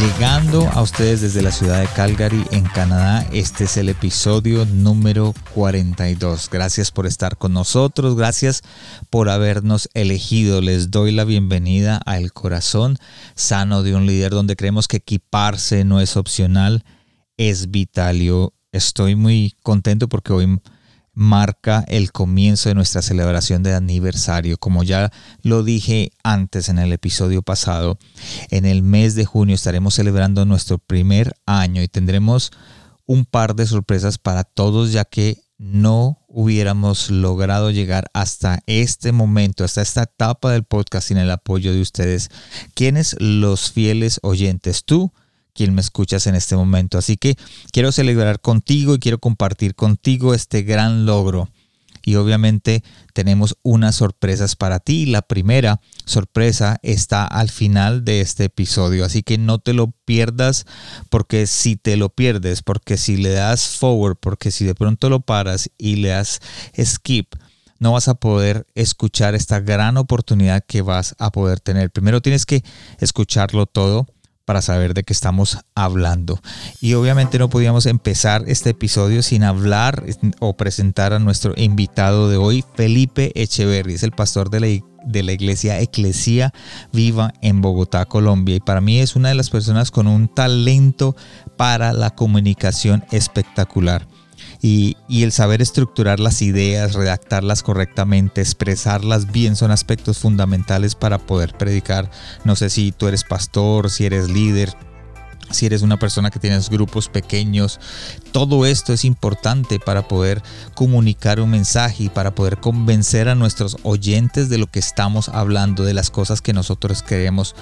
Llegando 0.00 0.68
a 0.70 0.82
ustedes 0.82 1.20
desde 1.20 1.40
la 1.40 1.52
ciudad 1.52 1.80
de 1.80 1.86
Calgary, 1.86 2.44
en 2.50 2.64
Canadá, 2.64 3.24
este 3.32 3.64
es 3.64 3.76
el 3.76 3.88
episodio 3.88 4.64
número 4.66 5.32
42. 5.54 6.50
Gracias 6.50 6.90
por 6.90 7.06
estar 7.06 7.38
con 7.38 7.52
nosotros, 7.52 8.16
gracias 8.16 8.62
por 9.08 9.28
habernos 9.28 9.88
elegido. 9.94 10.60
Les 10.60 10.90
doy 10.90 11.12
la 11.12 11.22
bienvenida 11.22 12.00
a 12.06 12.18
El 12.18 12.32
Corazón 12.32 12.98
Sano 13.36 13.84
de 13.84 13.94
un 13.94 14.06
Líder, 14.06 14.32
donde 14.32 14.56
creemos 14.56 14.88
que 14.88 14.96
equiparse 14.96 15.84
no 15.84 16.00
es 16.00 16.16
opcional, 16.16 16.82
es 17.36 17.70
vital. 17.70 18.18
Yo 18.18 18.52
estoy 18.72 19.14
muy 19.14 19.54
contento 19.62 20.08
porque 20.08 20.32
hoy 20.32 20.58
marca 21.14 21.84
el 21.88 22.12
comienzo 22.12 22.68
de 22.68 22.74
nuestra 22.74 23.02
celebración 23.02 23.62
de 23.62 23.74
aniversario. 23.74 24.58
Como 24.58 24.82
ya 24.82 25.10
lo 25.42 25.62
dije 25.62 26.12
antes 26.22 26.68
en 26.68 26.78
el 26.78 26.92
episodio 26.92 27.42
pasado, 27.42 27.98
en 28.50 28.64
el 28.64 28.82
mes 28.82 29.14
de 29.14 29.24
junio 29.24 29.54
estaremos 29.54 29.94
celebrando 29.94 30.44
nuestro 30.44 30.78
primer 30.78 31.34
año 31.46 31.82
y 31.82 31.88
tendremos 31.88 32.50
un 33.06 33.24
par 33.24 33.54
de 33.54 33.66
sorpresas 33.66 34.18
para 34.18 34.44
todos 34.44 34.92
ya 34.92 35.04
que 35.04 35.42
no 35.58 36.24
hubiéramos 36.28 37.10
logrado 37.10 37.70
llegar 37.70 38.10
hasta 38.12 38.60
este 38.66 39.12
momento, 39.12 39.64
hasta 39.64 39.82
esta 39.82 40.02
etapa 40.02 40.52
del 40.52 40.64
podcast 40.64 41.08
sin 41.08 41.18
el 41.18 41.30
apoyo 41.30 41.72
de 41.72 41.80
ustedes. 41.80 42.30
¿Quiénes 42.74 43.16
los 43.20 43.70
fieles 43.70 44.18
oyentes? 44.22 44.84
Tú 44.84 45.12
quien 45.54 45.74
me 45.74 45.80
escuchas 45.80 46.26
en 46.26 46.34
este 46.34 46.56
momento. 46.56 46.98
Así 46.98 47.16
que 47.16 47.36
quiero 47.72 47.92
celebrar 47.92 48.40
contigo 48.40 48.94
y 48.94 48.98
quiero 48.98 49.18
compartir 49.18 49.74
contigo 49.74 50.34
este 50.34 50.62
gran 50.62 51.06
logro. 51.06 51.48
Y 52.06 52.16
obviamente 52.16 52.84
tenemos 53.14 53.56
unas 53.62 53.94
sorpresas 53.94 54.56
para 54.56 54.78
ti. 54.78 55.06
La 55.06 55.22
primera 55.22 55.80
sorpresa 56.04 56.78
está 56.82 57.24
al 57.24 57.48
final 57.48 58.04
de 58.04 58.20
este 58.20 58.44
episodio. 58.44 59.06
Así 59.06 59.22
que 59.22 59.38
no 59.38 59.58
te 59.58 59.72
lo 59.72 59.92
pierdas 60.04 60.66
porque 61.08 61.46
si 61.46 61.76
te 61.76 61.96
lo 61.96 62.10
pierdes, 62.10 62.62
porque 62.62 62.98
si 62.98 63.16
le 63.16 63.30
das 63.30 63.68
forward, 63.68 64.16
porque 64.20 64.50
si 64.50 64.66
de 64.66 64.74
pronto 64.74 65.08
lo 65.08 65.20
paras 65.20 65.70
y 65.78 65.96
le 65.96 66.08
das 66.08 66.40
skip, 66.78 67.36
no 67.78 67.92
vas 67.92 68.08
a 68.08 68.14
poder 68.14 68.66
escuchar 68.74 69.34
esta 69.34 69.60
gran 69.60 69.96
oportunidad 69.96 70.62
que 70.66 70.82
vas 70.82 71.14
a 71.18 71.30
poder 71.30 71.60
tener. 71.60 71.90
Primero 71.90 72.20
tienes 72.20 72.44
que 72.44 72.62
escucharlo 72.98 73.64
todo 73.64 74.06
para 74.44 74.62
saber 74.62 74.94
de 74.94 75.02
qué 75.02 75.12
estamos 75.12 75.58
hablando. 75.74 76.40
Y 76.80 76.94
obviamente 76.94 77.38
no 77.38 77.48
podíamos 77.48 77.86
empezar 77.86 78.44
este 78.46 78.70
episodio 78.70 79.22
sin 79.22 79.42
hablar 79.42 80.04
o 80.40 80.56
presentar 80.56 81.12
a 81.12 81.18
nuestro 81.18 81.54
invitado 81.56 82.28
de 82.28 82.36
hoy, 82.36 82.64
Felipe 82.74 83.32
Echeverry, 83.34 83.94
es 83.94 84.02
el 84.02 84.12
pastor 84.12 84.50
de 84.50 84.60
la, 84.60 84.66
de 85.04 85.22
la 85.22 85.32
iglesia 85.32 85.80
Eclesia 85.80 86.52
Viva 86.92 87.32
en 87.40 87.60
Bogotá, 87.60 88.04
Colombia. 88.06 88.56
Y 88.56 88.60
para 88.60 88.80
mí 88.80 89.00
es 89.00 89.16
una 89.16 89.30
de 89.30 89.34
las 89.34 89.50
personas 89.50 89.90
con 89.90 90.06
un 90.06 90.28
talento 90.28 91.16
para 91.56 91.92
la 91.92 92.10
comunicación 92.10 93.04
espectacular 93.10 94.06
y, 94.66 94.96
el 95.10 95.30
saber 95.30 95.60
estructurar 95.60 96.20
las 96.20 96.40
ideas, 96.40 96.94
redactarlas 96.94 97.62
correctamente, 97.62 98.40
expresarlas 98.40 99.30
bien 99.30 99.56
son 99.56 99.70
aspectos 99.70 100.16
fundamentales 100.16 100.94
para 100.94 101.18
poder 101.18 101.54
predicar. 101.54 102.10
No 102.44 102.56
sé 102.56 102.70
si 102.70 102.90
tú 102.90 103.06
eres 103.06 103.24
pastor, 103.24 103.90
si 103.90 104.06
eres 104.06 104.30
líder, 104.30 104.74
si 105.50 105.66
eres 105.66 105.82
una 105.82 105.98
persona 105.98 106.30
que 106.30 106.38
tienes 106.38 106.70
grupos 106.70 107.08
pequeños, 107.08 107.80
todo 108.32 108.66
esto 108.66 108.92
es 108.92 109.04
importante 109.04 109.78
para 109.78 110.08
poder 110.08 110.42
comunicar 110.74 111.40
un 111.40 111.50
mensaje 111.50 112.04
y 112.04 112.08
para 112.08 112.34
poder 112.34 112.58
convencer 112.58 113.28
a 113.28 113.34
nuestros 113.34 113.76
oyentes 113.82 114.48
de 114.48 114.58
lo 114.58 114.66
que 114.66 114.78
estamos 114.78 115.28
hablando, 115.28 115.84
de 115.84 115.94
las 115.94 116.10
cosas 116.10 116.40
que 116.40 116.52
nosotros 116.52 117.02
queremos. 117.02 117.54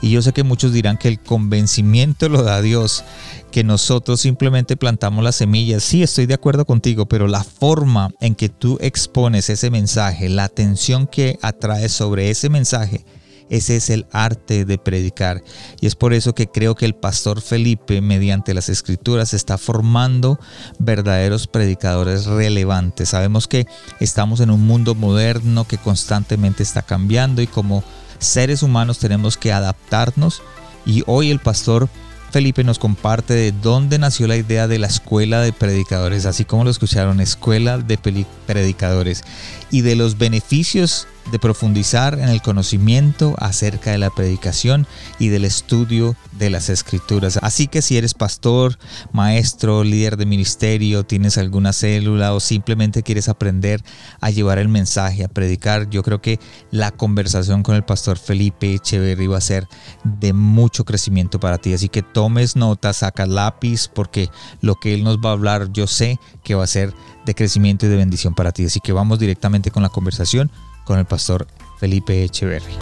Y 0.00 0.10
yo 0.10 0.22
sé 0.22 0.32
que 0.32 0.44
muchos 0.44 0.72
dirán 0.72 0.98
que 0.98 1.08
el 1.08 1.20
convencimiento 1.20 2.28
lo 2.28 2.42
da 2.42 2.62
Dios, 2.62 3.04
que 3.50 3.64
nosotros 3.64 4.20
simplemente 4.20 4.76
plantamos 4.76 5.24
las 5.24 5.36
semillas. 5.36 5.82
Sí, 5.82 6.02
estoy 6.02 6.26
de 6.26 6.34
acuerdo 6.34 6.64
contigo, 6.64 7.06
pero 7.06 7.26
la 7.26 7.44
forma 7.44 8.10
en 8.20 8.34
que 8.34 8.48
tú 8.48 8.78
expones 8.80 9.50
ese 9.50 9.70
mensaje, 9.70 10.28
la 10.28 10.44
atención 10.44 11.06
que 11.06 11.38
atraes 11.42 11.92
sobre 11.92 12.30
ese 12.30 12.48
mensaje, 12.48 13.04
ese 13.50 13.76
es 13.76 13.90
el 13.90 14.06
arte 14.12 14.64
de 14.64 14.78
predicar. 14.78 15.42
Y 15.80 15.86
es 15.86 15.96
por 15.96 16.14
eso 16.14 16.34
que 16.34 16.46
creo 16.46 16.74
que 16.74 16.86
el 16.86 16.94
pastor 16.94 17.40
Felipe, 17.42 18.00
mediante 18.00 18.54
las 18.54 18.68
escrituras, 18.68 19.34
está 19.34 19.58
formando 19.58 20.38
verdaderos 20.78 21.46
predicadores 21.46 22.26
relevantes. 22.26 23.10
Sabemos 23.10 23.48
que 23.48 23.66
estamos 23.98 24.40
en 24.40 24.50
un 24.50 24.66
mundo 24.66 24.94
moderno 24.94 25.66
que 25.66 25.78
constantemente 25.78 26.62
está 26.62 26.82
cambiando 26.82 27.42
y 27.42 27.46
como 27.46 27.84
seres 28.18 28.62
humanos 28.62 28.98
tenemos 28.98 29.36
que 29.36 29.52
adaptarnos. 29.52 30.42
Y 30.86 31.02
hoy 31.06 31.30
el 31.30 31.40
pastor 31.40 31.88
Felipe 32.30 32.62
nos 32.62 32.78
comparte 32.78 33.34
de 33.34 33.50
dónde 33.50 33.98
nació 33.98 34.28
la 34.28 34.36
idea 34.36 34.68
de 34.68 34.78
la 34.78 34.86
escuela 34.86 35.40
de 35.40 35.52
predicadores, 35.52 36.26
así 36.26 36.44
como 36.44 36.62
lo 36.62 36.70
escucharon, 36.70 37.20
escuela 37.20 37.78
de 37.78 37.98
predicadores, 38.46 39.24
y 39.70 39.82
de 39.82 39.96
los 39.96 40.18
beneficios 40.18 41.06
de 41.30 41.38
profundizar 41.38 42.18
en 42.18 42.28
el 42.28 42.42
conocimiento 42.42 43.34
acerca 43.38 43.92
de 43.92 43.98
la 43.98 44.10
predicación 44.10 44.86
y 45.18 45.28
del 45.28 45.44
estudio 45.44 46.16
de 46.32 46.50
las 46.50 46.68
escrituras. 46.68 47.38
Así 47.42 47.68
que 47.68 47.82
si 47.82 47.96
eres 47.96 48.14
pastor, 48.14 48.78
maestro, 49.12 49.84
líder 49.84 50.16
de 50.16 50.26
ministerio, 50.26 51.04
tienes 51.04 51.38
alguna 51.38 51.72
célula 51.72 52.34
o 52.34 52.40
simplemente 52.40 53.02
quieres 53.02 53.28
aprender 53.28 53.82
a 54.20 54.30
llevar 54.30 54.58
el 54.58 54.68
mensaje, 54.68 55.24
a 55.24 55.28
predicar, 55.28 55.88
yo 55.90 56.02
creo 56.02 56.20
que 56.20 56.40
la 56.70 56.90
conversación 56.90 57.62
con 57.62 57.76
el 57.76 57.84
pastor 57.84 58.18
Felipe 58.18 58.74
Echeverry 58.74 59.26
va 59.26 59.38
a 59.38 59.42
ser 59.42 59.68
de 60.02 60.32
mucho 60.32 60.84
crecimiento 60.84 61.38
para 61.38 61.58
ti. 61.58 61.74
Así 61.74 61.88
que 61.88 62.02
tomes 62.02 62.56
notas, 62.56 62.98
saca 62.98 63.26
lápiz, 63.26 63.88
porque 63.88 64.30
lo 64.62 64.74
que 64.74 64.94
él 64.94 65.04
nos 65.04 65.18
va 65.18 65.30
a 65.30 65.32
hablar 65.34 65.70
yo 65.72 65.86
sé 65.86 66.18
que 66.42 66.54
va 66.54 66.64
a 66.64 66.68
ser 66.68 66.92
de 67.24 67.34
crecimiento 67.34 67.86
y 67.86 67.88
de 67.88 67.96
bendición 67.96 68.34
para 68.34 68.52
ti. 68.52 68.64
Así 68.64 68.80
que 68.80 68.92
vamos 68.92 69.18
directamente 69.18 69.70
con 69.70 69.82
la 69.82 69.88
conversación 69.88 70.50
con 70.84 70.98
el 70.98 71.04
pastor 71.04 71.46
Felipe 71.78 72.24
Echeverry. 72.24 72.74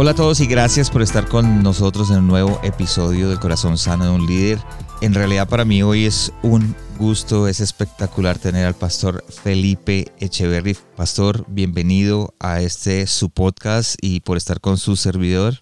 Hola 0.00 0.12
a 0.12 0.14
todos 0.14 0.38
y 0.38 0.46
gracias 0.46 0.90
por 0.90 1.02
estar 1.02 1.26
con 1.26 1.60
nosotros 1.60 2.10
en 2.10 2.18
un 2.18 2.28
nuevo 2.28 2.60
episodio 2.62 3.28
del 3.28 3.40
Corazón 3.40 3.76
Sano 3.76 4.04
de 4.04 4.10
un 4.12 4.26
Líder. 4.26 4.60
En 5.00 5.14
realidad 5.14 5.48
para 5.48 5.64
mí 5.64 5.80
hoy 5.84 6.06
es 6.06 6.32
un 6.42 6.74
gusto, 6.98 7.46
es 7.46 7.60
espectacular 7.60 8.36
tener 8.36 8.66
al 8.66 8.74
pastor 8.74 9.22
Felipe 9.28 10.06
Echeverry. 10.18 10.74
Pastor, 10.96 11.44
bienvenido 11.46 12.34
a 12.40 12.60
este 12.62 13.06
su 13.06 13.30
podcast 13.30 13.96
y 14.02 14.20
por 14.20 14.36
estar 14.36 14.60
con 14.60 14.76
su 14.76 14.96
servidor, 14.96 15.54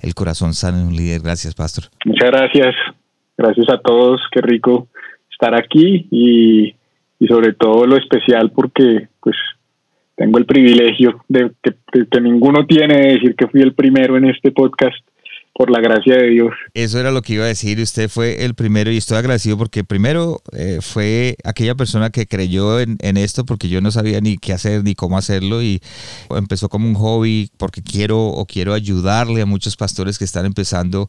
El 0.00 0.14
Corazón 0.14 0.54
Sano 0.54 0.78
de 0.78 0.84
un 0.84 0.96
Líder. 0.96 1.22
Gracias, 1.22 1.56
pastor. 1.56 1.84
Muchas 2.04 2.30
gracias. 2.30 2.74
Gracias 3.36 3.68
a 3.68 3.78
todos. 3.78 4.20
Qué 4.30 4.40
rico 4.40 4.86
estar 5.28 5.56
aquí 5.56 6.06
y, 6.12 6.76
y 7.18 7.26
sobre 7.26 7.52
todo 7.52 7.86
lo 7.86 7.96
especial 7.96 8.52
porque 8.52 9.08
pues 9.20 9.34
tengo 10.14 10.38
el 10.38 10.46
privilegio 10.46 11.24
de 11.26 11.50
que, 11.60 11.74
que 12.08 12.20
ninguno 12.20 12.64
tiene 12.64 12.96
de 12.96 13.12
decir 13.14 13.34
que 13.34 13.48
fui 13.48 13.60
el 13.60 13.74
primero 13.74 14.16
en 14.16 14.26
este 14.26 14.52
podcast 14.52 14.96
por 15.54 15.70
la 15.70 15.80
gracia 15.80 16.16
de 16.16 16.30
Dios. 16.30 16.50
Eso 16.74 16.98
era 16.98 17.12
lo 17.12 17.22
que 17.22 17.34
iba 17.34 17.44
a 17.44 17.48
decir. 17.48 17.80
Usted 17.80 18.08
fue 18.08 18.44
el 18.44 18.54
primero 18.54 18.90
y 18.90 18.96
estoy 18.96 19.18
agradecido 19.18 19.56
porque 19.56 19.84
primero 19.84 20.42
eh, 20.52 20.78
fue 20.82 21.36
aquella 21.44 21.76
persona 21.76 22.10
que 22.10 22.26
creyó 22.26 22.80
en, 22.80 22.98
esto 23.16 23.44
porque 23.44 23.68
yo 23.68 23.80
no 23.80 23.92
sabía 23.92 24.20
ni 24.20 24.36
qué 24.36 24.52
hacer 24.52 24.82
ni 24.82 24.96
cómo 24.96 25.16
hacerlo 25.16 25.62
y 25.62 25.80
empezó 26.30 26.68
como 26.68 26.88
un 26.88 26.94
hobby 26.94 27.48
porque 27.56 27.80
quiero 27.82 28.26
o 28.26 28.44
quiero 28.46 28.74
ayudarle 28.74 29.42
a 29.42 29.46
muchos 29.46 29.76
pastores 29.76 30.18
que 30.18 30.24
están 30.24 30.44
empezando 30.44 31.08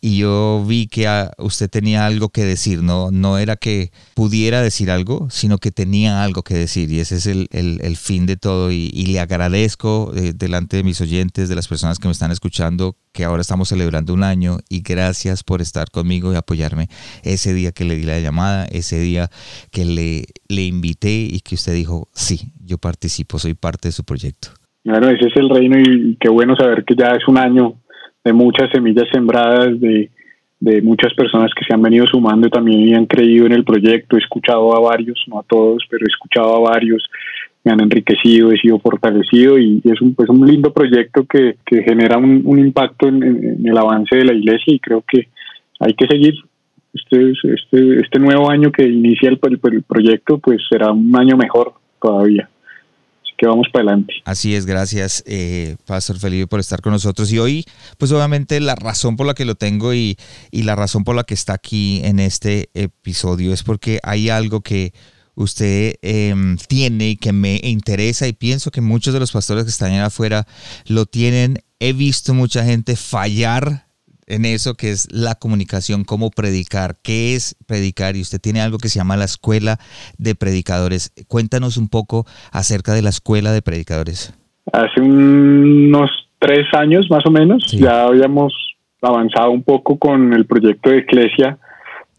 y 0.00 0.18
yo 0.18 0.64
vi 0.64 0.86
que 0.86 1.08
usted 1.38 1.68
tenía 1.68 2.06
algo 2.06 2.28
que 2.28 2.44
decir, 2.44 2.84
no, 2.84 3.10
no 3.10 3.38
era 3.38 3.56
que 3.56 3.90
pudiera 4.14 4.62
decir 4.62 4.92
algo, 4.92 5.28
sino 5.30 5.58
que 5.58 5.72
tenía 5.72 6.22
algo 6.22 6.44
que 6.44 6.54
decir 6.54 6.92
y 6.92 7.00
ese 7.00 7.16
es 7.16 7.26
el, 7.26 7.96
fin 7.96 8.26
de 8.26 8.36
todo 8.36 8.70
y, 8.70 8.90
le 8.90 9.18
agradezco 9.18 10.12
eh, 10.14 10.32
delante 10.34 10.76
de 10.76 10.84
mis 10.84 11.00
oyentes, 11.00 11.48
de 11.48 11.56
las 11.56 11.66
personas 11.66 11.98
que 11.98 12.06
me 12.06 12.12
están 12.12 12.30
escuchando 12.30 12.96
que 13.12 13.24
ahora 13.24 13.40
estamos 13.40 13.68
celebrando 13.68 14.14
un 14.14 14.22
año 14.22 14.58
y 14.68 14.82
gracias 14.82 15.42
por 15.42 15.60
estar 15.60 15.90
conmigo 15.90 16.32
y 16.32 16.36
apoyarme 16.36 16.86
ese 17.24 17.54
día 17.54 17.72
que 17.72 17.84
le 17.84 17.96
di 17.96 18.04
la 18.04 18.20
llamada, 18.20 18.66
ese 18.66 19.00
día 19.00 19.28
que 19.72 19.84
le 19.84 20.24
le 20.50 20.62
invité 20.62 21.28
y 21.30 21.40
que 21.40 21.54
usted 21.54 21.74
dijo, 21.74 22.08
sí, 22.12 22.52
yo 22.64 22.76
participo, 22.78 23.38
soy 23.38 23.54
parte 23.54 23.88
de 23.88 23.92
su 23.92 24.04
proyecto. 24.04 24.48
Bueno, 24.84 25.08
ese 25.08 25.28
es 25.28 25.36
el 25.36 25.48
reino 25.48 25.78
y, 25.78 26.16
qué 26.20 26.28
bueno 26.28 26.56
saber 26.56 26.84
que 26.84 26.94
ya 26.94 27.12
es 27.12 27.26
un 27.28 27.38
año 27.38 27.74
de 28.24 28.32
muchas 28.32 28.70
semillas 28.72 29.06
sembradas, 29.12 29.80
de, 29.80 30.10
de 30.58 30.82
muchas 30.82 31.14
personas 31.14 31.52
que 31.54 31.64
se 31.64 31.72
han 31.72 31.82
venido 31.82 32.06
sumando 32.06 32.48
y 32.48 32.50
también 32.50 32.96
han 32.96 33.06
creído 33.06 33.46
en 33.46 33.52
el 33.52 33.64
proyecto. 33.64 34.16
He 34.16 34.20
escuchado 34.20 34.76
a 34.76 34.80
varios, 34.80 35.22
no 35.28 35.38
a 35.38 35.42
todos, 35.44 35.84
pero 35.88 36.04
he 36.04 36.12
escuchado 36.12 36.56
a 36.56 36.70
varios 36.70 37.08
me 37.64 37.72
han 37.72 37.80
enriquecido, 37.80 38.52
he 38.52 38.58
sido 38.58 38.78
fortalecido 38.78 39.58
y 39.58 39.82
es 39.84 40.00
un, 40.00 40.14
pues 40.14 40.28
un 40.30 40.46
lindo 40.46 40.72
proyecto 40.72 41.24
que, 41.24 41.56
que 41.66 41.82
genera 41.82 42.16
un, 42.16 42.42
un 42.44 42.58
impacto 42.58 43.08
en, 43.08 43.60
el 43.64 43.78
avance 43.78 44.16
de 44.16 44.24
la 44.24 44.32
iglesia 44.32 44.74
y 44.74 44.80
creo 44.80 45.04
que 45.06 45.28
hay 45.78 45.94
que 45.94 46.06
seguir. 46.06 46.34
Este, 46.92 47.30
este, 47.30 48.00
este 48.00 48.18
nuevo 48.18 48.50
año 48.50 48.72
que 48.72 48.84
inicia 48.84 49.28
el, 49.28 49.38
el, 49.42 49.82
proyecto 49.84 50.38
pues 50.38 50.60
será 50.68 50.90
un 50.90 51.14
año 51.16 51.36
mejor 51.36 51.74
todavía. 52.00 52.48
Que 53.38 53.46
vamos 53.46 53.68
para 53.72 53.84
adelante. 53.84 54.12
Así 54.26 54.54
es, 54.54 54.66
gracias 54.66 55.24
eh, 55.26 55.76
Pastor 55.86 56.18
Felipe 56.18 56.46
por 56.46 56.60
estar 56.60 56.82
con 56.82 56.92
nosotros. 56.92 57.32
Y 57.32 57.38
hoy 57.38 57.64
pues 57.96 58.12
obviamente 58.12 58.60
la 58.60 58.74
razón 58.74 59.16
por 59.16 59.26
la 59.26 59.32
que 59.32 59.46
lo 59.46 59.54
tengo 59.54 59.94
y, 59.94 60.16
y 60.50 60.64
la 60.64 60.76
razón 60.76 61.04
por 61.04 61.16
la 61.16 61.24
que 61.24 61.32
está 61.32 61.54
aquí 61.54 62.02
en 62.04 62.18
este 62.18 62.68
episodio 62.74 63.54
es 63.54 63.62
porque 63.62 63.98
hay 64.02 64.28
algo 64.28 64.60
que 64.60 64.92
usted 65.42 65.94
em, 66.02 66.56
tiene 66.68 67.10
y 67.10 67.16
que 67.16 67.32
me 67.32 67.60
interesa 67.62 68.28
y 68.28 68.32
pienso 68.32 68.70
que 68.70 68.80
muchos 68.80 69.14
de 69.14 69.20
los 69.20 69.32
pastores 69.32 69.64
que 69.64 69.70
están 69.70 69.92
allá 69.92 70.06
afuera 70.06 70.46
lo 70.86 71.06
tienen. 71.06 71.58
He 71.78 71.92
visto 71.92 72.34
mucha 72.34 72.64
gente 72.64 72.96
fallar 72.96 73.86
en 74.30 74.44
eso 74.44 74.74
que 74.74 74.90
es 74.90 75.08
la 75.12 75.34
comunicación, 75.34 76.04
cómo 76.04 76.30
predicar, 76.30 76.96
qué 77.02 77.34
es 77.34 77.56
predicar 77.66 78.16
y 78.16 78.20
usted 78.20 78.40
tiene 78.40 78.60
algo 78.60 78.78
que 78.78 78.88
se 78.88 78.98
llama 78.98 79.16
la 79.16 79.24
escuela 79.24 79.78
de 80.18 80.34
predicadores. 80.34 81.12
Cuéntanos 81.26 81.76
un 81.76 81.88
poco 81.88 82.26
acerca 82.52 82.94
de 82.94 83.02
la 83.02 83.10
escuela 83.10 83.52
de 83.52 83.62
predicadores. 83.62 84.32
Hace 84.72 85.00
unos 85.00 86.10
tres 86.38 86.66
años 86.72 87.06
más 87.10 87.26
o 87.26 87.30
menos 87.30 87.64
ya 87.72 88.04
habíamos 88.04 88.52
avanzado 89.02 89.50
un 89.50 89.62
poco 89.62 89.98
con 89.98 90.32
el 90.32 90.46
proyecto 90.46 90.90
de 90.90 90.98
Iglesia 90.98 91.58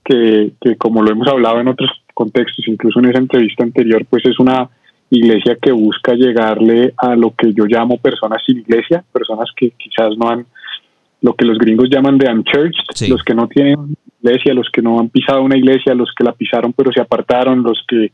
que, 0.04 0.54
que 0.60 0.76
como 0.78 1.02
lo 1.04 1.12
hemos 1.12 1.28
hablado 1.28 1.60
en 1.60 1.68
otros 1.68 1.90
contextos, 2.14 2.68
incluso 2.68 3.00
en 3.00 3.06
esa 3.06 3.20
entrevista 3.20 3.64
anterior, 3.64 4.06
pues 4.10 4.26
es 4.26 4.40
una 4.40 4.70
iglesia 5.10 5.58
que 5.62 5.72
busca 5.72 6.14
llegarle 6.14 6.94
a 6.98 7.16
lo 7.16 7.34
que 7.36 7.54
yo 7.54 7.66
llamo 7.66 7.98
personas 7.98 8.42
sin 8.46 8.60
iglesia, 8.60 9.04
personas 9.12 9.50
que 9.56 9.72
quizás 9.72 10.18
no 10.18 10.30
han, 10.30 10.46
lo 11.22 11.34
que 11.34 11.46
los 11.46 11.58
gringos 11.58 11.90
llaman 11.90 12.18
de 12.18 12.32
unchurched, 12.32 13.10
los 13.10 13.24
que 13.24 13.36
no 13.36 13.48
tienen 13.48 13.96
iglesia, 14.22 14.54
los 14.54 14.70
que 14.70 14.82
no 14.82 15.00
han 15.00 15.10
pisado 15.10 15.42
una 15.42 15.58
iglesia, 15.58 15.94
los 15.94 16.12
que 16.16 16.24
la 16.24 16.32
pisaron 16.34 16.74
pero 16.74 16.92
se 16.92 17.02
apartaron, 17.02 17.64
los 17.64 17.84
que 17.88 18.12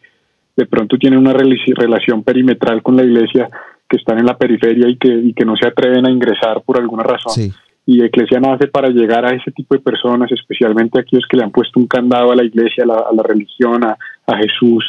de 0.55 0.65
pronto 0.65 0.97
tienen 0.97 1.19
una 1.19 1.33
relación 1.33 2.23
perimetral 2.23 2.81
con 2.81 2.97
la 2.97 3.03
iglesia, 3.03 3.47
que 3.87 3.97
están 3.97 4.17
en 4.17 4.25
la 4.25 4.37
periferia 4.37 4.89
y 4.89 4.97
que, 4.97 5.07
y 5.07 5.33
que 5.33 5.45
no 5.45 5.55
se 5.55 5.67
atreven 5.67 6.05
a 6.07 6.11
ingresar 6.11 6.61
por 6.65 6.79
alguna 6.79 7.03
razón. 7.03 7.33
Sí 7.33 7.51
y 7.87 8.03
Iglesia 8.03 8.41
nace 8.41 8.67
para 8.67 8.89
llegar 8.89 9.25
a 9.25 9.33
ese 9.33 9.49
tipo 9.51 9.73
de 9.73 9.79
personas, 9.79 10.29
especialmente 10.29 10.99
a 10.99 11.01
aquellos 11.01 11.25
que 11.25 11.37
le 11.37 11.43
han 11.45 11.51
puesto 11.51 11.79
un 11.79 11.87
candado 11.87 12.33
a 12.33 12.35
la 12.35 12.43
Iglesia, 12.43 12.83
a 12.83 13.13
la, 13.13 13.23
religión, 13.23 13.81
a, 13.85 13.97
Jesús, 14.37 14.85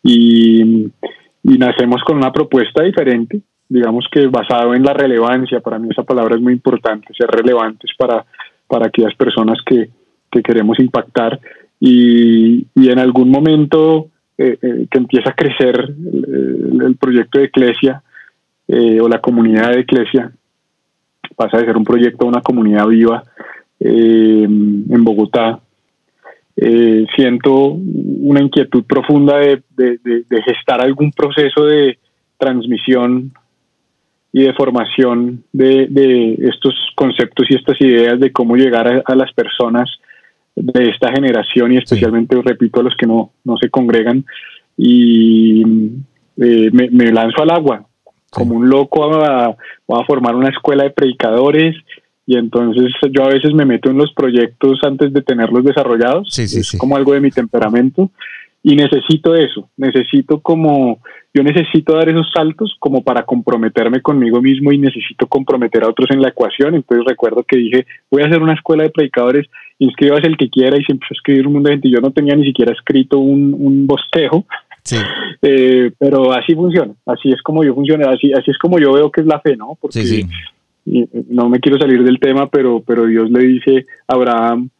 y, 0.00 0.88
nacemos 1.42 2.02
con 2.04 2.16
una 2.16 2.32
propuesta 2.32 2.84
diferente, 2.84 3.40
digamos 3.68 4.06
que 4.12 4.28
basado 4.28 4.74
en 4.74 4.84
la 4.84 4.92
relevancia, 4.92 5.58
para 5.58 5.80
mí 5.80 5.88
esa 5.90 6.04
palabra 6.04 6.36
es 6.36 6.40
muy 6.40 6.52
importante, 6.52 7.12
ser 7.18 7.28
relevantes 7.28 7.90
para, 7.98 8.24
para 8.68 8.86
aquellas 8.86 9.14
personas 9.16 9.58
que, 9.66 9.90
queremos 10.44 10.78
impactar, 10.78 11.40
y, 11.80 12.64
en 12.76 12.98
algún 13.00 13.28
momento 13.28 14.10
eh, 14.38 14.56
eh, 14.62 14.86
que 14.88 14.98
empieza 14.98 15.30
a 15.30 15.34
crecer 15.34 15.94
el, 16.80 16.96
proyecto 16.96 17.40
de 17.40 17.46
Iglesia 17.46 18.02
eh, 18.68 19.00
o 19.00 19.08
la 19.08 19.20
comunidad 19.20 19.72
de 19.72 19.80
Iglesia, 19.80 20.30
pasa 21.34 21.58
de 21.58 21.66
ser 21.66 21.76
un 21.76 21.84
proyecto 21.84 22.24
a 22.24 22.28
una 22.28 22.40
comunidad 22.40 22.86
viva 22.86 23.22
eh, 23.80 24.44
en 24.44 25.04
Bogotá. 25.04 25.60
Eh, 26.56 27.06
siento 27.14 27.52
una 27.52 28.40
inquietud 28.40 28.84
profunda 28.84 29.36
de, 29.38 29.62
gestar 30.44 30.80
algún 30.80 31.10
proceso 31.12 31.66
de 31.66 31.98
transmisión 32.38 33.32
y 34.32 34.42
de 34.42 34.54
formación 34.54 35.44
de, 35.52 36.38
estos 36.40 36.74
conceptos 36.94 37.46
y 37.50 37.54
estas 37.54 37.80
ideas 37.80 38.18
de 38.18 38.32
cómo 38.32 38.56
llegar 38.56 39.02
a, 39.04 39.14
las 39.14 39.32
personas 39.32 39.90
de 40.54 40.88
esta 40.88 41.12
generación 41.12 41.72
y 41.72 41.76
especialmente, 41.76 42.40
repito, 42.42 42.80
a 42.80 42.84
los 42.84 42.96
que 42.96 43.06
no, 43.06 43.32
se 43.60 43.68
congregan. 43.68 44.24
Y 44.78 45.62
eh, 46.38 46.70
me, 46.72 47.12
lanzo 47.12 47.42
al 47.42 47.50
agua 47.50 47.86
como 48.36 48.54
un 48.54 48.68
loco 48.68 49.14
a, 49.14 49.46
a 49.46 50.04
formar 50.06 50.34
una 50.34 50.50
escuela 50.50 50.84
de 50.84 50.90
predicadores 50.90 51.74
y 52.26 52.36
entonces 52.36 52.92
yo 53.12 53.24
a 53.24 53.28
veces 53.28 53.54
me 53.54 53.64
meto 53.64 53.90
en 53.90 53.96
los 53.96 54.12
proyectos 54.12 54.80
antes 54.82 55.10
de 55.12 55.22
tenerlos 55.22 55.64
desarrollados, 55.64 56.38
es 56.38 56.76
como 56.76 56.96
algo 56.96 57.14
de 57.14 57.20
mi 57.20 57.30
temperamento 57.30 58.10
y 58.62 58.76
necesito 58.76 59.34
eso, 59.34 59.70
necesito 59.76 60.40
como, 60.40 60.98
yo 61.32 61.42
necesito 61.44 61.94
dar 61.94 62.08
esos 62.10 62.26
saltos 62.34 62.76
como 62.78 63.02
para 63.02 63.24
comprometerme 63.24 64.02
conmigo 64.02 64.42
mismo 64.42 64.72
y 64.72 64.78
necesito 64.78 65.28
comprometer 65.28 65.84
a 65.84 65.88
otros 65.88 66.10
en 66.10 66.20
la 66.20 66.28
ecuación, 66.28 66.74
entonces 66.74 67.06
recuerdo 67.06 67.42
que 67.44 67.56
dije, 67.56 67.86
voy 68.10 68.22
a 68.22 68.26
hacer 68.26 68.42
una 68.42 68.54
escuela 68.54 68.82
de 68.82 68.90
predicadores, 68.90 69.46
inscríbase 69.78 70.26
el 70.26 70.36
que 70.36 70.50
quiera 70.50 70.76
y 70.76 70.84
se 70.84 70.92
empezó 70.92 71.14
a 71.14 71.18
escribir 71.18 71.46
un 71.46 71.54
mundo 71.54 71.68
de 71.68 71.76
gente, 71.76 71.90
yo 71.90 72.00
no 72.00 72.10
tenía 72.10 72.34
ni 72.34 72.44
siquiera 72.44 72.72
escrito 72.72 73.18
un, 73.18 73.54
un 73.56 73.86
bosquejo, 73.86 74.44
Sí. 74.86 74.96
Eh, 75.42 75.90
pero 75.98 76.32
así 76.32 76.54
funciona, 76.54 76.94
así 77.04 77.28
es 77.28 77.42
como 77.42 77.62
yo 77.62 77.74
funciona, 77.74 78.10
así, 78.10 78.32
así 78.32 78.50
es 78.50 78.58
como 78.58 78.78
yo 78.78 78.92
veo 78.92 79.10
que 79.10 79.20
es 79.20 79.26
la 79.26 79.40
fe, 79.40 79.56
¿no? 79.56 79.76
Porque 79.80 80.24
no 81.28 81.48
me 81.48 81.60
quiero 81.60 81.78
salir 81.78 82.02
del 82.04 82.20
tema, 82.20 82.48
pero, 82.48 82.80
pero 82.86 83.06
Dios 83.06 83.30
le 83.30 83.40
dice 83.40 83.86
a 84.06 84.14
Abraham, 84.14 84.70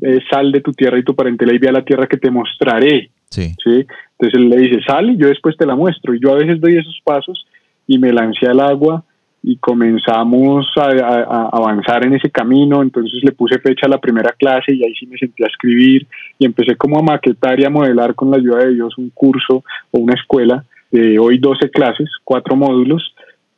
eh, 0.00 0.20
sal 0.30 0.52
de 0.52 0.60
tu 0.60 0.72
tierra 0.72 0.98
y 0.98 1.02
tu 1.02 1.14
parentela 1.14 1.54
y 1.54 1.58
ve 1.58 1.68
a 1.68 1.72
la 1.72 1.84
tierra 1.84 2.06
que 2.06 2.16
te 2.16 2.30
mostraré. 2.30 3.10
Sí. 3.28 3.54
Entonces 3.62 4.34
él 4.34 4.48
le 4.48 4.56
dice, 4.58 4.80
sal 4.86 5.10
y 5.10 5.16
yo 5.16 5.28
después 5.28 5.56
te 5.56 5.66
la 5.66 5.74
muestro. 5.74 6.14
Y 6.14 6.20
yo 6.20 6.32
a 6.32 6.38
veces 6.38 6.60
doy 6.60 6.76
esos 6.78 7.00
pasos 7.04 7.46
y 7.86 7.98
me 7.98 8.12
lancé 8.12 8.46
al 8.46 8.60
agua 8.60 9.04
y 9.48 9.58
comenzamos 9.58 10.66
a, 10.74 11.48
avanzar 11.52 12.04
en 12.04 12.14
ese 12.14 12.30
camino, 12.30 12.82
entonces 12.82 13.22
le 13.22 13.30
puse 13.30 13.60
fecha 13.60 13.86
a 13.86 13.88
la 13.88 14.00
primera 14.00 14.34
clase 14.36 14.74
y 14.74 14.84
ahí 14.84 14.92
sí 14.98 15.06
me 15.06 15.16
sentí 15.16 15.44
a 15.44 15.46
escribir 15.46 16.04
y 16.36 16.46
empecé 16.46 16.74
como 16.74 16.98
a 16.98 17.02
maquetar 17.02 17.60
y 17.60 17.64
a 17.64 17.70
modelar 17.70 18.16
con 18.16 18.32
la 18.32 18.38
ayuda 18.38 18.64
de 18.64 18.74
Dios 18.74 18.98
un 18.98 19.10
curso 19.10 19.62
o 19.92 19.98
una 20.00 20.14
escuela 20.14 20.64
de 20.90 21.20
hoy 21.20 21.38
12 21.38 21.70
clases, 21.70 22.10
cuatro 22.24 22.56
módulos 22.56 23.14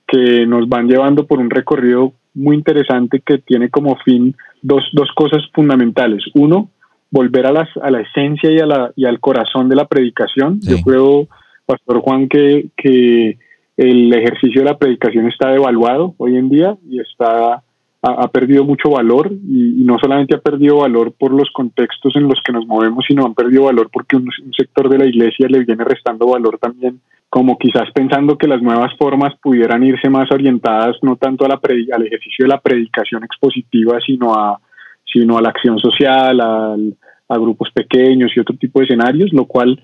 que 0.07 0.45
nos 0.45 0.69
van 0.69 0.89
llevando 0.89 1.27
por 1.27 1.39
un 1.39 1.49
recorrido 1.49 2.13
muy 2.35 2.57
interesante 2.57 3.23
que 3.25 3.39
tiene 3.39 3.71
como 3.71 3.97
fin 4.05 4.37
dos, 4.61 4.85
dos 4.93 5.09
cosas 5.15 5.43
fundamentales. 5.55 6.23
Uno, 6.35 6.69
volver 7.11 7.47
a, 7.47 7.53
las, 7.53 7.69
a 7.83 7.91
la 7.91 8.03
esencia 8.03 8.53
y, 8.53 8.59
a 8.59 8.67
la, 8.67 8.93
y 8.95 9.07
al 9.07 9.21
corazón 9.21 9.71
de 9.71 9.77
la 9.77 9.87
predicación. 9.87 10.61
Yo 10.61 10.83
creo, 10.85 11.29
Pastor 11.65 12.01
Juan, 12.01 12.29
que, 12.29 12.67
que 12.77 13.39
el 13.79 14.13
ejercicio 14.13 14.61
de 14.61 14.71
la 14.71 14.77
predicación 14.77 15.29
está 15.29 15.51
devaluado 15.51 16.15
hoy 16.19 16.37
en 16.37 16.49
día 16.49 16.77
y 16.91 17.01
está 17.01 17.63
ha, 18.03 18.29
perdido 18.29 18.65
mucho 18.65 18.91
valor 18.91 19.31
y, 19.33 19.85
no 19.85 19.99
solamente 20.01 20.35
ha 20.35 20.41
perdido 20.41 20.79
valor 20.79 21.13
por 21.13 21.33
los 21.33 21.49
contextos 21.53 22.15
en 22.17 22.25
los 22.25 22.41
que 22.45 22.53
nos 22.53 22.67
movemos, 22.67 23.05
sino 23.07 23.25
han 23.25 23.35
perdido 23.35 23.65
valor 23.65 23.89
porque 23.93 24.17
un, 24.17 24.31
sector 24.57 24.89
de 24.89 24.99
la 24.99 25.07
iglesia 25.07 25.47
le 25.49 25.65
viene 25.65 25.85
restando 25.85 26.27
valor 26.27 26.59
también, 26.59 27.01
como 27.29 27.57
quizás 27.57 27.91
pensando 27.95 28.37
que 28.37 28.49
las 28.49 28.61
nuevas 28.63 28.97
formas 28.99 29.35
pudieran 29.41 29.85
irse 29.85 30.11
más 30.11 30.31
orientadas 30.33 30.97
no 31.03 31.17
tanto 31.17 31.45
a 31.45 31.49
la 31.49 31.61
al 31.93 32.07
ejercicio 32.07 32.47
de 32.47 32.49
la 32.49 32.61
predicación 32.61 33.23
expositiva, 33.23 33.99
sino 34.05 34.35
a, 34.35 34.61
sino 35.05 35.39
a 35.39 35.43
la 35.43 35.51
acción 35.51 35.79
social, 35.79 36.41
a 36.41 37.39
grupos 37.39 37.71
pequeños 37.71 38.33
y 38.35 38.41
otro 38.41 38.57
tipo 38.57 38.81
de 38.81 38.87
escenarios, 38.87 39.33
lo 39.33 39.45
cual 39.45 39.81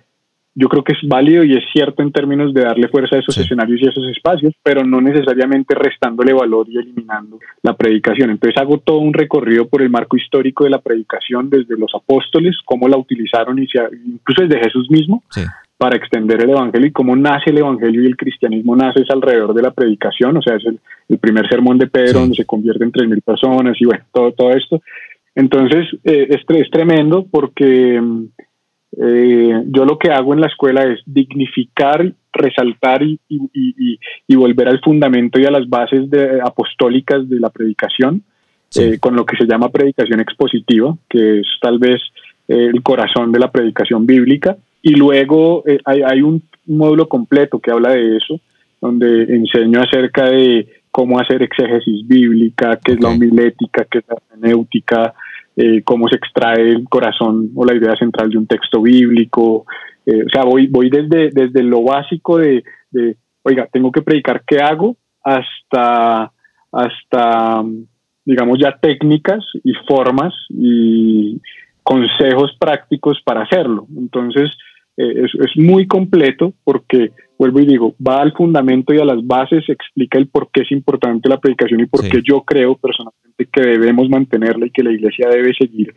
yo 0.55 0.69
creo 0.69 0.85
que 0.85 0.93
es 0.93 0.99
válido 1.03 1.43
y 1.43 1.55
es 1.55 1.65
cierto 1.73 2.03
en 2.03 2.13
términos 2.13 2.55
de 2.55 2.63
darle 2.63 2.89
fuerza 2.89 3.17
a 3.17 3.19
esos 3.19 3.37
escenarios 3.37 3.83
y 3.83 3.87
a 3.87 3.91
esos 3.91 4.09
espacios, 4.09 4.55
pero 4.63 4.85
no 4.85 5.01
necesariamente 5.01 5.75
restándole 5.75 6.33
valor 6.33 6.67
y 6.69 6.79
eliminando 6.79 7.41
la 7.63 7.77
predicación. 7.77 8.31
Entonces 8.31 8.61
hago 8.61 8.79
todo 8.79 8.99
un 8.99 9.13
recorrido 9.13 9.67
por 9.67 9.83
el 9.83 9.91
marco 9.91 10.17
histórico 10.17 10.65
de 10.65 10.71
la 10.71 10.81
predicación 10.81 11.51
desde 11.51 11.77
los 11.77 11.93
apóstoles, 11.95 12.57
cómo 12.65 12.89
la 12.89 12.97
utilizaron 12.97 13.59
y 13.59 13.67
incluso 14.07 14.43
desde 14.43 14.63
Jesús 14.63 14.89
mismo 14.91 15.25
para 15.77 15.97
extender 15.97 16.41
el 16.41 16.51
evangelio 16.51 16.87
y 16.87 16.93
cómo 16.93 17.17
nace 17.17 17.51
el 17.51 17.59
evangelio 17.59 18.03
y 18.03 18.07
el 18.07 18.17
cristianismo 18.17 18.77
nace 18.77 19.01
es 19.01 19.11
alrededor 19.11 19.55
de 19.55 19.63
la 19.63 19.73
predicación, 19.73 20.37
o 20.37 20.43
sea, 20.43 20.57
es 20.57 20.65
el, 20.67 20.79
primer 21.19 21.49
sermón 21.49 21.79
de 21.79 21.89
Pedro 21.89 22.21
donde 22.21 22.37
se 22.37 22.45
convierte 22.45 22.85
en 22.85 22.93
tres 22.93 23.09
mil 23.09 23.23
personas 23.23 23.77
y 23.81 23.85
bueno, 23.85 24.05
todo, 24.13 24.33
todo 24.33 24.51
esto. 24.53 24.81
Entonces 25.35 25.87
eh, 26.05 26.29
es, 26.31 26.43
es 26.49 26.71
tremendo 26.71 27.27
porque 27.29 28.01
eh, 28.97 29.63
yo 29.67 29.85
lo 29.85 29.99
que 29.99 30.11
hago 30.11 30.35
en 30.35 30.41
la 30.41 30.47
escuela 30.47 30.85
es 30.85 31.01
dignificar, 31.07 32.13
resaltar 32.33 33.03
y, 33.03 34.37
volver 34.37 34.69
al 34.69 34.81
fundamento 34.81 35.41
y 35.41 35.47
a 35.47 35.51
las 35.51 35.69
bases 35.69 36.09
apostólicas 36.43 37.29
de 37.29 37.41
la 37.41 37.51
predicación, 37.51 38.23
eh, 38.77 38.99
con 38.99 39.17
lo 39.17 39.25
que 39.25 39.37
se 39.37 39.47
llama 39.47 39.71
predicación 39.71 40.21
expositiva, 40.21 40.97
que 41.09 41.41
es 41.41 41.47
tal 41.61 41.79
vez 41.79 42.01
eh, 42.49 42.71
el 42.73 42.83
corazón 42.83 43.33
de 43.33 43.39
la 43.39 43.51
predicación 43.51 44.07
bíblica. 44.07 44.57
y 44.83 44.95
luego 44.97 45.65
hay, 45.87 46.21
un 46.21 46.43
módulo 46.67 47.09
completo 47.09 47.59
que 47.59 47.71
habla 47.71 47.93
de 47.93 48.19
eso, 48.19 48.39
donde 48.81 49.23
enseño 49.23 49.81
acerca 49.81 50.27
de 50.27 50.69
cómo 50.91 51.19
hacer 51.19 51.43
exégesis 51.43 52.07
bíblica, 52.07 52.79
qué 52.85 52.93
es 52.93 53.01
la 53.01 53.09
homilética, 53.09 53.87
qué 53.91 53.99
es 53.99 54.05
la 54.09 54.17
hermenéutica, 54.31 55.15
eh, 55.57 55.83
cómo 55.85 56.09
se 56.09 56.17
extrae 56.17 56.71
el 56.71 56.85
corazón 56.89 57.51
o 57.55 57.65
la 57.65 57.75
idea 57.75 57.97
central 57.97 58.31
de 58.31 58.39
un 58.39 58.47
texto 58.47 58.83
bíblico. 58.83 59.67
Eh, 60.07 60.25
o 60.27 60.29
sea, 60.29 60.45
voy, 60.45 60.67
voy 60.67 60.91
desde, 60.91 61.31
desde 61.31 61.63
lo 61.63 61.83
básico 61.83 62.39
de, 62.39 62.65
de, 62.91 63.17
oiga, 63.43 63.69
tengo 63.73 63.93
que 63.93 64.03
predicar 64.03 64.43
qué 64.47 64.59
hago, 64.59 64.97
hasta, 65.23 66.33
hasta, 66.73 67.63
digamos, 68.25 68.59
ya 68.59 68.77
técnicas 68.79 69.45
y 69.63 69.73
formas 69.87 70.35
y 70.51 71.41
consejos 71.83 72.57
prácticos 72.59 73.21
para 73.25 73.43
hacerlo. 73.43 73.87
Entonces, 73.97 74.51
eh, 74.97 75.25
es, 75.25 75.57
muy 75.57 75.87
completo 75.87 76.53
porque, 76.63 77.11
vuelvo 77.39 77.61
y 77.61 77.67
digo, 77.67 77.95
va 78.07 78.23
al 78.23 78.33
fundamento 78.33 78.95
y 78.95 78.99
a 78.99 79.05
las 79.05 79.27
bases, 79.27 79.69
explica 79.69 80.19
el 80.19 80.29
por 80.29 80.51
qué 80.53 80.63
es 80.63 80.73
importante 80.73 81.29
la 81.29 81.41
predicación 81.41 81.81
y 81.81 81.87
por 81.87 82.09
qué 82.09 82.21
yo 82.23 82.43
creo 82.43 82.77
personalmente 82.77 83.49
que 83.53 83.61
debemos 83.61 84.09
mantenerla 84.09 84.67
y 84.67 84.71
que 84.71 84.85
la 84.85 84.93
iglesia 84.93 85.29
debe 85.29 85.53
seguir 85.55 85.93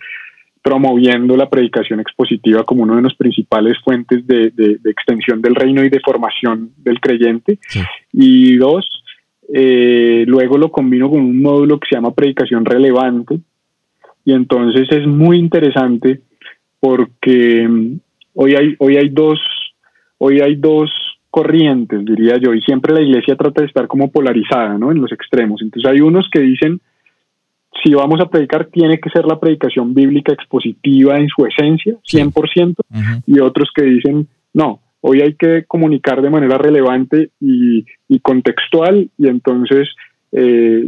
promoviendo 0.63 1.37
la 1.37 1.49
predicación 1.49 1.99
expositiva 1.99 2.63
como 2.63 2.83
uno 2.83 2.95
de 2.97 3.01
los 3.03 3.15
principales 3.15 3.77
fuentes 3.85 4.25
de, 4.27 4.51
extensión 4.85 5.41
del 5.41 5.55
reino 5.55 5.83
y 5.83 5.89
de 5.89 6.01
formación 6.01 6.71
del 6.77 6.99
creyente. 6.99 7.59
Y 8.11 8.57
dos, 8.57 8.85
eh, 9.53 10.25
luego 10.27 10.57
lo 10.57 10.71
combino 10.71 11.09
con 11.09 11.21
un 11.21 11.41
módulo 11.41 11.79
que 11.79 11.87
se 11.87 11.95
llama 11.95 12.13
predicación 12.13 12.65
relevante. 12.65 13.39
Y 14.25 14.33
entonces 14.33 14.91
es 14.91 15.07
muy 15.07 15.37
interesante 15.37 16.19
porque 16.81 17.97
Hoy 18.39 18.53
hay, 18.53 18.75
hoy 18.77 18.97
hay 18.97 19.09
dos, 19.09 19.39
hoy 20.19 20.41
hay 20.41 20.55
dos 20.55 20.91
corrientes, 21.31 22.05
diría 22.05 22.37
yo, 22.37 22.53
y 22.53 22.61
siempre 22.61 22.93
la 22.93 23.01
iglesia 23.01 23.35
trata 23.35 23.61
de 23.61 23.67
estar 23.67 23.87
como 23.87 24.11
polarizada, 24.11 24.77
¿no? 24.77 24.91
En 24.91 25.01
los 25.01 25.11
extremos. 25.11 25.59
Entonces 25.61 25.91
hay 25.91 26.01
unos 26.01 26.29
que 26.31 26.41
dicen, 26.41 26.79
si 27.83 27.95
vamos 27.95 28.19
a 28.21 28.29
predicar, 28.29 28.65
tiene 28.67 28.99
que 28.99 29.09
ser 29.09 29.25
la 29.25 29.39
predicación 29.39 29.95
bíblica 29.95 30.33
expositiva 30.33 31.17
en 31.17 31.27
su 31.29 31.47
esencia, 31.47 31.95
100%, 32.07 32.75
y 33.25 33.39
otros 33.39 33.69
que 33.73 33.83
dicen, 33.83 34.27
no, 34.53 34.81
hoy 35.01 35.21
hay 35.21 35.33
que 35.33 35.65
comunicar 35.65 36.21
de 36.21 36.29
manera 36.29 36.59
relevante 36.59 37.31
y, 37.39 37.85
contextual, 38.21 39.09
y 39.17 39.27
entonces 39.27 39.89
eh, 40.39 40.87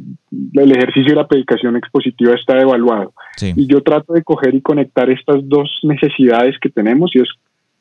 el 0.53 0.71
ejercicio 0.71 1.09
de 1.09 1.15
la 1.15 1.27
predicación 1.27 1.75
expositiva 1.75 2.35
está 2.35 2.59
evaluado. 2.59 3.13
Y 3.41 3.65
yo 3.65 3.81
trato 3.81 4.13
de 4.13 4.23
coger 4.23 4.53
y 4.53 4.61
conectar 4.61 5.09
estas 5.09 5.37
dos 5.49 5.79
necesidades 5.81 6.59
que 6.59 6.69
tenemos, 6.69 7.15
y 7.15 7.19
es 7.19 7.29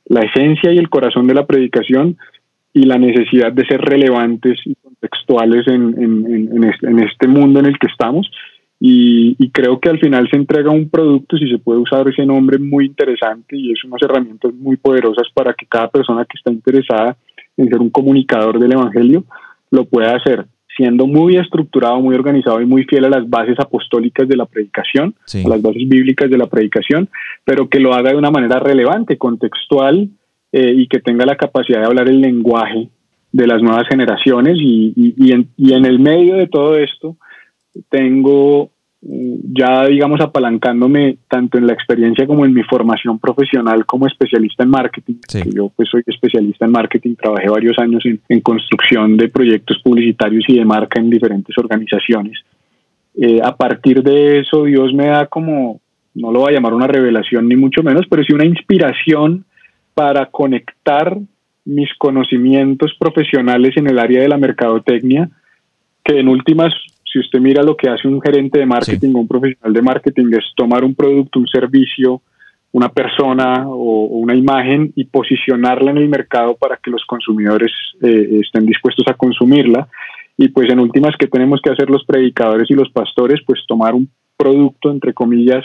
la 0.07 0.21
esencia 0.21 0.73
y 0.73 0.79
el 0.79 0.89
corazón 0.89 1.27
de 1.27 1.35
la 1.35 1.47
predicación 1.47 2.17
y 2.73 2.85
la 2.85 2.97
necesidad 2.97 3.53
de 3.53 3.67
ser 3.67 3.83
relevantes 3.83 4.59
y 4.65 4.77
contextuales 4.77 5.67
en, 5.69 7.05
este, 7.05 7.29
mundo 7.29 7.61
en 7.61 7.67
el 7.67 7.79
que 7.79 7.89
estamos. 7.89 8.31
Y, 8.81 9.51
creo 9.51 9.79
que 9.79 9.91
al 9.91 9.99
final 9.99 10.27
se 10.31 10.37
entrega 10.37 10.71
un 10.71 10.89
producto, 10.89 11.37
si 11.37 11.51
se 11.51 11.59
puede 11.59 11.81
usar 11.81 12.09
ese 12.09 12.25
nombre, 12.25 12.59
muy 12.59 12.87
interesante 12.87 13.57
y 13.57 13.73
es 13.73 13.85
unas 13.85 14.01
herramientas 14.01 14.55
muy 14.55 14.77
poderosas 14.77 15.27
para 15.35 15.53
que 15.53 15.67
cada 15.67 15.91
persona 15.91 16.25
que 16.25 16.39
está 16.39 16.51
interesada 16.51 17.17
en 17.59 17.69
ser 17.69 17.79
un 17.79 17.91
comunicador 17.91 18.59
del 18.59 18.73
Evangelio 18.73 19.25
lo 19.71 19.85
pueda 19.85 20.17
hacer 20.17 20.47
siendo 20.79 21.09
muy 21.09 21.37
estructurado, 21.37 22.01
muy 22.01 22.15
organizado 22.15 22.61
y 22.61 22.67
muy 22.67 22.85
fiel 22.85 23.05
a 23.07 23.11
las 23.11 23.29
bases 23.29 23.59
apostólicas 23.59 24.29
de 24.29 24.37
la 24.37 24.47
predicación, 24.47 25.13
a 25.45 25.49
las 25.49 25.61
bases 25.61 25.89
bíblicas 25.89 26.31
de 26.31 26.39
la 26.39 26.47
predicación, 26.47 27.09
pero 27.45 27.69
que 27.69 27.81
lo 27.81 27.95
haga 27.95 28.11
de 28.11 28.17
una 28.17 28.31
manera 28.31 28.61
relevante, 28.61 29.19
contextual 29.19 30.09
eh, 30.53 30.73
y 30.77 30.87
que 30.87 31.01
tenga 31.01 31.27
la 31.27 31.37
capacidad 31.37 31.81
de 31.81 31.87
hablar 31.87 32.09
el 32.09 32.21
lenguaje 32.21 32.89
de 33.33 33.47
las 33.49 33.61
nuevas 33.61 33.89
generaciones. 33.89 34.57
Y, 34.61 34.95
y, 34.97 35.33
en, 35.33 35.49
y 35.57 35.73
en 35.73 35.85
el 35.85 35.99
medio 35.99 36.37
de 36.37 36.47
todo 36.47 36.79
esto 36.79 37.17
tengo 37.91 38.71
ya 39.01 39.87
digamos 39.87 40.21
apalancándome 40.21 41.19
tanto 41.29 41.57
en 41.57 41.67
la 41.67 41.73
experiencia 41.73 42.27
como 42.27 42.45
en 42.45 42.53
mi 42.53 42.65
formación 42.65 43.19
profesional 43.19 43.87
como 43.87 44.07
especialista 44.07 44.65
en 44.65 44.71
marketing, 44.71 45.15
yo 45.55 45.71
pues 45.75 45.89
soy 45.89 46.03
especialista 46.05 46.65
en 46.65 46.73
marketing, 46.73 47.15
trabajé 47.15 47.49
varios 47.49 47.79
años 47.79 48.03
en, 48.05 48.41
construcción 48.41 49.17
de 49.17 49.29
proyectos 49.29 49.81
publicitarios 49.85 50.45
y 50.49 50.59
de 50.59 50.65
marca 50.65 51.01
en 51.01 51.11
diferentes 51.11 51.57
organizaciones. 51.59 52.41
Eh, 53.15 53.41
a 53.43 53.57
partir 53.57 54.03
de 54.03 54.41
eso 54.41 54.65
Dios 54.65 54.93
me 54.93 55.07
da 55.07 55.27
como, 55.27 55.81
no 56.15 56.33
lo 56.33 56.41
voy 56.41 56.53
a 56.53 56.57
llamar 56.57 56.75
una 56.75 56.89
revelación 56.89 57.49
ni 57.49 57.55
mucho 57.55 57.83
menos, 57.85 58.05
pero 58.11 58.25
sí 58.25 58.33
una 58.33 58.47
inspiración 58.47 59.45
para 59.95 60.27
conectar 60.27 61.19
mis 61.65 61.91
conocimientos 61.99 62.97
profesionales 62.99 63.77
en 63.77 63.89
el 63.89 63.99
área 63.99 64.23
de 64.23 64.29
la 64.29 64.39
mercadotecnia, 64.39 65.29
que 66.03 66.19
en 66.19 66.29
últimas 66.29 66.73
si 67.11 67.19
usted 67.19 67.41
mira 67.41 67.63
lo 67.63 67.77
que 67.77 67.89
hace 67.89 68.07
un 68.07 68.21
gerente 68.21 68.59
de 68.59 68.67
marketing 68.67 69.15
o 69.15 69.21
un 69.21 69.29
profesional 69.29 69.73
de 69.73 69.83
marketing 69.83 70.27
es 70.33 70.45
tomar 70.57 70.85
un 70.85 70.95
producto, 70.95 71.39
un 71.39 71.47
servicio, 71.47 72.23
una 72.73 72.89
persona 72.89 73.67
o, 73.67 74.07
una 74.07 74.35
imagen 74.35 74.93
y 74.95 75.05
posicionarla 75.05 75.91
en 75.91 75.99
el 75.99 76.09
mercado 76.09 76.57
para 76.57 76.77
que 76.77 76.91
los 76.91 77.05
consumidores 77.07 77.73
eh, 78.03 78.41
estén 78.43 78.67
dispuestos 78.67 79.07
a 79.09 79.15
consumirla. 79.15 79.89
Y 80.37 80.49
pues 80.49 80.71
en 80.71 80.79
últimas, 80.79 81.17
que 81.19 81.27
tenemos 81.27 81.61
que 81.63 81.71
hacer 81.71 81.91
los 81.91 82.05
predicadores 82.05 82.71
y 82.71 82.75
los 82.75 82.91
pastores? 82.91 83.41
Pues 83.45 83.61
tomar 83.67 83.95
un 83.95 84.09
producto, 84.37 84.91
entre 84.91 85.13
comillas, 85.13 85.65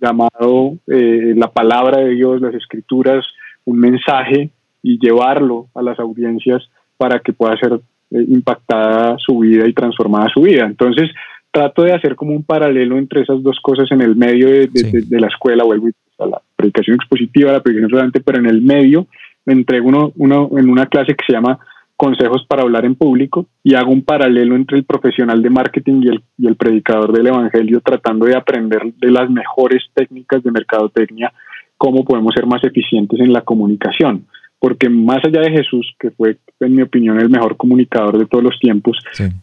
llamado 0.00 0.76
eh, 0.88 1.34
la 1.36 1.50
palabra 1.50 2.00
de 2.00 2.10
Dios, 2.10 2.40
las 2.40 2.54
escrituras, 2.54 3.24
un 3.64 3.78
mensaje 3.78 4.50
y 4.82 4.98
llevarlo 4.98 5.68
a 5.74 5.82
las 5.82 5.98
audiencias 6.00 6.68
para 6.96 7.20
que 7.20 7.32
pueda 7.32 7.56
ser 7.58 7.80
eh, 8.10 8.24
impactada 8.28 9.16
su 9.18 9.38
vida 9.38 9.66
y 9.68 9.72
transformada 9.72 10.28
su 10.32 10.42
vida. 10.42 10.64
Entonces, 10.64 11.10
trato 11.50 11.82
de 11.82 11.92
hacer 11.92 12.14
como 12.14 12.34
un 12.34 12.42
paralelo 12.42 12.98
entre 12.98 13.22
esas 13.22 13.42
dos 13.42 13.58
cosas 13.60 13.90
en 13.90 14.00
el 14.00 14.16
medio 14.16 14.48
de, 14.48 15.20
la 15.20 15.26
escuela, 15.26 15.64
vuelvo 15.64 15.88
a 16.18 16.26
la 16.26 16.42
predicación 16.56 16.96
expositiva, 16.96 17.52
la 17.52 17.62
predicación 17.62 17.90
relevante, 17.90 18.20
pero 18.20 18.38
en 18.38 18.46
el 18.46 18.62
medio 18.62 19.06
me 19.44 19.54
entrego 19.54 19.88
uno, 19.88 20.12
uno 20.16 20.50
en 20.56 20.68
una 20.68 20.86
clase 20.86 21.14
que 21.14 21.24
se 21.26 21.32
llama 21.32 21.58
consejos 21.96 22.46
para 22.48 22.62
hablar 22.62 22.84
en 22.84 22.94
público 22.94 23.46
y 23.64 23.74
hago 23.74 23.90
un 23.90 24.02
paralelo 24.02 24.54
entre 24.54 24.78
el 24.78 24.84
profesional 24.84 25.42
de 25.42 25.50
marketing 25.50 26.02
y 26.02 26.08
el, 26.08 26.22
y 26.38 26.46
el 26.46 26.54
predicador 26.54 27.12
del 27.12 27.26
evangelio 27.26 27.80
tratando 27.80 28.26
de 28.26 28.36
aprender 28.36 28.92
de 28.98 29.10
las 29.10 29.28
mejores 29.28 29.82
técnicas 29.94 30.42
de 30.44 30.52
mercadotecnia 30.52 31.32
cómo 31.76 32.04
podemos 32.04 32.32
ser 32.34 32.46
más 32.46 32.62
eficientes 32.62 33.18
en 33.18 33.32
la 33.32 33.40
comunicación 33.40 34.26
porque 34.58 34.88
más 34.88 35.24
allá 35.24 35.40
de 35.40 35.50
Jesús, 35.50 35.94
que 35.98 36.10
fue, 36.10 36.38
en 36.60 36.74
mi 36.74 36.82
opinión, 36.82 37.20
el 37.20 37.30
mejor 37.30 37.56
comunicador 37.56 38.18
de 38.18 38.26
todos 38.26 38.42
los 38.42 38.58
tiempos, 38.58 38.98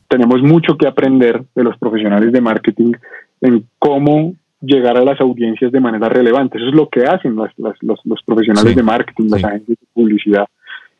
tenemos 0.09 0.41
mucho 0.41 0.77
que 0.77 0.87
aprender 0.87 1.43
de 1.55 1.63
los 1.63 1.77
profesionales 1.77 2.31
de 2.31 2.41
marketing 2.41 2.91
en 3.41 3.65
cómo 3.79 4.35
llegar 4.61 4.97
a 4.97 5.03
las 5.03 5.19
audiencias 5.21 5.71
de 5.71 5.79
manera 5.79 6.09
relevante. 6.09 6.57
Eso 6.57 6.67
es 6.67 6.75
lo 6.75 6.89
que 6.89 7.05
hacen 7.05 7.35
los, 7.35 7.49
los, 7.57 8.23
profesionales 8.25 8.75
de 8.75 8.83
marketing, 8.83 9.29
las 9.29 9.43
agencias 9.43 9.77
de 9.79 9.87
publicidad 9.93 10.47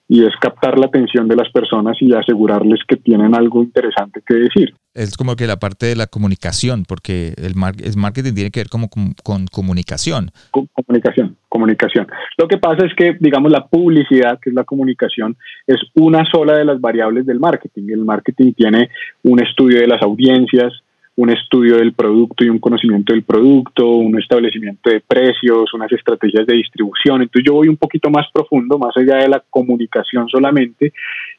y 0.07 0.23
es 0.23 0.33
captar 0.39 0.77
la 0.77 0.85
atención 0.85 1.27
de 1.27 1.35
las 1.35 1.49
personas 1.51 1.97
y 1.99 2.13
asegurarles 2.13 2.81
que 2.87 2.97
tienen 2.97 3.35
algo 3.35 3.63
interesante 3.63 4.21
que 4.25 4.35
decir. 4.35 4.73
Es 4.93 5.17
como 5.17 5.35
que 5.35 5.47
la 5.47 5.57
parte 5.57 5.87
de 5.87 5.95
la 5.95 6.07
comunicación, 6.07 6.83
porque 6.87 7.33
el, 7.37 7.55
marketing 7.55 8.33
tiene 8.33 8.51
que 8.51 8.61
ver 8.61 8.69
como 8.69 8.87
con, 8.89 9.47
comunicación. 9.51 10.31
comunicación, 10.51 11.35
comunicación. 11.49 12.07
Lo 12.37 12.47
que 12.47 12.57
pasa 12.57 12.85
es 12.85 12.93
que, 12.95 13.17
digamos, 13.19 13.51
la 13.51 13.67
publicidad, 13.67 14.39
que 14.39 14.51
es 14.51 14.55
la 14.55 14.63
comunicación, 14.63 15.35
es 15.67 15.81
una 15.95 16.23
sola 16.31 16.57
de 16.57 16.65
las 16.65 16.79
variables 16.79 17.25
del 17.25 17.39
marketing. 17.39 17.89
El 17.89 18.05
marketing 18.05 18.53
tiene 18.53 18.89
un 19.23 19.41
estudio 19.41 19.81
de 19.81 19.87
las 19.87 20.01
audiencias, 20.01 20.71
un 21.17 21.29
estudio 21.29 21.77
del 21.77 21.93
producto 21.93 22.43
y 22.43 22.49
un 22.49 22.59
conocimiento 22.59 23.13
del 23.13 23.23
producto, 23.23 23.87
un 23.87 24.19
establecimiento 24.19 24.89
de 24.89 24.99
precios, 24.99 25.73
unas 25.73 25.91
estrategias 25.91 26.45
de 26.45 26.55
distribución. 26.55 27.21
Entonces 27.21 27.45
yo 27.45 27.53
voy 27.53 27.69
un 27.69 27.77
poquito 27.77 28.09
más 28.09 28.27
profundo, 28.33 28.77
más 28.77 28.95
allá 28.97 29.17
de 29.17 29.29
la 29.29 29.43
comunicación 29.49 30.27
solamente, 30.27 30.91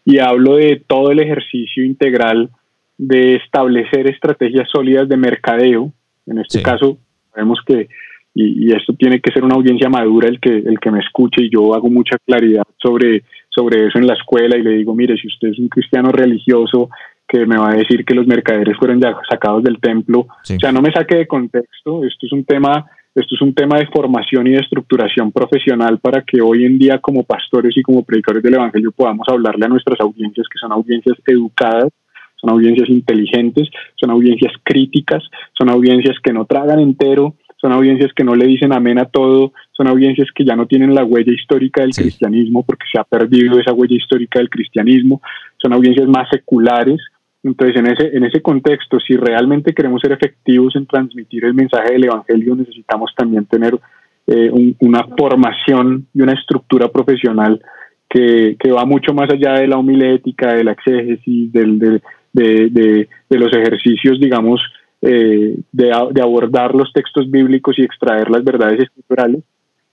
y 0.04 0.18
hablo 0.18 0.56
de 0.56 0.82
todo 0.86 1.10
el 1.10 1.20
ejercicio 1.20 1.84
integral 1.84 2.48
de 2.96 3.36
establecer 3.36 4.08
estrategias 4.08 4.68
sólidas 4.70 5.08
de 5.08 5.16
mercadeo. 5.18 5.92
En 6.26 6.38
este 6.38 6.62
caso, 6.62 6.96
sabemos 7.30 7.60
que, 7.66 7.88
y, 8.34 8.72
esto 8.72 8.94
tiene 8.94 9.20
que 9.20 9.30
ser 9.30 9.44
una 9.44 9.56
audiencia 9.56 9.90
madura 9.90 10.28
el 10.28 10.40
que, 10.40 10.56
el 10.56 10.80
que 10.80 10.90
me 10.90 11.00
escuche, 11.00 11.44
y 11.44 11.50
yo 11.50 11.74
hago 11.74 11.90
mucha 11.90 12.16
claridad 12.24 12.64
sobre, 12.78 13.24
sobre 13.50 13.86
eso 13.86 13.98
en 13.98 14.06
la 14.06 14.14
escuela 14.14 14.56
y 14.56 14.62
le 14.62 14.70
digo, 14.70 14.94
mire, 14.94 15.18
si 15.18 15.26
usted 15.26 15.48
es 15.48 15.58
un 15.58 15.68
cristiano 15.68 16.10
religioso, 16.10 16.88
que 17.28 17.44
me 17.46 17.58
va 17.58 17.70
a 17.70 17.76
decir 17.76 18.04
que 18.04 18.14
los 18.14 18.26
mercaderes 18.26 18.76
fueron 18.78 19.00
ya 19.00 19.16
sacados 19.28 19.62
del 19.62 19.78
templo. 19.80 20.20
O 20.20 20.58
sea, 20.60 20.72
no 20.72 20.80
me 20.80 20.92
saque 20.92 21.16
de 21.16 21.26
contexto, 21.26 22.04
esto 22.04 22.26
es 22.26 22.32
un 22.32 22.44
tema 22.44 22.86
esto 23.16 23.34
es 23.34 23.40
un 23.40 23.54
tema 23.54 23.78
de 23.78 23.86
formación 23.86 24.46
y 24.46 24.50
de 24.50 24.58
estructuración 24.58 25.32
profesional 25.32 25.98
para 25.98 26.20
que 26.20 26.42
hoy 26.42 26.66
en 26.66 26.78
día 26.78 26.98
como 26.98 27.22
pastores 27.22 27.74
y 27.74 27.80
como 27.80 28.04
predicadores 28.04 28.42
del 28.42 28.56
Evangelio 28.56 28.92
podamos 28.92 29.26
hablarle 29.30 29.64
a 29.64 29.70
nuestras 29.70 29.98
audiencias, 30.00 30.46
que 30.52 30.58
son 30.58 30.70
audiencias 30.70 31.16
educadas, 31.26 31.88
son 32.36 32.50
audiencias 32.50 32.90
inteligentes, 32.90 33.70
son 33.94 34.10
audiencias 34.10 34.52
críticas, 34.62 35.22
son 35.56 35.70
audiencias 35.70 36.18
que 36.22 36.34
no 36.34 36.44
tragan 36.44 36.78
entero, 36.78 37.36
son 37.56 37.72
audiencias 37.72 38.12
que 38.12 38.22
no 38.22 38.34
le 38.34 38.46
dicen 38.46 38.74
amén 38.74 38.98
a 38.98 39.06
todo, 39.06 39.54
son 39.72 39.88
audiencias 39.88 40.28
que 40.34 40.44
ya 40.44 40.54
no 40.54 40.66
tienen 40.66 40.94
la 40.94 41.02
huella 41.02 41.32
histórica 41.32 41.80
del 41.80 41.94
cristianismo 41.94 42.64
porque 42.64 42.84
se 42.92 43.00
ha 43.00 43.04
perdido 43.04 43.58
esa 43.58 43.72
huella 43.72 43.96
histórica 43.96 44.40
del 44.40 44.50
cristianismo, 44.50 45.22
son 45.56 45.72
audiencias 45.72 46.06
más 46.06 46.28
seculares. 46.28 47.00
Entonces, 47.46 47.76
en 47.76 47.86
ese, 47.86 48.16
en 48.16 48.24
ese 48.24 48.42
contexto, 48.42 48.98
si 48.98 49.16
realmente 49.16 49.72
queremos 49.72 50.00
ser 50.02 50.10
efectivos 50.10 50.74
en 50.74 50.84
transmitir 50.84 51.44
el 51.44 51.54
mensaje 51.54 51.92
del 51.92 52.04
Evangelio, 52.04 52.56
necesitamos 52.56 53.14
también 53.16 53.46
tener 53.46 53.78
eh, 54.26 54.50
una 54.80 55.04
formación 55.16 56.08
y 56.12 56.22
una 56.22 56.32
estructura 56.32 56.88
profesional 56.88 57.60
que, 58.08 58.56
va 58.76 58.84
mucho 58.84 59.14
más 59.14 59.30
allá 59.30 59.60
de 59.60 59.68
la 59.68 59.78
homilética, 59.78 60.54
de 60.54 60.64
la 60.64 60.72
exégesis, 60.72 61.52
del, 61.52 61.78
de, 61.78 62.00
de, 62.32 63.08
de, 63.28 63.38
los 63.38 63.52
ejercicios, 63.52 64.18
digamos, 64.20 64.60
eh, 65.02 65.56
de, 65.70 65.92
abordar 65.92 66.74
los 66.74 66.92
textos 66.92 67.30
bíblicos 67.30 67.78
y 67.78 67.82
extraer 67.82 68.28
las 68.28 68.42
verdades 68.42 68.80
escriturales, 68.80 69.44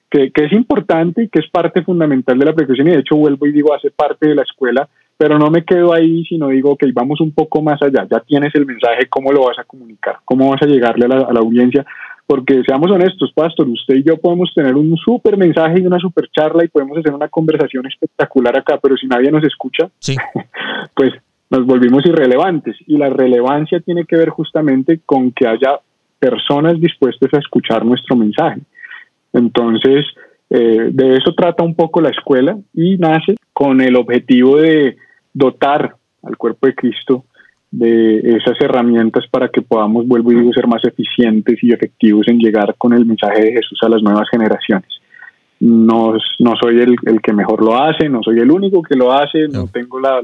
que, 0.10 0.32
que, 0.32 0.46
es 0.46 0.54
importante 0.54 1.24
y 1.24 1.30
que 1.30 1.40
es 1.40 1.50
parte 1.52 1.84
fundamental 1.84 2.40
de 2.40 2.46
la 2.46 2.54
predicación. 2.54 2.88
Y 2.88 2.92
de 2.92 3.00
hecho 3.00 3.16
vuelvo 3.16 3.46
y 3.46 3.52
digo, 3.52 3.76
hace 3.76 3.92
parte 3.92 4.28
de 4.28 4.36
la 4.36 4.42
escuela, 4.42 4.90
pero 5.18 5.38
no 5.38 5.50
me 5.50 5.64
quedo 5.64 5.94
ahí, 5.94 6.24
sino 6.26 6.50
digo, 6.50 6.72
ok, 6.72 6.86
vamos 6.94 7.22
un 7.22 7.32
poco 7.32 7.62
más 7.62 7.82
allá, 7.82 8.08
ya 8.10 8.20
tienes 8.22 8.54
el 8.56 8.66
mensaje, 8.66 9.08
¿cómo 9.10 9.32
lo 9.32 9.46
vas 9.46 9.60
a 9.60 9.64
comunicar? 9.64 10.18
¿Cómo 10.26 10.50
vas 10.50 10.62
a 10.62 10.66
llegarle 10.66 11.06
a 11.06 11.10
la, 11.10 11.18
a 11.26 11.34
la 11.34 11.40
audiencia? 11.40 11.86
porque 12.26 12.64
seamos 12.66 12.90
honestos, 12.90 13.32
Pastor, 13.34 13.68
usted 13.68 13.96
y 13.96 14.04
yo 14.04 14.18
podemos 14.18 14.52
tener 14.56 14.76
un 14.76 14.96
súper 14.98 15.38
mensaje 15.38 15.82
y 15.82 15.86
una 15.86 16.00
súper 16.00 16.30
charla 16.30 16.64
y 16.64 16.70
podemos 16.70 16.98
hacer 16.98 17.14
una 17.14 17.28
conversación 17.28 17.86
espectacular 17.86 18.58
acá, 18.58 18.80
pero 18.82 18.96
si 18.96 19.08
nadie 19.08 19.30
nos 19.30 19.44
escucha, 19.44 19.90
pues 20.96 21.14
nos 21.50 21.66
volvimos 21.66 22.06
irrelevantes. 22.06 22.78
Y 22.88 22.98
la 22.98 23.10
relevancia 23.10 23.80
tiene 23.82 24.06
que 24.06 24.16
ver 24.16 24.30
justamente 24.30 25.02
con 25.06 25.32
que 25.32 25.48
haya 25.48 25.80
personas 26.18 26.80
dispuestas 26.80 27.34
a 27.34 27.40
escuchar 27.40 27.86
nuestro 27.86 28.16
mensaje. 28.16 28.62
Entonces, 29.34 30.06
eh, 30.50 30.90
de 30.92 31.18
eso 31.18 31.34
trata 31.36 31.64
un 31.64 31.76
poco 31.76 32.02
la 32.02 32.10
escuela 32.10 32.58
y 32.74 32.98
nace 32.98 33.36
con 33.54 33.82
el 33.82 33.96
objetivo 33.96 34.58
de 34.58 34.98
dotar 35.34 35.96
al 36.22 36.38
cuerpo 36.38 36.68
de 36.68 36.76
Cristo 36.76 37.26
de 37.74 38.20
esas 38.38 38.62
herramientas 38.62 39.26
para 39.32 39.50
que 39.50 39.64
podamos, 39.64 40.08
vuelvo 40.08 40.32
y 40.32 40.36
digo, 40.36 40.54
ser 40.54 40.68
más 40.68 40.86
eficientes 40.86 41.58
y 41.64 41.74
efectivos 41.74 42.28
en 42.28 42.38
llegar 42.38 42.76
con 42.78 42.94
el 42.94 43.04
mensaje 43.04 43.46
de 43.46 43.54
Jesús 43.54 43.80
a 43.82 43.90
las 43.90 44.04
nuevas 44.04 44.30
generaciones. 44.30 44.88
No, 45.60 46.14
no 46.40 46.54
soy 46.62 46.82
el, 46.82 46.96
el 47.04 47.20
que 47.22 47.34
mejor 47.34 47.64
lo 47.64 47.82
hace, 47.82 48.10
no 48.10 48.22
soy 48.22 48.38
el 48.40 48.52
único 48.52 48.84
que 48.84 48.96
lo 48.96 49.12
hace, 49.12 49.48
no, 49.48 49.68
tengo 49.68 50.00
la, 50.00 50.22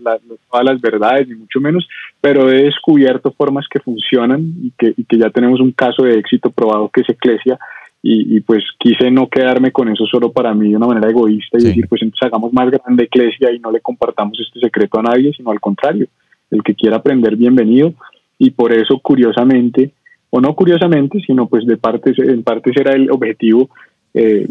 todas 0.52 0.66
las 0.66 0.80
verdades, 0.80 1.28
ni 1.28 1.36
mucho 1.36 1.60
menos, 1.60 1.88
pero 2.22 2.52
he 2.52 2.66
descubierto 2.66 3.32
formas 3.32 3.66
que 3.68 3.80
funcionan 3.80 4.42
y 4.62 4.72
que, 4.78 4.94
y 4.96 5.04
que 5.06 5.18
ya 5.18 5.32
tenemos 5.32 5.60
un 5.60 5.72
caso 5.72 6.04
de 6.04 6.20
éxito 6.20 6.52
probado 6.52 6.90
que 6.94 7.02
es 7.02 7.10
Eclesia, 7.10 7.58
y, 8.02 8.38
y, 8.38 8.40
pues 8.42 8.64
quise 8.78 9.12
no 9.12 9.28
quedarme 9.28 9.72
con 9.72 9.90
eso 9.90 10.06
solo 10.06 10.32
para 10.32 10.54
mí 10.54 10.70
de 10.70 10.78
una 10.78 10.88
manera 10.88 11.10
egoísta 11.10 11.58
y 11.60 11.66
decir, 11.66 11.88
pues 11.90 12.02
entonces 12.02 12.28
hagamos 12.28 12.54
más 12.54 12.72
grande 12.72 13.04
Eclesia 13.04 13.52
y 13.52 13.60
no 13.60 13.72
le 13.72 13.82
compartamos 13.82 14.40
este 14.40 14.60
secreto 14.60 15.00
a 15.00 15.04
nadie, 15.04 15.34
sino 15.34 15.52
al 15.52 15.60
contrario, 15.60 16.08
el 16.50 16.64
que 16.64 16.76
quiera 16.76 16.98
aprender, 16.98 17.36
bienvenido. 17.36 17.94
Y 18.38 18.52
por 18.52 18.72
eso, 18.72 19.00
curiosamente, 19.00 19.92
o 20.30 20.40
no 20.40 20.56
curiosamente, 20.56 21.20
sino 21.26 21.48
pues 21.48 21.66
de 21.66 21.76
parte, 21.76 22.14
en 22.18 22.44
parte 22.44 22.72
será 22.74 22.94
el 22.94 23.12
objetivo, 23.12 23.70
eh, 24.14 24.48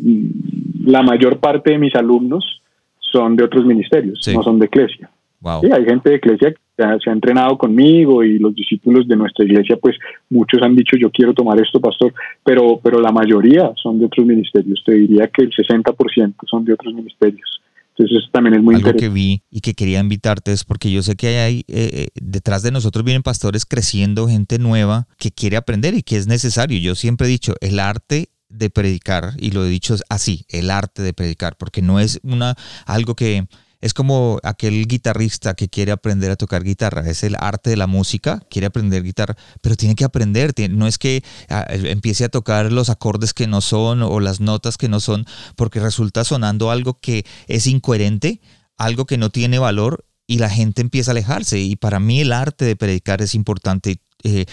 la 0.85 1.03
mayor 1.03 1.39
parte 1.39 1.73
de 1.73 1.79
mis 1.79 1.95
alumnos 1.95 2.63
son 3.01 3.35
de 3.37 3.45
otros 3.45 3.65
ministerios, 3.65 4.21
no 4.35 4.43
son 4.43 4.59
de 4.59 4.67
iglesia. 4.67 5.11
hay 5.43 5.85
gente 5.85 6.11
de 6.11 6.17
iglesia 6.17 6.55
se 7.03 7.11
ha 7.11 7.13
entrenado 7.13 7.59
conmigo 7.59 8.23
y 8.23 8.39
los 8.39 8.55
discípulos 8.55 9.09
de 9.09 9.17
nuestra 9.17 9.45
iglesia, 9.45 9.77
pues 9.81 9.97
muchos 10.31 10.63
han 10.63 10.77
dicho 10.77 10.97
yo 10.97 11.11
quiero 11.11 11.35
tomar 11.35 11.61
esto, 11.61 11.81
pastor, 11.81 12.15
pero, 12.45 12.81
pero 12.83 13.01
la 13.01 13.11
mayoría 13.11 13.73
son 13.83 13.99
de 13.99 14.07
otros 14.07 14.25
ministerios. 14.25 14.83
Te 14.87 14.93
diría 14.93 15.27
que 15.29 15.43
el 15.43 15.51
60% 15.51 16.35
son 16.49 16.65
de 16.65 16.73
otros 16.73 16.95
ministerios. 16.95 17.61
Entonces 17.91 18.19
eso 18.19 18.31
también 18.33 18.55
es 18.55 18.63
muy 18.63 18.77
Algo 18.77 18.93
que 18.93 19.09
vi 19.09 19.43
y 19.51 19.61
que 19.61 19.75
quería 19.75 19.99
invitarte 19.99 20.53
es 20.53 20.63
porque 20.63 20.93
yo 20.93 21.03
sé 21.03 21.17
que 21.17 21.39
hay, 21.39 21.65
eh, 21.67 21.91
eh, 21.93 22.09
detrás 22.15 22.63
de 22.63 22.71
nosotros 22.71 23.05
vienen 23.05 23.25
pastores 23.25 23.67
creciendo, 23.67 24.29
gente 24.29 24.61
nueva 24.61 25.09
que 25.19 25.33
quiere 25.33 25.57
aprender 25.57 25.95
y 25.95 26.03
que 26.03 26.17
es 26.17 26.29
necesario. 26.29 26.79
Yo 26.79 26.95
siempre 26.95 27.27
he 27.27 27.31
dicho, 27.31 27.55
el 27.61 27.81
arte 27.81 28.29
de 28.49 28.71
predicar, 28.71 29.33
y 29.37 29.51
lo 29.51 29.65
he 29.65 29.69
dicho 29.69 29.97
así, 30.09 30.45
el 30.49 30.71
arte 30.71 31.03
de 31.03 31.13
predicar, 31.13 31.57
porque 31.59 31.83
no 31.83 31.99
es 31.99 32.21
una 32.23 32.55
algo 32.87 33.17
que 33.17 33.49
es 33.81 33.95
como 33.95 34.41
aquel 34.43 34.87
guitarrista 34.87 35.55
que 35.55 35.69
quiere 35.69 35.93
aprender 35.93 36.31
a 36.31 36.37
tocar 36.37 36.65
guitarra, 36.65 37.09
es 37.09 37.23
el 37.23 37.37
arte 37.39 37.71
de 37.71 37.77
la 37.77 37.87
música, 37.87 38.43
quiere 38.51 38.67
aprender 38.67 39.03
guitarra, 39.03 39.37
pero 39.61 39.77
tiene 39.77 39.95
que 39.95 40.05
aprender, 40.05 40.53
no 40.71 40.87
es 40.87 40.99
que 40.99 41.23
ah, 41.49 41.65
empiece 41.69 42.25
a 42.25 42.29
tocar 42.29 42.73
los 42.73 42.91
acordes 42.91 43.35
que 43.35 43.47
no 43.47 43.61
son 43.61 44.03
o 44.03 44.21
las 44.21 44.41
notas 44.41 44.77
que 44.77 44.89
no 44.89 45.01
son, 45.01 45.27
porque 45.57 45.81
resulta 45.81 46.25
sonando 46.25 46.71
algo 46.71 46.99
que 47.01 47.25
es 47.47 47.67
incoherente, 47.67 48.41
algo 48.77 49.07
que 49.07 49.19
no 49.19 49.31
tiene 49.31 49.59
valor 49.59 50.05
y 50.27 50.39
la 50.39 50.51
gente 50.51 50.83
empieza 50.83 51.11
a 51.11 51.13
alejarse. 51.13 51.59
Y 51.59 51.77
para 51.77 51.99
mí 51.99 52.21
el 52.21 52.33
arte 52.33 52.65
de 52.65 52.77
predicar 52.77 53.23
es 53.23 53.35
importante. 53.35 54.01
Eh, 54.25 54.47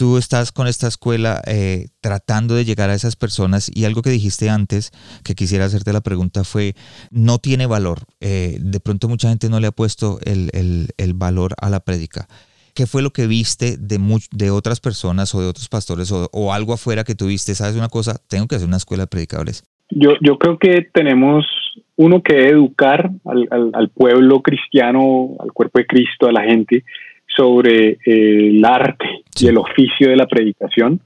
tú 0.00 0.16
estás 0.16 0.50
con 0.50 0.66
esta 0.66 0.88
escuela 0.88 1.42
eh, 1.46 1.88
tratando 2.00 2.54
de 2.54 2.64
llegar 2.64 2.88
a 2.88 2.94
esas 2.94 3.16
personas 3.16 3.70
y 3.74 3.84
algo 3.84 4.00
que 4.00 4.08
dijiste 4.08 4.48
antes 4.48 4.92
que 5.22 5.34
quisiera 5.34 5.66
hacerte 5.66 5.92
la 5.92 6.00
pregunta 6.00 6.42
fue, 6.42 6.72
no 7.10 7.36
tiene 7.36 7.66
valor. 7.66 7.98
Eh, 8.18 8.56
de 8.62 8.80
pronto 8.80 9.10
mucha 9.10 9.28
gente 9.28 9.50
no 9.50 9.60
le 9.60 9.66
ha 9.66 9.72
puesto 9.72 10.18
el, 10.24 10.88
valor 11.16 11.52
a 11.60 11.68
la 11.68 11.80
prédica. 11.80 12.28
¿Qué 12.74 12.86
fue 12.86 13.02
lo 13.02 13.10
que 13.10 13.26
viste 13.26 13.76
de, 13.76 14.00
de 14.32 14.50
otras 14.50 14.80
personas 14.80 15.34
o 15.34 15.42
de 15.42 15.48
otros 15.48 15.68
pastores 15.68 16.10
o, 16.10 16.52
algo 16.54 16.72
afuera 16.72 17.04
que 17.04 17.14
tuviste? 17.14 17.54
¿Sabes 17.54 17.76
una 17.76 17.90
cosa? 17.90 18.16
Tengo 18.26 18.46
que 18.46 18.54
hacer 18.54 18.68
una 18.68 18.78
escuela 18.78 19.02
de 19.02 19.08
predicadores. 19.08 19.64
Yo, 19.90 20.12
yo 20.22 20.38
creo 20.38 20.58
que 20.58 20.88
tenemos 20.94 21.44
uno 21.96 22.22
que 22.22 22.48
educar 22.48 23.10
al, 23.26 23.70
al 23.74 23.90
pueblo 23.90 24.40
cristiano, 24.40 25.36
al 25.40 25.52
cuerpo 25.52 25.78
de 25.78 25.84
Cristo, 25.84 26.26
a 26.26 26.32
la 26.32 26.44
gente, 26.44 26.84
sobre 27.36 27.98
eh, 28.04 28.48
el 28.48 28.64
arte 28.64 29.06
y 29.40 29.46
el 29.46 29.58
oficio 29.58 30.10
de 30.10 30.16
la 30.16 30.26
predicación. 30.26 31.00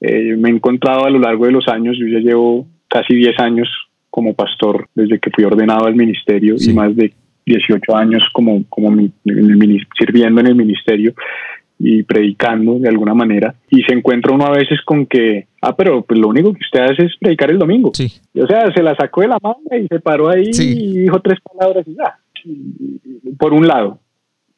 Eh, 0.00 0.36
me 0.36 0.48
he 0.48 0.52
encontrado 0.52 1.04
a 1.04 1.10
lo 1.10 1.18
largo 1.18 1.46
de 1.46 1.52
los 1.52 1.68
años, 1.68 1.96
yo 1.98 2.06
ya 2.06 2.18
llevo 2.18 2.66
casi 2.88 3.14
10 3.14 3.38
años 3.38 3.68
como 4.10 4.34
pastor 4.34 4.88
desde 4.94 5.18
que 5.18 5.30
fui 5.30 5.44
ordenado 5.44 5.86
al 5.86 5.94
ministerio 5.94 6.56
y 6.58 6.72
más 6.72 6.94
de 6.96 7.12
18 7.46 7.96
años 7.96 8.22
como, 8.32 8.64
como 8.68 8.90
sirviendo 9.96 10.40
en 10.40 10.46
el 10.48 10.54
ministerio 10.54 11.14
y 11.78 12.02
predicando 12.02 12.78
de 12.78 12.88
alguna 12.88 13.14
manera 13.14 13.54
y 13.70 13.82
se 13.82 13.94
encuentra 13.94 14.34
uno 14.34 14.44
a 14.44 14.50
veces 14.50 14.80
con 14.84 15.06
que, 15.06 15.46
ah, 15.62 15.74
pero 15.74 16.02
pues 16.02 16.20
lo 16.20 16.28
único 16.28 16.52
que 16.52 16.60
usted 16.60 16.80
hace 16.80 17.06
es 17.06 17.16
predicar 17.18 17.50
el 17.50 17.58
domingo. 17.58 17.92
Sí. 17.94 18.12
o 18.38 18.46
sea, 18.46 18.70
se 18.72 18.82
la 18.82 18.94
sacó 18.96 19.22
de 19.22 19.28
la 19.28 19.38
mano 19.42 19.60
y 19.72 19.86
se 19.86 20.00
paró 20.00 20.28
ahí 20.28 20.50
y 20.52 20.98
dijo 21.00 21.20
tres 21.20 21.38
palabras 21.40 21.86
y 21.86 21.94
ya. 21.94 22.18
por 23.38 23.54
un 23.54 23.66
lado. 23.66 23.98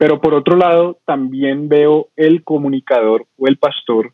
Pero 0.03 0.21
por 0.21 0.35
otro 0.35 0.57
lado, 0.57 0.99
también 1.07 1.69
veo 1.69 2.09
el 2.17 2.43
comunicador 2.43 3.25
o 3.39 3.47
el 3.47 3.57
pastor 3.57 4.13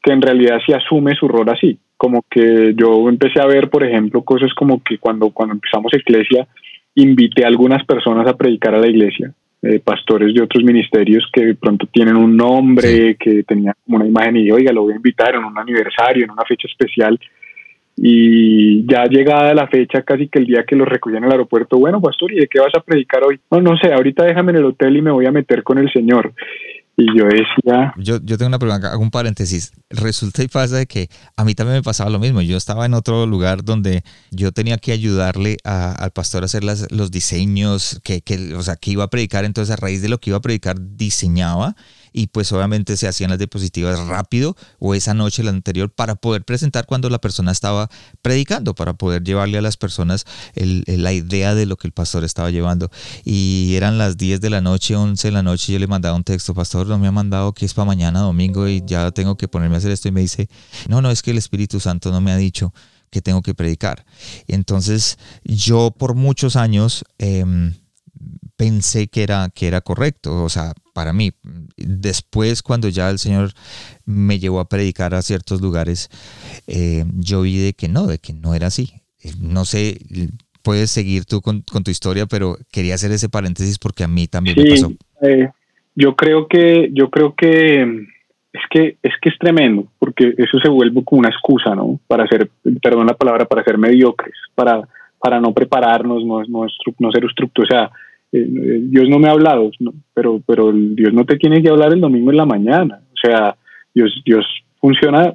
que 0.00 0.12
en 0.12 0.22
realidad 0.22 0.60
se 0.64 0.76
asume 0.76 1.16
su 1.16 1.26
rol 1.26 1.48
así. 1.48 1.76
Como 1.96 2.24
que 2.30 2.72
yo 2.76 3.08
empecé 3.08 3.40
a 3.40 3.46
ver, 3.46 3.68
por 3.68 3.82
ejemplo, 3.82 4.22
cosas 4.22 4.54
como 4.54 4.80
que 4.84 4.98
cuando, 4.98 5.30
cuando 5.30 5.54
empezamos 5.54 5.92
iglesia, 5.92 6.46
invité 6.94 7.42
a 7.42 7.48
algunas 7.48 7.84
personas 7.84 8.28
a 8.28 8.36
predicar 8.36 8.76
a 8.76 8.78
la 8.78 8.86
iglesia, 8.86 9.34
eh, 9.62 9.80
pastores 9.80 10.32
de 10.32 10.40
otros 10.40 10.62
ministerios 10.62 11.28
que 11.32 11.46
de 11.46 11.54
pronto 11.56 11.88
tienen 11.90 12.14
un 12.14 12.36
nombre, 12.36 13.16
que 13.16 13.42
tenían 13.42 13.74
como 13.84 13.96
una 13.96 14.06
imagen 14.06 14.36
y 14.36 14.52
oiga, 14.52 14.72
lo 14.72 14.82
voy 14.82 14.92
a 14.92 14.96
invitar 14.98 15.34
en 15.34 15.42
un 15.42 15.58
aniversario, 15.58 16.22
en 16.22 16.30
una 16.30 16.44
fecha 16.44 16.68
especial 16.68 17.18
y 17.96 18.86
ya 18.90 19.04
llegada 19.04 19.54
la 19.54 19.68
fecha, 19.68 20.02
casi 20.02 20.28
que 20.28 20.40
el 20.40 20.46
día 20.46 20.64
que 20.66 20.76
los 20.76 20.88
recogían 20.88 21.22
en 21.22 21.26
el 21.26 21.32
aeropuerto, 21.32 21.78
bueno, 21.78 22.00
pastor, 22.00 22.32
¿y 22.32 22.36
de 22.36 22.48
qué 22.48 22.58
vas 22.60 22.74
a 22.76 22.80
predicar 22.80 23.22
hoy? 23.24 23.40
No, 23.50 23.60
no 23.60 23.76
sé, 23.76 23.92
ahorita 23.92 24.24
déjame 24.24 24.52
en 24.52 24.58
el 24.58 24.64
hotel 24.64 24.96
y 24.96 25.02
me 25.02 25.12
voy 25.12 25.26
a 25.26 25.32
meter 25.32 25.62
con 25.62 25.78
el 25.78 25.90
Señor. 25.92 26.34
Y 26.96 27.06
yo 27.18 27.24
decía... 27.24 27.92
Yo, 27.96 28.18
yo 28.22 28.38
tengo 28.38 28.48
una 28.48 28.58
pregunta, 28.58 28.92
hago 28.92 29.02
un 29.02 29.10
paréntesis. 29.10 29.72
Resulta 29.90 30.44
y 30.44 30.48
pasa 30.48 30.76
de 30.76 30.86
que 30.86 31.08
a 31.36 31.44
mí 31.44 31.54
también 31.54 31.78
me 31.78 31.82
pasaba 31.82 32.08
lo 32.08 32.20
mismo. 32.20 32.40
Yo 32.40 32.56
estaba 32.56 32.86
en 32.86 32.94
otro 32.94 33.26
lugar 33.26 33.64
donde 33.64 34.02
yo 34.30 34.52
tenía 34.52 34.76
que 34.78 34.92
ayudarle 34.92 35.56
al 35.64 36.12
pastor 36.12 36.42
a 36.42 36.46
hacer 36.46 36.62
las, 36.62 36.90
los 36.92 37.10
diseños 37.10 38.00
que, 38.04 38.20
que, 38.20 38.54
o 38.54 38.62
sea, 38.62 38.76
que 38.76 38.92
iba 38.92 39.02
a 39.02 39.10
predicar. 39.10 39.44
Entonces, 39.44 39.72
a 39.72 39.76
raíz 39.76 40.02
de 40.02 40.08
lo 40.08 40.18
que 40.18 40.30
iba 40.30 40.36
a 40.36 40.42
predicar, 40.42 40.76
diseñaba 40.78 41.74
y 42.16 42.28
pues 42.28 42.52
obviamente 42.52 42.96
se 42.96 43.08
hacían 43.08 43.30
las 43.30 43.40
diapositivas 43.40 43.98
rápido 44.06 44.56
o 44.78 44.94
esa 44.94 45.14
noche 45.14 45.42
la 45.42 45.50
anterior 45.50 45.90
para 45.90 46.14
poder 46.14 46.44
presentar 46.44 46.86
cuando 46.86 47.10
la 47.10 47.20
persona 47.20 47.50
estaba 47.50 47.90
predicando, 48.22 48.76
para 48.76 48.94
poder 48.94 49.24
llevarle 49.24 49.58
a 49.58 49.62
las 49.62 49.76
personas 49.76 50.24
la 50.54 51.12
idea 51.12 51.56
de 51.56 51.66
lo 51.66 51.76
que 51.76 51.88
el 51.88 51.92
pastor 51.92 52.22
estaba 52.22 52.52
llevando. 52.52 52.88
Y 53.24 53.74
eran 53.74 53.98
las 53.98 54.16
10 54.16 54.40
de 54.40 54.48
la 54.48 54.60
noche, 54.60 54.94
11 54.94 55.26
de 55.26 55.32
la 55.32 55.42
noche, 55.42 55.72
yo 55.72 55.78
le 55.80 55.88
mandaba 55.88 56.16
un 56.16 56.22
texto, 56.22 56.54
pastor, 56.54 56.86
no 56.86 56.98
me 56.98 57.08
ha 57.08 57.12
mandado 57.12 57.52
que 57.52 57.66
es 57.66 57.74
para 57.74 57.86
mañana 57.86 58.20
domingo 58.20 58.68
y 58.68 58.84
ya 58.86 59.10
tengo 59.10 59.36
que 59.36 59.48
ponerme 59.48 59.74
a 59.74 59.78
hacer 59.78 59.90
esto 59.90 60.06
y 60.06 60.12
me 60.12 60.20
dice, 60.20 60.48
no, 60.88 61.02
no, 61.02 61.10
es 61.10 61.20
que 61.20 61.32
el 61.32 61.38
Espíritu 61.38 61.80
Santo 61.80 62.12
no 62.12 62.20
me 62.20 62.30
ha 62.30 62.36
dicho 62.36 62.72
que 63.10 63.20
tengo 63.22 63.42
que 63.42 63.54
predicar. 63.54 64.06
Entonces 64.46 65.18
yo 65.42 65.90
por 65.90 66.14
muchos 66.14 66.54
años... 66.54 67.04
Eh, 67.18 67.74
pensé 68.64 69.08
que 69.08 69.22
era, 69.22 69.48
que 69.54 69.66
era 69.66 69.82
correcto, 69.82 70.42
o 70.42 70.48
sea, 70.48 70.72
para 70.94 71.12
mí. 71.12 71.32
Después, 71.76 72.62
cuando 72.62 72.88
ya 72.88 73.10
el 73.10 73.18
Señor 73.18 73.50
me 74.06 74.38
llevó 74.38 74.60
a 74.60 74.68
predicar 74.68 75.14
a 75.14 75.20
ciertos 75.20 75.60
lugares, 75.60 76.08
eh, 76.66 77.04
yo 77.18 77.42
vi 77.42 77.58
de 77.58 77.74
que 77.74 77.88
no, 77.88 78.06
de 78.06 78.18
que 78.18 78.32
no 78.32 78.54
era 78.54 78.68
así. 78.68 78.88
Eh, 79.22 79.32
no 79.38 79.66
sé, 79.66 79.98
puedes 80.62 80.90
seguir 80.90 81.26
tú 81.26 81.42
con, 81.42 81.62
tu 81.62 81.90
historia, 81.90 82.24
pero 82.24 82.56
quería 82.72 82.94
hacer 82.94 83.12
ese 83.12 83.28
paréntesis 83.28 83.78
porque 83.78 84.04
a 84.04 84.08
mí 84.08 84.28
también 84.28 84.56
me 84.58 84.70
pasó. 84.70 84.92
Eh, 85.20 85.50
yo 85.94 86.16
creo 86.16 86.48
que, 86.48 86.88
yo 86.92 87.10
creo 87.10 87.34
que 87.34 87.82
es 88.52 88.62
que 88.70 88.96
es 89.02 89.12
que 89.20 89.28
es 89.28 89.38
tremendo, 89.38 89.88
porque 89.98 90.32
eso 90.38 90.58
se 90.58 90.70
vuelve 90.70 91.04
como 91.04 91.18
una 91.18 91.28
excusa, 91.28 91.74
¿no? 91.74 92.00
Para 92.06 92.26
ser, 92.28 92.48
perdón 92.82 93.08
la 93.08 93.16
palabra, 93.16 93.44
para 93.44 93.62
ser 93.62 93.76
mediocres, 93.76 94.34
para, 94.54 94.88
para 95.18 95.38
no 95.38 95.52
prepararnos, 95.52 96.24
no, 96.24 96.42
no, 96.44 96.66
no 96.98 97.12
ser 97.12 97.24
estructurado. 97.24 97.64
O 97.64 97.66
sea, 97.66 97.90
eh, 98.34 98.80
Dios 98.82 99.08
no 99.08 99.20
me 99.20 99.28
ha 99.28 99.32
hablado, 99.32 99.70
pero, 100.12 100.40
pero 100.44 100.72
Dios 100.72 101.12
no 101.12 101.24
te 101.24 101.36
tiene 101.36 101.62
que 101.62 101.68
hablar 101.68 101.92
el 101.92 102.00
domingo 102.00 102.32
en 102.32 102.36
la 102.36 102.46
mañana. 102.46 103.00
O 103.12 103.16
sea, 103.16 103.56
Dios, 103.94 104.20
Dios 104.24 104.44
funciona 104.80 105.34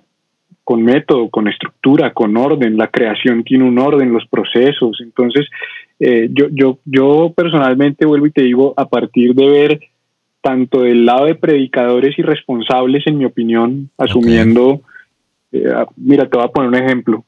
con 0.65 0.83
método, 0.83 1.29
con 1.29 1.47
estructura, 1.47 2.13
con 2.13 2.35
orden. 2.35 2.77
La 2.77 2.87
creación 2.87 3.43
tiene 3.43 3.63
un 3.63 3.79
orden, 3.79 4.11
los 4.11 4.27
procesos. 4.27 4.99
Entonces, 5.01 5.47
eh, 5.99 6.29
yo, 6.31 6.47
yo, 6.51 6.79
yo 6.83 7.33
personalmente 7.35 8.05
vuelvo 8.05 8.27
y 8.27 8.31
te 8.31 8.43
digo, 8.43 8.73
a 8.75 8.87
partir 8.87 9.33
de 9.33 9.49
ver 9.49 9.79
tanto 10.41 10.81
del 10.81 11.05
lado 11.05 11.25
de 11.25 11.35
predicadores 11.35 12.19
y 12.19 12.21
responsables, 12.21 13.07
en 13.07 13.17
mi 13.17 13.25
opinión, 13.25 13.89
asumiendo, 13.97 14.81
eh, 15.51 15.73
mira, 15.95 16.27
te 16.27 16.37
voy 16.37 16.45
a 16.45 16.51
poner 16.51 16.69
un 16.69 16.75
ejemplo. 16.75 17.25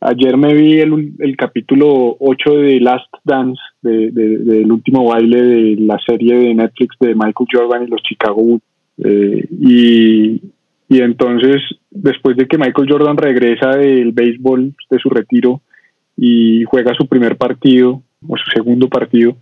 Ayer 0.00 0.36
me 0.36 0.54
vi 0.54 0.78
el, 0.78 1.14
el 1.18 1.36
capítulo 1.36 2.16
8 2.20 2.50
de 2.52 2.80
Last 2.80 3.12
Dance, 3.24 3.60
de, 3.82 4.10
del 4.12 4.70
último 4.70 5.06
baile 5.06 5.42
de 5.42 5.76
la 5.80 5.98
serie 6.06 6.36
de 6.36 6.54
Netflix 6.54 6.96
de 7.00 7.14
Michael 7.14 7.48
Jordan 7.50 7.84
y 7.84 7.90
los 7.90 8.02
Chicago 8.02 8.36
Bulls. 8.36 8.62
Eh, 9.04 9.44
y, 9.60 10.40
y 10.88 11.00
entonces, 11.00 11.62
después 11.90 12.36
de 12.36 12.46
que 12.46 12.58
Michael 12.58 12.88
Jordan 12.88 13.16
regresa 13.16 13.70
del 13.70 14.12
béisbol, 14.12 14.72
de 14.88 14.98
su 14.98 15.10
retiro, 15.10 15.62
y 16.16 16.62
juega 16.64 16.94
su 16.94 17.06
primer 17.08 17.36
partido, 17.36 18.02
o 18.26 18.36
su 18.36 18.50
segundo 18.52 18.88
partido, 18.88 19.36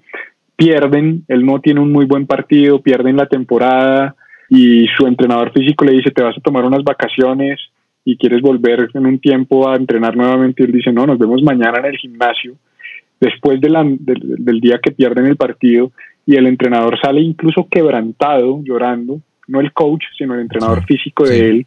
pierden, 0.57 1.25
él 1.29 1.45
no 1.45 1.61
tiene 1.61 1.81
un 1.81 1.93
muy 1.93 2.07
buen 2.07 2.27
partido, 2.27 2.81
pierden 2.81 3.17
la 3.17 3.27
temporada 3.27 4.15
y 4.49 4.87
su 4.97 5.07
entrenador 5.07 5.53
físico 5.53 5.85
le 5.85 5.93
dice, 5.93 6.11
te 6.11 6.23
vas 6.23 6.37
a 6.37 6.41
tomar 6.41 6.65
unas 6.65 6.83
vacaciones 6.83 7.61
y 8.07 8.17
quieres 8.17 8.41
volver 8.41 8.89
en 8.95 9.05
un 9.05 9.19
tiempo 9.19 9.69
a 9.69 9.75
entrenar 9.75 10.17
nuevamente. 10.17 10.63
Y 10.63 10.67
él 10.67 10.73
dice, 10.73 10.93
no, 10.93 11.07
nos 11.07 11.19
vemos 11.19 11.43
mañana 11.43 11.81
en 11.81 11.87
el 11.87 11.99
gimnasio, 11.99 12.55
después 13.21 13.61
de 13.61 13.69
del, 13.99 14.61
día 14.61 14.79
que 14.81 14.93
pierden 14.93 15.27
el 15.27 15.37
partido. 15.37 15.91
Y 16.25 16.37
el 16.37 16.47
entrenador 16.47 16.97
sale 17.01 17.21
incluso 17.21 17.67
quebrantado, 17.69 18.63
llorando, 18.63 19.21
no 19.49 19.61
el 19.61 19.73
coach, 19.73 20.05
sino 20.17 20.35
el 20.35 20.43
entrenador 20.43 20.85
físico 20.87 21.25
de 21.25 21.49
él. 21.49 21.67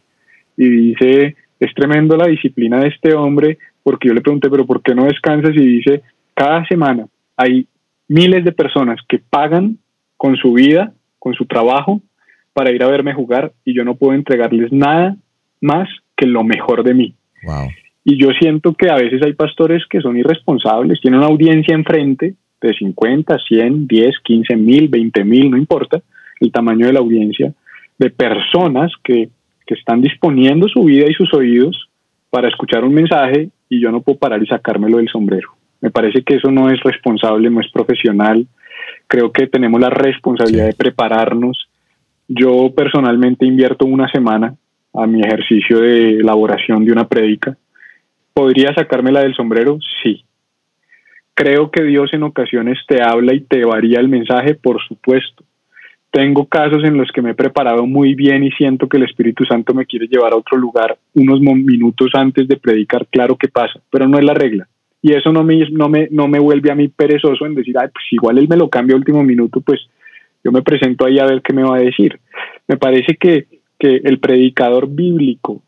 Y 0.56 0.68
dice, 0.70 1.36
es 1.60 1.74
tremendo 1.74 2.16
la 2.16 2.26
disciplina 2.26 2.80
de 2.80 2.88
este 2.88 3.12
hombre, 3.12 3.58
porque 3.82 4.08
yo 4.08 4.14
le 4.14 4.22
pregunté, 4.22 4.48
pero 4.48 4.64
¿por 4.64 4.82
qué 4.82 4.94
no 4.94 5.04
descansas? 5.04 5.54
Y 5.54 5.66
dice, 5.66 6.00
cada 6.32 6.64
semana 6.64 7.06
hay 7.36 7.66
miles 8.08 8.46
de 8.46 8.52
personas 8.52 8.98
que 9.06 9.18
pagan 9.18 9.76
con 10.16 10.36
su 10.36 10.54
vida, 10.54 10.94
con 11.18 11.34
su 11.34 11.44
trabajo, 11.44 12.00
para 12.54 12.70
ir 12.70 12.82
a 12.82 12.88
verme 12.88 13.12
jugar 13.12 13.52
y 13.62 13.74
yo 13.74 13.84
no 13.84 13.94
puedo 13.94 14.14
entregarles 14.14 14.72
nada 14.72 15.16
más 15.60 15.86
que 16.20 16.26
lo 16.26 16.44
mejor 16.44 16.84
de 16.84 16.92
mí. 16.92 17.14
Y 18.04 18.22
yo 18.22 18.28
siento 18.38 18.74
que 18.74 18.90
a 18.90 18.96
veces 18.96 19.22
hay 19.22 19.32
pastores 19.32 19.84
que 19.88 20.00
son 20.00 20.18
irresponsables, 20.18 21.00
tienen 21.00 21.20
una 21.20 21.28
audiencia 21.28 21.74
enfrente 21.74 22.34
de 22.60 22.74
50, 22.74 23.38
100, 23.38 23.86
10, 23.86 24.18
15 24.22 24.56
mil, 24.56 24.88
20 24.88 25.24
mil, 25.24 25.50
no 25.50 25.56
importa 25.56 26.02
el 26.40 26.52
tamaño 26.52 26.86
de 26.86 26.92
la 26.92 27.00
audiencia, 27.00 27.54
de 27.98 28.10
personas 28.10 28.92
que, 29.02 29.30
que 29.66 29.74
están 29.74 30.02
disponiendo 30.02 30.68
su 30.68 30.84
vida 30.84 31.06
y 31.08 31.14
sus 31.14 31.32
oídos 31.32 31.88
para 32.28 32.48
escuchar 32.48 32.84
un 32.84 32.94
mensaje 32.94 33.48
y 33.68 33.80
yo 33.80 33.90
no 33.90 34.02
puedo 34.02 34.18
parar 34.18 34.42
y 34.42 34.46
sacármelo 34.46 34.98
del 34.98 35.08
sombrero. 35.08 35.48
Me 35.80 35.90
parece 35.90 36.22
que 36.22 36.36
eso 36.36 36.50
no 36.50 36.68
es 36.70 36.80
responsable, 36.82 37.48
no 37.48 37.60
es 37.60 37.70
profesional. 37.70 38.46
Creo 39.06 39.32
que 39.32 39.46
tenemos 39.46 39.80
la 39.80 39.88
responsabilidad 39.88 40.66
de 40.66 40.74
prepararnos. 40.74 41.68
Yo 42.28 42.72
personalmente 42.74 43.46
invierto 43.46 43.86
una 43.86 44.10
semana 44.10 44.54
a 44.94 45.06
mi 45.06 45.20
ejercicio 45.20 45.80
de 45.80 46.18
elaboración 46.18 46.84
de 46.84 46.92
una 46.92 47.08
prédica. 47.08 47.56
¿Podría 48.32 48.74
sacármela 48.74 49.20
del 49.20 49.34
sombrero? 49.34 49.78
Sí. 50.02 50.24
Creo 51.34 51.70
que 51.70 51.82
Dios 51.82 52.12
en 52.12 52.22
ocasiones 52.22 52.78
te 52.86 53.02
habla 53.02 53.34
y 53.34 53.40
te 53.40 53.64
varía 53.64 54.00
el 54.00 54.08
mensaje, 54.08 54.54
por 54.54 54.80
supuesto. 54.86 55.44
Tengo 56.10 56.46
casos 56.46 56.82
en 56.84 56.96
los 56.96 57.10
que 57.12 57.22
me 57.22 57.30
he 57.30 57.34
preparado 57.34 57.86
muy 57.86 58.14
bien 58.14 58.42
y 58.42 58.50
siento 58.52 58.88
que 58.88 58.96
el 58.96 59.04
Espíritu 59.04 59.44
Santo 59.44 59.74
me 59.74 59.86
quiere 59.86 60.08
llevar 60.08 60.32
a 60.32 60.36
otro 60.36 60.58
lugar 60.58 60.98
unos 61.14 61.40
minutos 61.40 62.10
antes 62.14 62.48
de 62.48 62.56
predicar, 62.56 63.06
claro 63.06 63.36
que 63.36 63.48
pasa, 63.48 63.80
pero 63.90 64.08
no 64.08 64.18
es 64.18 64.24
la 64.24 64.34
regla 64.34 64.68
y 65.02 65.14
eso 65.14 65.32
no 65.32 65.42
me, 65.42 65.68
no 65.70 65.88
me, 65.88 66.08
no 66.10 66.28
me 66.28 66.38
vuelve 66.38 66.70
a 66.70 66.74
mí 66.74 66.88
perezoso 66.88 67.46
en 67.46 67.54
decir, 67.54 67.76
Ay, 67.78 67.88
pues 67.92 68.04
igual 68.10 68.38
él 68.38 68.48
me 68.48 68.56
lo 68.56 68.68
cambia 68.68 68.94
a 68.94 68.98
último 68.98 69.22
minuto, 69.22 69.60
pues 69.60 69.80
yo 70.44 70.52
me 70.52 70.62
presento 70.62 71.06
ahí 71.06 71.18
a 71.18 71.26
ver 71.26 71.42
qué 71.42 71.52
me 71.52 71.62
va 71.62 71.76
a 71.76 71.80
decir. 71.80 72.18
Me 72.68 72.76
parece 72.76 73.16
que, 73.16 73.46
que 73.80 73.96
el 74.04 74.20
predicador 74.20 74.88
bíblico, 74.88 75.62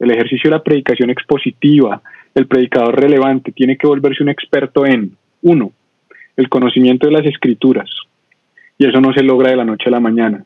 el 0.00 0.10
ejercicio 0.10 0.50
de 0.50 0.56
la 0.56 0.62
predicación 0.62 1.08
expositiva, 1.08 2.02
el 2.34 2.46
predicador 2.46 3.00
relevante, 3.00 3.52
tiene 3.52 3.78
que 3.78 3.86
volverse 3.86 4.22
un 4.22 4.28
experto 4.28 4.84
en, 4.84 5.16
uno, 5.42 5.72
el 6.36 6.48
conocimiento 6.48 7.06
de 7.06 7.12
las 7.12 7.24
escrituras, 7.24 7.88
y 8.76 8.86
eso 8.86 9.00
no 9.00 9.12
se 9.14 9.22
logra 9.22 9.50
de 9.50 9.56
la 9.56 9.64
noche 9.64 9.88
a 9.88 9.92
la 9.92 10.00
mañana. 10.00 10.44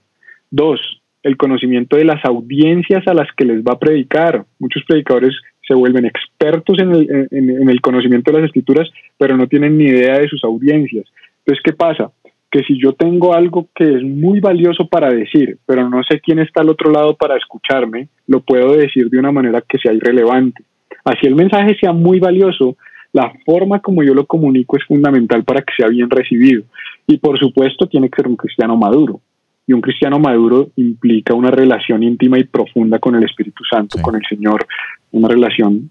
Dos, 0.50 1.00
el 1.22 1.36
conocimiento 1.36 1.96
de 1.96 2.04
las 2.04 2.24
audiencias 2.24 3.06
a 3.08 3.14
las 3.14 3.28
que 3.36 3.44
les 3.44 3.62
va 3.62 3.72
a 3.72 3.78
predicar. 3.78 4.44
Muchos 4.58 4.84
predicadores 4.84 5.34
se 5.66 5.74
vuelven 5.74 6.04
expertos 6.04 6.78
en 6.78 6.92
el, 6.92 7.28
en, 7.30 7.68
el, 7.68 7.80
conocimiento 7.80 8.30
de 8.30 8.38
las 8.38 8.46
escrituras, 8.46 8.88
pero 9.18 9.36
no 9.36 9.48
tienen 9.48 9.76
ni 9.76 9.86
idea 9.86 10.18
de 10.18 10.28
sus 10.28 10.44
audiencias. 10.44 11.06
Entonces, 11.38 11.62
¿qué 11.64 11.72
pasa? 11.72 12.12
Que 12.50 12.62
si 12.62 12.80
yo 12.80 12.92
tengo 12.92 13.34
algo 13.34 13.68
que 13.74 13.84
es 13.84 14.02
muy 14.02 14.40
valioso 14.40 14.86
para 14.88 15.10
decir, 15.10 15.58
pero 15.66 15.88
no 15.88 16.02
sé 16.04 16.20
quién 16.20 16.38
está 16.38 16.62
al 16.62 16.70
otro 16.70 16.90
lado 16.90 17.16
para 17.16 17.36
escucharme, 17.36 18.08
lo 18.26 18.40
puedo 18.40 18.72
decir 18.76 19.10
de 19.10 19.18
una 19.18 19.32
manera 19.32 19.62
que 19.66 19.78
sea 19.78 19.92
irrelevante. 19.92 20.62
Así 21.04 21.26
el 21.26 21.34
mensaje 21.34 21.76
sea 21.78 21.92
muy 21.92 22.18
valioso, 22.18 22.76
la 23.12 23.32
forma 23.44 23.80
como 23.80 24.02
yo 24.02 24.12
lo 24.12 24.26
comunico 24.26 24.76
es 24.76 24.84
fundamental 24.84 25.44
para 25.44 25.62
que 25.62 25.72
sea 25.76 25.88
bien 25.88 26.10
recibido. 26.10 26.64
Y 27.06 27.18
por 27.18 27.38
supuesto 27.38 27.86
tiene 27.86 28.10
que 28.10 28.16
ser 28.16 28.28
un 28.28 28.36
cristiano 28.36 28.76
maduro. 28.76 29.20
Y 29.66 29.72
un 29.72 29.80
cristiano 29.80 30.18
maduro 30.18 30.68
implica 30.76 31.34
una 31.34 31.50
relación 31.50 32.02
íntima 32.02 32.38
y 32.38 32.44
profunda 32.44 32.98
con 32.98 33.16
el 33.16 33.24
Espíritu 33.24 33.64
Santo, 33.64 33.98
con 34.00 34.14
el 34.14 34.22
Señor, 34.28 34.66
una 35.12 35.28
relación, 35.28 35.90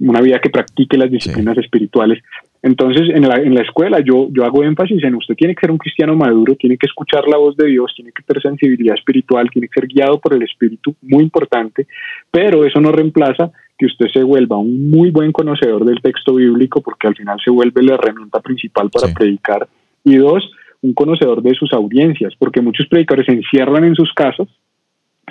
una 0.00 0.20
vida 0.20 0.40
que 0.40 0.50
practique 0.50 0.96
las 0.96 1.10
disciplinas 1.10 1.58
espirituales. 1.58 2.22
Entonces, 2.62 3.08
en 3.12 3.28
la, 3.28 3.36
en 3.36 3.54
la 3.54 3.62
escuela 3.62 3.98
yo, 4.00 4.28
yo 4.30 4.44
hago 4.44 4.62
énfasis 4.62 5.02
en 5.02 5.16
usted 5.16 5.34
tiene 5.34 5.54
que 5.54 5.62
ser 5.62 5.72
un 5.72 5.78
cristiano 5.78 6.14
maduro, 6.14 6.54
tiene 6.54 6.78
que 6.78 6.86
escuchar 6.86 7.26
la 7.26 7.36
voz 7.36 7.56
de 7.56 7.66
Dios, 7.66 7.92
tiene 7.96 8.12
que 8.12 8.22
tener 8.22 8.40
sensibilidad 8.40 8.94
espiritual, 8.94 9.50
tiene 9.50 9.66
que 9.66 9.80
ser 9.80 9.88
guiado 9.88 10.20
por 10.20 10.32
el 10.34 10.42
Espíritu, 10.42 10.94
muy 11.02 11.24
importante, 11.24 11.88
pero 12.30 12.64
eso 12.64 12.80
no 12.80 12.92
reemplaza 12.92 13.50
que 13.76 13.86
usted 13.86 14.06
se 14.12 14.22
vuelva 14.22 14.58
un 14.58 14.90
muy 14.90 15.10
buen 15.10 15.32
conocedor 15.32 15.84
del 15.84 16.00
texto 16.00 16.36
bíblico, 16.36 16.80
porque 16.80 17.08
al 17.08 17.16
final 17.16 17.38
se 17.44 17.50
vuelve 17.50 17.82
la 17.82 17.94
herramienta 17.94 18.38
principal 18.40 18.88
para 18.90 19.12
predicar. 19.12 19.66
Y 20.04 20.16
dos, 20.16 20.48
un 20.82 20.94
conocedor 20.94 21.42
de 21.42 21.54
sus 21.54 21.72
audiencias, 21.72 22.32
porque 22.38 22.60
muchos 22.60 22.86
predicadores 22.86 23.26
se 23.26 23.32
encierran 23.32 23.82
en 23.84 23.96
sus 23.96 24.12
casas, 24.12 24.46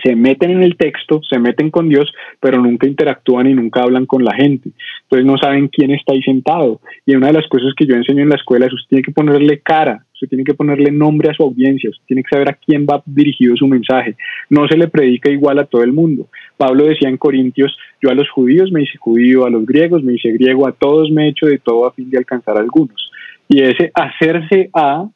se 0.04 0.16
meten 0.16 0.52
en 0.52 0.64
el 0.64 0.76
texto, 0.78 1.22
se 1.28 1.40
meten 1.40 1.70
con 1.70 1.90
Dios, 1.90 2.12
pero 2.40 2.62
nunca 2.62 2.88
interactúan 2.88 3.48
y 3.48 3.54
nunca 3.54 3.82
hablan 3.82 4.06
con 4.06 4.24
la 4.24 4.34
gente. 4.34 4.72
Entonces 5.04 5.26
no 5.26 5.38
saben 5.38 5.68
quién 5.68 5.92
está 5.92 6.14
ahí 6.14 6.22
sentado. 6.24 6.82
Y 7.06 7.16
una 7.16 7.28
de 7.28 7.34
las 7.34 7.48
cosas 7.48 7.74
que 7.76 7.86
yo 7.86 7.96
enseño 7.96 8.24
en 8.24 8.30
la 8.30 8.36
escuela 8.36 8.66
es 8.66 8.74
usted 8.74 8.90
tiene 8.90 9.04
que 9.04 9.12
ponerle 9.12 9.60
cara, 9.60 10.06
usted 10.14 10.28
tiene 10.28 10.44
que 10.44 10.54
ponerle 10.54 10.92
nombre 10.92 11.30
a 11.30 11.34
su 11.34 11.44
audiencia, 11.44 11.90
usted 11.90 12.06
tiene 12.06 12.24
que 12.24 12.36
saber 12.36 12.50
a 12.50 12.54
quién 12.54 12.86
va 12.86 13.02
dirigido 13.06 13.56
su 13.56 13.68
mensaje. 13.68 14.16
No 14.50 14.68
se 14.68 14.78
le 14.78 14.88
predica 14.88 15.30
igual 15.30 15.60
a 15.60 15.66
todo 15.66 15.84
el 15.84 15.94
mundo. 15.94 16.28
Pablo 16.58 16.86
decía 16.86 17.10
en 17.10 17.18
Corintios, 17.18 17.78
yo 18.02 18.10
a 18.10 18.16
los 18.16 18.30
judíos 18.30 18.72
me 18.72 18.84
hice 18.84 18.98
judío, 18.98 19.46
a 19.46 19.50
los 19.50 19.66
griegos 19.66 20.04
me 20.04 20.14
hice 20.14 20.32
griego, 20.32 20.68
a 20.68 20.74
todos 20.74 21.12
me 21.12 21.26
he 21.26 21.30
hecho 21.30 21.46
de 21.46 21.60
todo 21.60 21.86
a 21.86 21.94
fin 21.94 22.10
de 22.10 22.18
alcanzar 22.18 22.58
a 22.58 22.62
algunos. 22.62 23.12
Y 23.48 23.62
ese 23.62 23.92
hacerse 23.94 24.70
a 24.74 25.10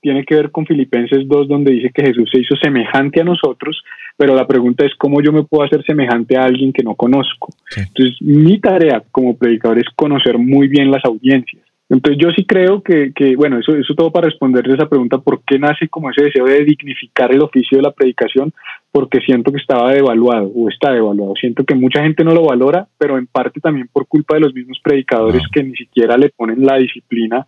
tiene 0.00 0.24
que 0.24 0.34
ver 0.34 0.50
con 0.50 0.66
Filipenses 0.66 1.26
2, 1.26 1.48
donde 1.48 1.72
dice 1.72 1.90
que 1.92 2.06
Jesús 2.06 2.28
se 2.32 2.40
hizo 2.40 2.54
semejante 2.56 3.20
a 3.20 3.24
nosotros, 3.24 3.82
pero 4.16 4.34
la 4.34 4.46
pregunta 4.46 4.84
es 4.84 4.92
cómo 4.96 5.20
yo 5.20 5.32
me 5.32 5.44
puedo 5.44 5.64
hacer 5.64 5.84
semejante 5.84 6.36
a 6.36 6.44
alguien 6.44 6.72
que 6.72 6.82
no 6.82 6.94
conozco. 6.94 7.48
Entonces, 7.76 8.16
mi 8.20 8.58
tarea 8.60 9.02
como 9.10 9.36
predicador 9.36 9.78
es 9.78 9.88
conocer 9.94 10.38
muy 10.38 10.68
bien 10.68 10.90
las 10.90 11.04
audiencias. 11.04 11.62
Entonces, 11.90 12.22
yo 12.22 12.30
sí 12.32 12.44
creo 12.44 12.82
que, 12.82 13.12
que 13.14 13.34
bueno, 13.34 13.58
eso, 13.58 13.74
eso 13.74 13.94
todo 13.94 14.12
para 14.12 14.26
responder 14.26 14.68
esa 14.68 14.88
pregunta, 14.88 15.18
¿por 15.18 15.42
qué 15.44 15.58
nace 15.58 15.88
como 15.88 16.10
ese 16.10 16.24
deseo 16.24 16.44
de 16.44 16.62
dignificar 16.64 17.32
el 17.32 17.40
oficio 17.40 17.78
de 17.78 17.82
la 17.82 17.92
predicación? 17.92 18.52
Porque 18.92 19.20
siento 19.20 19.50
que 19.52 19.58
estaba 19.58 19.92
devaluado 19.92 20.52
o 20.54 20.68
está 20.68 20.92
devaluado. 20.92 21.32
Siento 21.40 21.64
que 21.64 21.74
mucha 21.74 22.02
gente 22.02 22.24
no 22.24 22.34
lo 22.34 22.44
valora, 22.44 22.86
pero 22.98 23.16
en 23.16 23.26
parte 23.26 23.60
también 23.60 23.88
por 23.90 24.06
culpa 24.06 24.34
de 24.34 24.42
los 24.42 24.52
mismos 24.52 24.78
predicadores 24.82 25.42
que 25.50 25.62
ni 25.62 25.74
siquiera 25.76 26.18
le 26.18 26.28
ponen 26.28 26.64
la 26.64 26.76
disciplina 26.76 27.46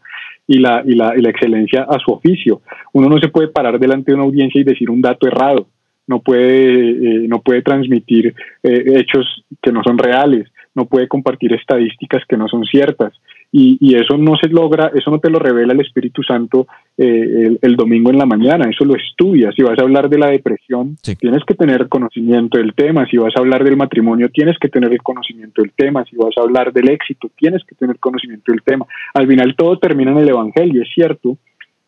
y 0.50 0.58
la, 0.58 0.82
y 0.84 0.96
la, 0.96 1.16
y 1.16 1.22
la 1.22 1.30
excelencia 1.30 1.86
a 1.88 1.96
su 2.00 2.10
oficio. 2.10 2.60
Uno 2.92 3.08
no 3.08 3.18
se 3.20 3.28
puede 3.28 3.46
parar 3.46 3.78
delante 3.78 4.10
de 4.10 4.16
una 4.16 4.24
audiencia 4.24 4.60
y 4.60 4.64
decir 4.64 4.90
un 4.90 5.00
dato 5.00 5.28
errado, 5.28 5.68
no 6.08 6.18
puede, 6.18 6.90
eh, 6.90 7.28
no 7.28 7.40
puede 7.40 7.62
transmitir 7.62 8.34
eh, 8.64 8.84
hechos 8.96 9.44
que 9.62 9.70
no 9.70 9.84
son 9.84 9.96
reales, 9.96 10.48
no 10.74 10.86
puede 10.86 11.06
compartir 11.06 11.52
estadísticas 11.52 12.24
que 12.28 12.36
no 12.36 12.48
son 12.48 12.64
ciertas. 12.64 13.12
Y, 13.52 13.78
y, 13.80 13.96
eso 13.96 14.16
no 14.16 14.36
se 14.36 14.48
logra, 14.48 14.92
eso 14.94 15.10
no 15.10 15.18
te 15.18 15.28
lo 15.28 15.40
revela 15.40 15.72
el 15.72 15.80
Espíritu 15.80 16.22
Santo 16.22 16.68
eh, 16.96 17.56
el, 17.60 17.76
domingo 17.76 18.10
en 18.10 18.18
la 18.18 18.26
mañana, 18.26 18.70
eso 18.70 18.84
lo 18.84 18.94
estudias. 18.94 19.54
Si 19.56 19.62
vas 19.62 19.76
a 19.78 19.82
hablar 19.82 20.08
de 20.08 20.18
la 20.18 20.28
depresión, 20.28 20.96
tienes 21.18 21.42
que 21.44 21.54
tener 21.54 21.88
conocimiento 21.88 22.58
del 22.58 22.74
tema. 22.74 23.06
Si 23.10 23.16
vas 23.16 23.32
a 23.34 23.40
hablar 23.40 23.64
del 23.64 23.76
matrimonio, 23.76 24.28
tienes 24.28 24.56
que 24.58 24.68
tener 24.68 24.92
el 24.92 25.02
conocimiento 25.02 25.62
del 25.62 25.72
tema. 25.72 26.04
Si 26.04 26.14
vas 26.14 26.36
a 26.36 26.42
hablar 26.42 26.72
del 26.72 26.90
éxito, 26.90 27.28
tienes 27.36 27.64
que 27.64 27.74
tener 27.74 27.98
conocimiento 27.98 28.52
del 28.52 28.62
tema. 28.62 28.86
Al 29.14 29.26
final 29.26 29.56
todo 29.56 29.78
termina 29.78 30.12
en 30.12 30.18
el 30.18 30.28
Evangelio, 30.28 30.82
es 30.82 30.88
cierto, 30.94 31.36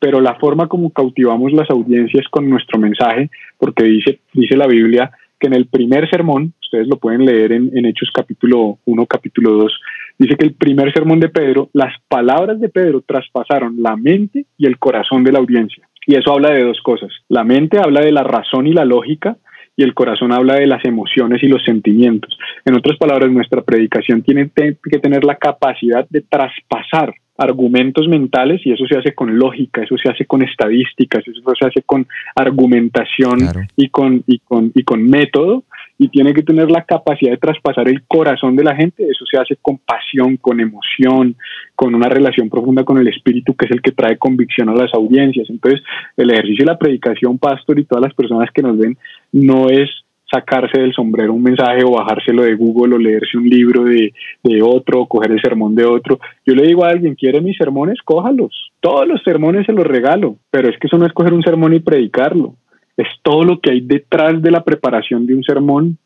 pero 0.01 0.21
la 0.21 0.35
forma 0.35 0.67
como 0.67 0.91
cautivamos 0.91 1.53
las 1.53 1.71
audiencias 1.71 2.27
con 2.29 2.51
nuestro 2.51 2.81
mensaje, 2.81 3.31
porque 3.57 3.85
dice, 3.85 4.19
dice 4.33 4.57
la 4.57 4.67
Biblia 4.67 5.13
que 5.39 5.47
en 5.47 5.55
el 5.55 5.67
primer 5.67 6.09
sermón, 6.09 6.55
ustedes 6.63 6.89
lo 6.89 6.97
pueden 6.97 7.25
leer 7.25 7.53
en, 7.53 7.71
en 7.77 7.85
Hechos 7.85 8.11
capítulo 8.15 8.79
1, 8.85 9.07
capítulo 9.07 9.53
2, 9.53 9.81
dice 10.19 10.37
que 10.37 10.45
el 10.45 10.55
primer 10.55 10.93
sermón 10.93 11.21
de 11.21 11.29
Pedro, 11.29 11.71
las 11.73 11.95
palabras 12.09 12.61
de 12.61 12.69
Pedro 12.69 13.03
traspasaron 13.07 13.77
la 13.83 13.97
mente 13.97 14.47
y 14.57 14.67
el 14.67 14.79
corazón 14.79 15.25
de 15.25 15.33
la 15.33 15.39
audiencia. 15.39 15.89
Y 16.07 16.17
eso 16.17 16.33
habla 16.33 16.51
de 16.51 16.65
dos 16.65 16.81
cosas. 16.83 17.11
La 17.29 17.45
mente 17.45 17.79
habla 17.79 18.01
de 18.01 18.13
la 18.13 18.25
razón 18.25 18.67
y 18.67 18.73
la 18.73 18.85
lógica, 18.85 19.37
y 19.77 19.83
el 19.83 19.95
corazón 19.95 20.33
habla 20.33 20.55
de 20.57 20.67
las 20.67 20.85
emociones 20.85 21.43
y 21.43 21.49
los 21.49 21.65
sentimientos. 21.65 22.37
En 22.65 22.77
otras 22.77 22.99
palabras, 22.99 23.31
nuestra 23.31 23.63
predicación 23.63 24.23
tiene 24.23 24.51
que 24.55 24.99
tener 24.99 25.25
la 25.25 25.37
capacidad 25.37 26.07
de 26.11 26.21
traspasar 26.21 27.15
argumentos 27.39 28.07
mentales 28.09 28.61
y 28.65 28.73
eso 28.73 28.87
se 28.87 28.99
hace 28.99 29.15
con 29.15 29.39
lógica, 29.39 29.83
eso 29.83 29.97
se 29.97 30.11
hace 30.11 30.27
con 30.27 30.43
estadísticas, 30.43 31.27
eso 31.27 31.41
se 31.59 31.67
hace 31.67 31.83
con 31.83 32.07
argumentación 32.37 33.39
y, 33.77 33.89
con, 33.89 34.23
y, 34.27 34.39
con, 34.41 34.71
y 34.75 34.83
con 34.85 35.03
método 35.09 35.65
y 36.03 36.09
tiene 36.09 36.35
que 36.35 36.43
tener 36.43 36.69
la 36.69 36.83
capacidad 36.83 37.31
de 37.31 37.37
traspasar 37.37 37.89
el 37.89 38.03
corazón 38.09 38.57
de 38.57 38.65
la 38.65 38.75
gente, 38.75 39.05
eso 39.09 39.25
se 39.25 39.39
hace 39.39 39.57
con 39.63 39.79
pasión, 39.79 40.37
con 40.37 40.59
emoción, 40.59 41.37
con 41.77 41.95
una 41.95 42.09
relación 42.09 42.51
profunda 42.51 42.83
con 42.83 42.99
el 42.99 43.07
espíritu 43.07 43.55
que 43.55 43.67
es 43.67 43.71
el 43.71 43.81
que 43.81 43.93
trae 43.93 44.19
convicción 44.19 44.69
a 44.69 44.75
las 44.75 44.93
audiencias. 44.95 45.49
Entonces, 45.49 45.81
el 46.17 46.31
ejercicio 46.31 46.65
de 46.65 46.73
la 46.73 46.79
predicación, 46.79 47.39
pastor, 47.39 47.79
y 47.79 47.85
todas 47.85 48.03
las 48.03 48.15
personas 48.15 48.51
que 48.53 48.63
nos 48.63 48.77
ven, 48.77 48.99
no 49.31 49.69
es 49.69 49.89
sacarse 50.29 50.81
del 50.81 50.93
sombrero 50.93 51.35
un 51.35 51.43
mensaje 51.43 51.85
o 51.85 51.93
bajárselo 51.93 52.43
de 52.43 52.55
Google 52.57 52.97
o 52.97 52.99
leerse 52.99 53.37
un 53.37 53.49
libro 53.49 53.85
de, 53.85 54.13
otro 54.61 55.03
o 55.03 55.07
coger 55.07 55.31
el 55.31 55.41
sermón 55.41 55.77
de 55.77 55.85
otro. 55.85 56.19
Yo 56.45 56.55
le 56.55 56.67
digo 56.67 56.85
a 56.85 56.89
alguien, 56.89 57.15
¿quiere 57.15 57.41
mis 57.41 57.57
sermones? 57.57 58.01
Cójalos. 58.05 58.73
Todos 58.81 59.07
los 59.07 59.23
sermones 59.23 59.67
se 59.67 59.73
los 59.73 59.87
regalo, 59.87 60.37
pero 60.51 60.69
es 60.69 60.77
que 60.79 60.89
eso 60.89 60.99
no 60.99 61.07
es 61.07 61.13
coger 61.13 61.33
un 61.33 61.43
sermón 61.43 61.75
y 61.75 61.81
predicarlo. 61.81 62.57
Es 62.97 63.09
todo 63.23 63.45
lo 63.45 63.61
que 63.61 63.71
hay 63.71 63.81
detrás 63.81 64.41
de 64.43 64.51
la 64.51 64.65
preparación 64.65 65.27
de 65.27 65.35
un 65.35 65.43
sermón, 65.43 65.99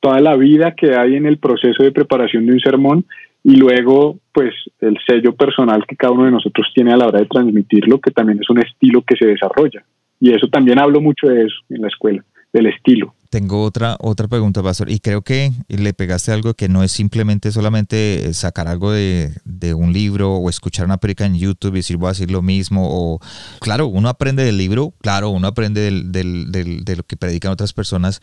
toda 0.00 0.20
la 0.20 0.36
vida 0.36 0.74
que 0.74 0.94
hay 0.94 1.16
en 1.16 1.26
el 1.26 1.38
proceso 1.38 1.82
de 1.82 1.92
preparación 1.92 2.46
de 2.46 2.52
un 2.52 2.60
sermón 2.60 3.04
y 3.42 3.56
luego 3.56 4.18
pues 4.32 4.54
el 4.80 4.98
sello 5.06 5.34
personal 5.34 5.84
que 5.86 5.96
cada 5.96 6.12
uno 6.12 6.24
de 6.24 6.30
nosotros 6.30 6.66
tiene 6.74 6.92
a 6.92 6.96
la 6.96 7.06
hora 7.06 7.20
de 7.20 7.26
transmitirlo, 7.26 8.00
que 8.00 8.10
también 8.10 8.38
es 8.40 8.50
un 8.50 8.58
estilo 8.58 9.02
que 9.02 9.16
se 9.16 9.26
desarrolla. 9.26 9.84
Y 10.18 10.32
eso 10.32 10.48
también 10.48 10.78
hablo 10.78 11.00
mucho 11.00 11.28
de 11.28 11.44
eso 11.44 11.56
en 11.68 11.82
la 11.82 11.88
escuela, 11.88 12.24
del 12.52 12.66
estilo. 12.66 13.14
Tengo 13.34 13.64
otra, 13.64 13.96
otra 13.98 14.28
pregunta, 14.28 14.62
Pastor, 14.62 14.88
y 14.92 15.00
creo 15.00 15.22
que 15.22 15.52
le 15.66 15.92
pegaste 15.92 16.30
algo 16.30 16.54
que 16.54 16.68
no 16.68 16.84
es 16.84 16.92
simplemente 16.92 17.50
solamente 17.50 18.32
sacar 18.32 18.68
algo 18.68 18.92
de, 18.92 19.34
un 19.76 19.92
libro 19.92 20.36
o 20.36 20.48
escuchar 20.48 20.84
una 20.84 20.98
perica 20.98 21.26
en 21.26 21.34
YouTube 21.34 21.74
y 21.74 21.78
decir 21.78 21.96
voy 21.96 22.06
a 22.06 22.12
decir 22.12 22.30
lo 22.30 22.42
mismo, 22.42 22.86
o 22.88 23.18
claro, 23.58 23.88
uno 23.88 24.08
aprende 24.08 24.44
del 24.44 24.56
libro, 24.56 24.94
claro, 25.00 25.30
uno 25.30 25.48
aprende 25.48 25.80
del, 25.80 26.12
de 26.12 26.96
lo 26.96 27.02
que 27.02 27.16
predican 27.16 27.50
otras 27.50 27.72
personas, 27.72 28.20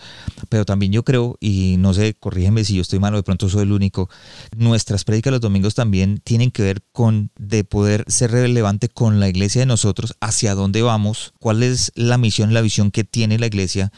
pero 0.47 0.63
también 0.63 0.93
yo 0.93 1.03
creo, 1.03 1.35
y 1.41 1.75
no 1.77 1.93
sé, 1.93 2.13
corrígeme 2.13 2.63
si 2.63 2.75
yo 2.75 2.81
estoy 2.81 2.99
malo, 2.99 3.17
de 3.17 3.23
pronto 3.23 3.49
soy 3.49 3.63
el 3.63 3.73
único, 3.73 4.09
nuestras 4.55 5.03
predicas 5.03 5.31
los 5.31 5.41
domingos 5.41 5.75
también 5.75 6.21
tienen 6.23 6.51
que 6.51 6.63
ver 6.63 6.83
con 6.93 7.31
de 7.37 7.65
poder 7.65 8.05
ser 8.07 8.31
relevante 8.31 8.87
con 8.87 9.19
la 9.19 9.27
iglesia 9.27 9.59
de 9.59 9.65
nosotros, 9.65 10.15
hacia 10.21 10.55
dónde 10.55 10.81
vamos, 10.81 11.33
cuál 11.37 11.63
es 11.63 11.91
la 11.95 12.17
misión, 12.17 12.53
la 12.53 12.61
visión 12.61 12.91
que 12.91 13.03
tiene 13.03 13.37
la 13.39 13.47
iglesia 13.47 13.91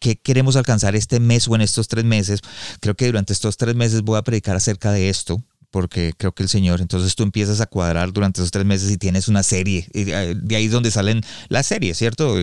qué 0.00 0.16
queremos 0.16 0.56
alcanzar 0.56 0.96
este 0.96 1.20
mes 1.20 1.46
o 1.46 1.54
en 1.54 1.60
estos 1.60 1.86
tres 1.86 2.04
meses. 2.04 2.40
Creo 2.80 2.96
que 2.96 3.06
durante 3.06 3.32
estos 3.32 3.56
tres 3.56 3.76
meses 3.76 4.02
voy 4.02 4.18
a 4.18 4.22
predicar 4.22 4.56
acerca 4.56 4.90
de 4.90 5.08
esto 5.08 5.42
porque 5.70 6.12
creo 6.16 6.32
que 6.32 6.42
el 6.42 6.48
Señor, 6.48 6.80
entonces 6.80 7.14
tú 7.14 7.22
empiezas 7.22 7.60
a 7.60 7.66
cuadrar 7.66 8.12
durante 8.12 8.40
esos 8.40 8.50
tres 8.50 8.64
meses 8.64 8.90
y 8.90 8.96
tienes 8.96 9.28
una 9.28 9.42
serie, 9.42 9.86
eh, 9.94 10.34
de 10.36 10.56
ahí 10.56 10.66
es 10.66 10.72
donde 10.72 10.90
salen 10.90 11.22
las 11.48 11.66
series, 11.66 11.96
¿cierto? 11.96 12.34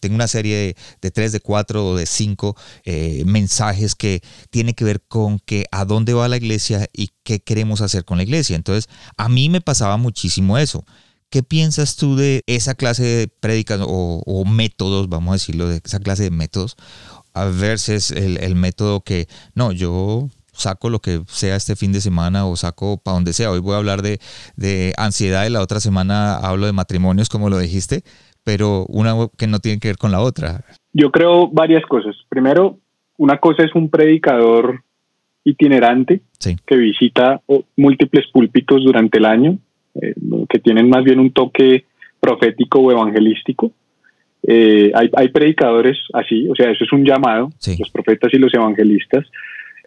tengo 0.00 0.14
una 0.14 0.26
serie 0.26 0.74
de, 1.00 1.10
tres, 1.10 1.32
de 1.32 1.40
cuatro 1.40 1.86
o 1.86 1.96
de 1.96 2.06
cinco 2.06 2.56
eh, 2.84 3.22
mensajes 3.24 3.94
que 3.94 4.20
tiene 4.50 4.74
que 4.74 4.84
ver 4.84 5.00
con 5.02 5.38
que 5.38 5.66
a 5.70 5.84
dónde 5.84 6.12
va 6.12 6.28
la 6.28 6.36
iglesia 6.36 6.88
y 6.92 7.10
qué 7.22 7.40
queremos 7.40 7.80
hacer 7.80 8.04
con 8.04 8.16
la 8.16 8.24
iglesia. 8.24 8.56
Entonces, 8.56 8.88
a 9.16 9.28
mí 9.28 9.48
me 9.48 9.60
pasaba 9.60 9.96
muchísimo 9.96 10.58
eso. 10.58 10.84
¿Qué 11.32 11.42
piensas 11.42 11.96
tú 11.96 12.14
de 12.14 12.42
esa 12.46 12.74
clase 12.74 13.04
de 13.04 13.26
prédicas 13.26 13.80
o, 13.82 14.44
métodos, 14.44 15.08
vamos 15.08 15.30
a 15.30 15.32
decirlo, 15.36 15.66
de 15.66 15.80
esa 15.82 15.98
clase 15.98 16.24
de 16.24 16.30
métodos, 16.30 16.76
a 17.32 17.46
versus 17.46 18.10
el, 18.10 18.36
el 18.36 18.54
método 18.54 19.00
que, 19.00 19.28
no, 19.54 19.72
yo 19.72 20.28
saco 20.52 20.90
lo 20.90 20.98
que 20.98 21.22
sea 21.28 21.56
este 21.56 21.74
fin 21.74 21.90
de 21.90 22.02
semana 22.02 22.46
o 22.46 22.54
saco 22.56 23.00
para 23.02 23.14
donde 23.14 23.32
sea. 23.32 23.50
Hoy 23.50 23.60
voy 23.60 23.72
a 23.72 23.78
hablar 23.78 24.02
de, 24.02 24.18
de, 24.56 24.92
ansiedad 24.98 25.46
y 25.46 25.50
la 25.50 25.62
otra 25.62 25.80
semana 25.80 26.36
hablo 26.36 26.66
de 26.66 26.72
matrimonios, 26.72 27.30
como 27.30 27.48
lo 27.48 27.58
dijiste, 27.58 28.02
pero 28.44 28.84
una 28.90 29.14
que 29.38 29.46
no 29.46 29.58
tiene 29.58 29.80
que 29.80 29.88
ver 29.88 29.96
con 29.96 30.12
la 30.12 30.20
otra. 30.20 30.66
Yo 30.92 31.10
creo 31.10 31.48
varias 31.48 31.86
cosas. 31.86 32.14
Primero, 32.28 32.78
una 33.16 33.38
cosa 33.38 33.62
es 33.62 33.74
un 33.74 33.88
predicador 33.88 34.84
itinerante 35.44 36.20
que 36.66 36.76
visita 36.76 37.40
múltiples 37.74 38.26
púlpitos 38.30 38.84
durante 38.84 39.16
el 39.16 39.24
año 39.24 39.58
eh, 39.94 40.14
que 40.48 40.58
tienen 40.58 40.88
más 40.88 41.04
bien 41.04 41.18
un 41.18 41.32
toque 41.32 41.84
profético 42.20 42.80
o 42.80 42.92
evangelístico. 42.92 43.72
Eh, 44.44 44.90
hay, 44.94 45.10
hay, 45.14 45.28
predicadores 45.28 45.98
así, 46.14 46.48
o 46.48 46.54
sea, 46.54 46.70
eso 46.70 46.84
es 46.84 46.92
un 46.92 47.04
llamado, 47.04 47.50
los 47.78 47.90
profetas 47.90 48.32
y 48.32 48.38
los 48.38 48.52
evangelistas. 48.54 49.26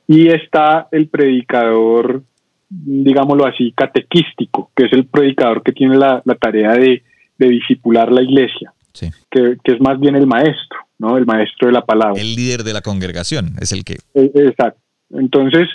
Y 0.07 0.27
está 0.27 0.87
el 0.91 1.07
predicador, 1.07 2.23
digámoslo 2.69 3.45
así, 3.45 3.73
catequístico, 3.75 4.71
que 4.75 4.85
es 4.85 4.93
el 4.93 5.07
predicador 5.07 5.63
que 5.63 5.71
tiene 5.71 5.97
la, 5.97 6.21
tarea 6.39 6.73
de, 6.73 7.03
de 7.37 7.49
disipular 7.49 8.11
la 8.11 8.21
iglesia, 8.21 8.73
que, 8.93 9.57
que, 9.63 9.71
es 9.73 9.81
más 9.81 9.99
bien 9.99 10.15
el 10.15 10.27
maestro, 10.27 10.79
¿no? 10.99 11.17
El 11.17 11.25
maestro 11.25 11.67
de 11.67 11.73
la 11.73 11.85
palabra. 11.85 12.21
El 12.21 12.35
líder 12.35 12.63
de 12.63 12.73
la 12.73 12.81
congregación 12.81 13.55
es 13.59 13.71
el 13.71 13.83
que. 13.83 13.97
E, 14.13 14.31
exacto. 14.35 14.79
Entonces, 15.11 15.67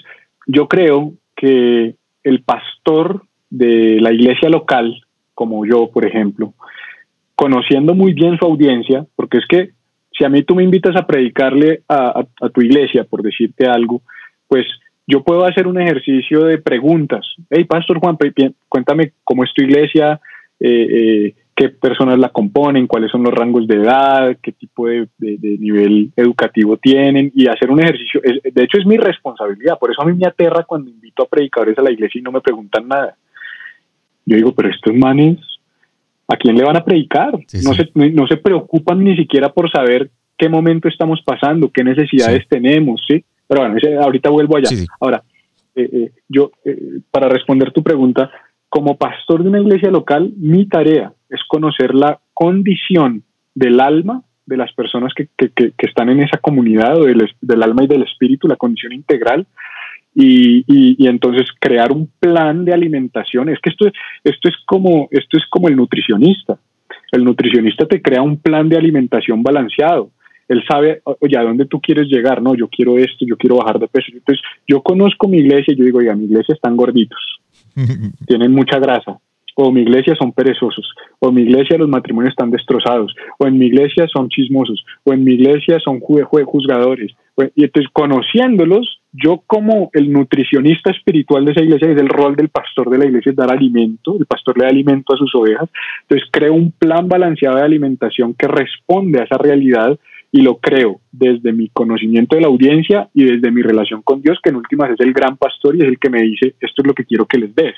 yo 0.46 0.68
creo 0.68 1.14
que 1.36 1.96
el 2.22 2.42
pastor 2.42 3.24
de 3.50 3.98
la 4.00 4.12
iglesia 4.12 4.48
local, 4.48 5.04
como 5.34 5.66
yo, 5.66 5.90
por 5.90 6.06
ejemplo, 6.06 6.54
conociendo 7.34 7.94
muy 7.94 8.12
bien 8.12 8.38
su 8.38 8.46
audiencia, 8.46 9.04
porque 9.16 9.38
es 9.38 9.46
que 9.46 9.70
si 10.16 10.24
a 10.24 10.28
mí 10.28 10.42
tú 10.42 10.54
me 10.54 10.62
invitas 10.62 10.94
a 10.96 11.06
predicarle 11.06 11.82
a, 11.88 12.24
tu 12.52 12.60
iglesia, 12.60 13.04
por 13.04 13.22
decirte 13.22 13.66
algo, 13.66 14.02
pues 14.48 14.66
yo 15.06 15.22
puedo 15.22 15.44
hacer 15.44 15.66
un 15.66 15.80
ejercicio 15.80 16.44
de 16.44 16.58
preguntas. 16.58 17.26
Hey, 17.48 17.64
Pastor 17.64 17.98
Juan, 17.98 18.18
cuéntame 18.68 19.12
cómo 19.24 19.44
es 19.44 19.52
tu 19.54 19.62
iglesia, 19.62 20.20
eh, 20.60 20.86
eh, 20.90 21.34
qué 21.56 21.70
personas 21.70 22.18
la 22.18 22.28
componen, 22.28 22.86
cuáles 22.86 23.10
son 23.10 23.22
los 23.22 23.32
rangos 23.32 23.66
de 23.66 23.76
edad, 23.76 24.36
qué 24.42 24.52
tipo 24.52 24.88
de, 24.88 25.08
nivel 25.18 26.12
educativo 26.16 26.76
tienen 26.76 27.32
y 27.34 27.48
hacer 27.48 27.70
un 27.70 27.80
ejercicio. 27.80 28.20
de 28.22 28.62
hecho, 28.62 28.78
es 28.78 28.86
mi 28.86 28.98
responsabilidad. 28.98 29.78
Por 29.78 29.90
eso 29.90 30.02
a 30.02 30.06
mí 30.06 30.12
me 30.12 30.26
aterra 30.26 30.64
cuando 30.64 30.90
invito 30.90 31.22
a 31.22 31.28
predicadores 31.28 31.78
a 31.78 31.82
la 31.82 31.92
iglesia 31.92 32.18
y 32.18 32.22
no 32.22 32.32
me 32.32 32.40
preguntan 32.40 32.86
nada. 32.86 33.16
Yo 34.30 34.36
digo, 34.36 34.54
pero 34.54 34.70
estos 34.70 34.94
manes, 34.94 35.38
¿a 36.28 36.36
quién 36.36 36.54
le 36.54 36.62
van 36.62 36.76
a 36.76 36.84
predicar? 36.84 37.32
no, 37.32 37.74
Se, 37.74 37.90
no, 37.94 38.28
se 38.28 38.36
preocupan 38.36 39.02
ni 39.02 39.16
siquiera 39.16 39.48
por 39.48 39.68
saber 39.68 40.08
qué 40.38 40.48
momento 40.48 40.86
estamos 40.86 41.20
pasando, 41.24 41.68
qué 41.68 41.82
necesidades 41.82 42.46
tenemos, 42.48 43.02
¿sí? 43.08 43.24
Pero 43.48 43.62
bueno, 43.62 43.76
ahorita 44.00 44.30
vuelvo 44.30 44.56
allá. 44.56 44.68
Ahora, 45.00 45.24
eh, 45.74 45.90
eh, 45.92 46.10
yo, 46.28 46.52
eh, 46.64 47.00
para 47.10 47.28
responder 47.28 47.72
tu 47.72 47.82
pregunta, 47.82 48.30
como 48.68 48.96
pastor 48.96 49.42
de 49.42 49.48
una 49.48 49.60
iglesia 49.60 49.90
local, 49.90 50.32
mi 50.36 50.64
tarea 50.66 51.12
es 51.28 51.40
conocer 51.48 51.92
la 51.92 52.20
condición 52.32 53.24
del 53.52 53.80
alma 53.80 54.22
de 54.46 54.56
las 54.56 54.72
personas 54.74 55.12
que, 55.12 55.26
que, 55.36 55.50
que, 55.50 55.86
están 55.86 56.08
en 56.08 56.20
esa 56.20 56.38
comunidad, 56.38 57.00
o 57.00 57.06
del, 57.06 57.28
del, 57.40 57.62
alma 57.64 57.82
y 57.82 57.88
del 57.88 58.04
espíritu, 58.04 58.46
la 58.46 58.54
condición 58.54 58.92
integral, 58.92 59.48
y, 60.14 60.64
y, 60.66 61.07
entonces 61.07 61.46
crear 61.61 61.92
un 61.92 62.11
plan 62.18 62.64
de 62.64 62.75
alimentación. 62.75 63.49
Es 63.49 63.61
que 63.61 63.70
esto, 63.70 63.87
esto, 64.25 64.49
es 64.49 64.57
como, 64.66 65.09
esto 65.11 65.38
es 65.38 65.44
como 65.49 65.68
el 65.68 65.77
nutricionista. 65.77 66.59
El 67.12 67.25
nutricionista 67.25 67.87
te 67.87 68.03
crea 68.03 68.23
un 68.23 68.37
plan 68.37 68.68
de 68.68 68.77
alimentación 68.77 69.42
balanceado. 69.42 70.11
Él 70.49 70.64
sabe, 70.68 71.01
oye, 71.20 71.37
¿a 71.37 71.42
dónde 71.42 71.66
tú 71.66 71.81
quieres 71.81 72.09
llegar? 72.09 72.42
No, 72.42 72.57
yo 72.57 72.68
quiero 72.68 72.99
esto, 72.99 73.25
yo 73.25 73.37
quiero 73.37 73.57
bajar 73.57 73.79
de 73.79 73.87
peso. 73.87 74.09
Entonces, 74.12 74.42
yo 74.66 74.83
conozco 74.83 75.29
mi 75.29 75.38
iglesia 75.38 75.73
y 75.73 75.77
yo 75.77 75.85
digo, 75.85 75.99
oiga, 75.99 76.16
mi 76.16 76.25
iglesia 76.25 76.55
están 76.55 76.77
gorditos, 76.77 77.20
tienen 78.27 78.53
mucha 78.53 78.81
grasa. 78.81 79.20
o 79.55 79.70
mi 79.70 79.83
iglesia 79.83 80.16
son 80.16 80.33
perezosos, 80.33 80.92
o 81.20 81.31
mi 81.31 81.42
iglesia 81.42 81.79
los 81.79 81.88
matrimonios 81.88 82.33
están 82.33 82.51
destrozados, 82.51 83.14
o 83.38 83.46
en 83.46 83.59
mi 83.59 83.66
iglesia 83.66 84.09
son 84.09 84.29
chismosos, 84.29 84.85
o 85.05 85.12
en 85.12 85.23
mi 85.23 85.35
iglesia 85.35 85.79
son 85.79 86.01
juzgadores. 86.01 87.12
Y 87.55 87.64
entonces, 87.64 87.90
conociéndolos, 87.92 88.99
yo 89.12 89.42
como 89.46 89.90
el 89.92 90.12
nutricionista 90.12 90.90
espiritual 90.90 91.44
de 91.44 91.53
esa 91.53 91.62
iglesia, 91.62 91.90
es 91.90 91.99
el 91.99 92.09
rol 92.09 92.37
del 92.37 92.49
pastor 92.49 92.90
de 92.90 92.99
la 92.99 93.07
iglesia 93.07 93.31
es 93.31 93.37
dar 93.37 93.51
alimento, 93.51 94.16
el 94.18 94.27
pastor 94.27 94.59
le 94.59 94.64
da 94.64 94.70
alimento 94.70 95.14
a 95.14 95.16
sus 95.16 95.35
ovejas, 95.35 95.68
entonces 96.03 96.29
creo 96.31 96.55
un 96.55 96.73
plan 96.73 97.09
balanceado 97.09 97.57
de 97.57 97.62
alimentación 97.62 98.35
que 98.35 98.46
responde 98.46 99.20
a 99.20 99.25
esa 99.25 99.38
realidad 99.38 99.99
y 100.33 100.42
lo 100.42 100.59
creo 100.59 101.01
desde 101.11 101.53
mi 101.53 101.68
conocimiento 101.70 102.37
de 102.37 102.42
la 102.42 102.49
audiencia 102.49 103.09
y 103.14 103.25
desde 103.25 103.51
mi 103.51 103.62
relación 103.62 104.03
con 104.03 104.23
Dios, 104.23 104.38
que 104.42 104.51
en 104.51 104.57
últimas 104.57 104.90
es 104.90 105.01
el 105.01 105.12
gran 105.12 105.37
pastor 105.37 105.75
y 105.75 105.81
es 105.81 105.88
el 105.88 105.99
que 105.99 106.11
me 106.11 106.23
dice, 106.23 106.55
esto 106.61 106.83
es 106.83 106.87
lo 106.87 106.94
que 106.94 107.05
quiero 107.05 107.27
que 107.27 107.38
les 107.38 107.55
des. 107.55 107.75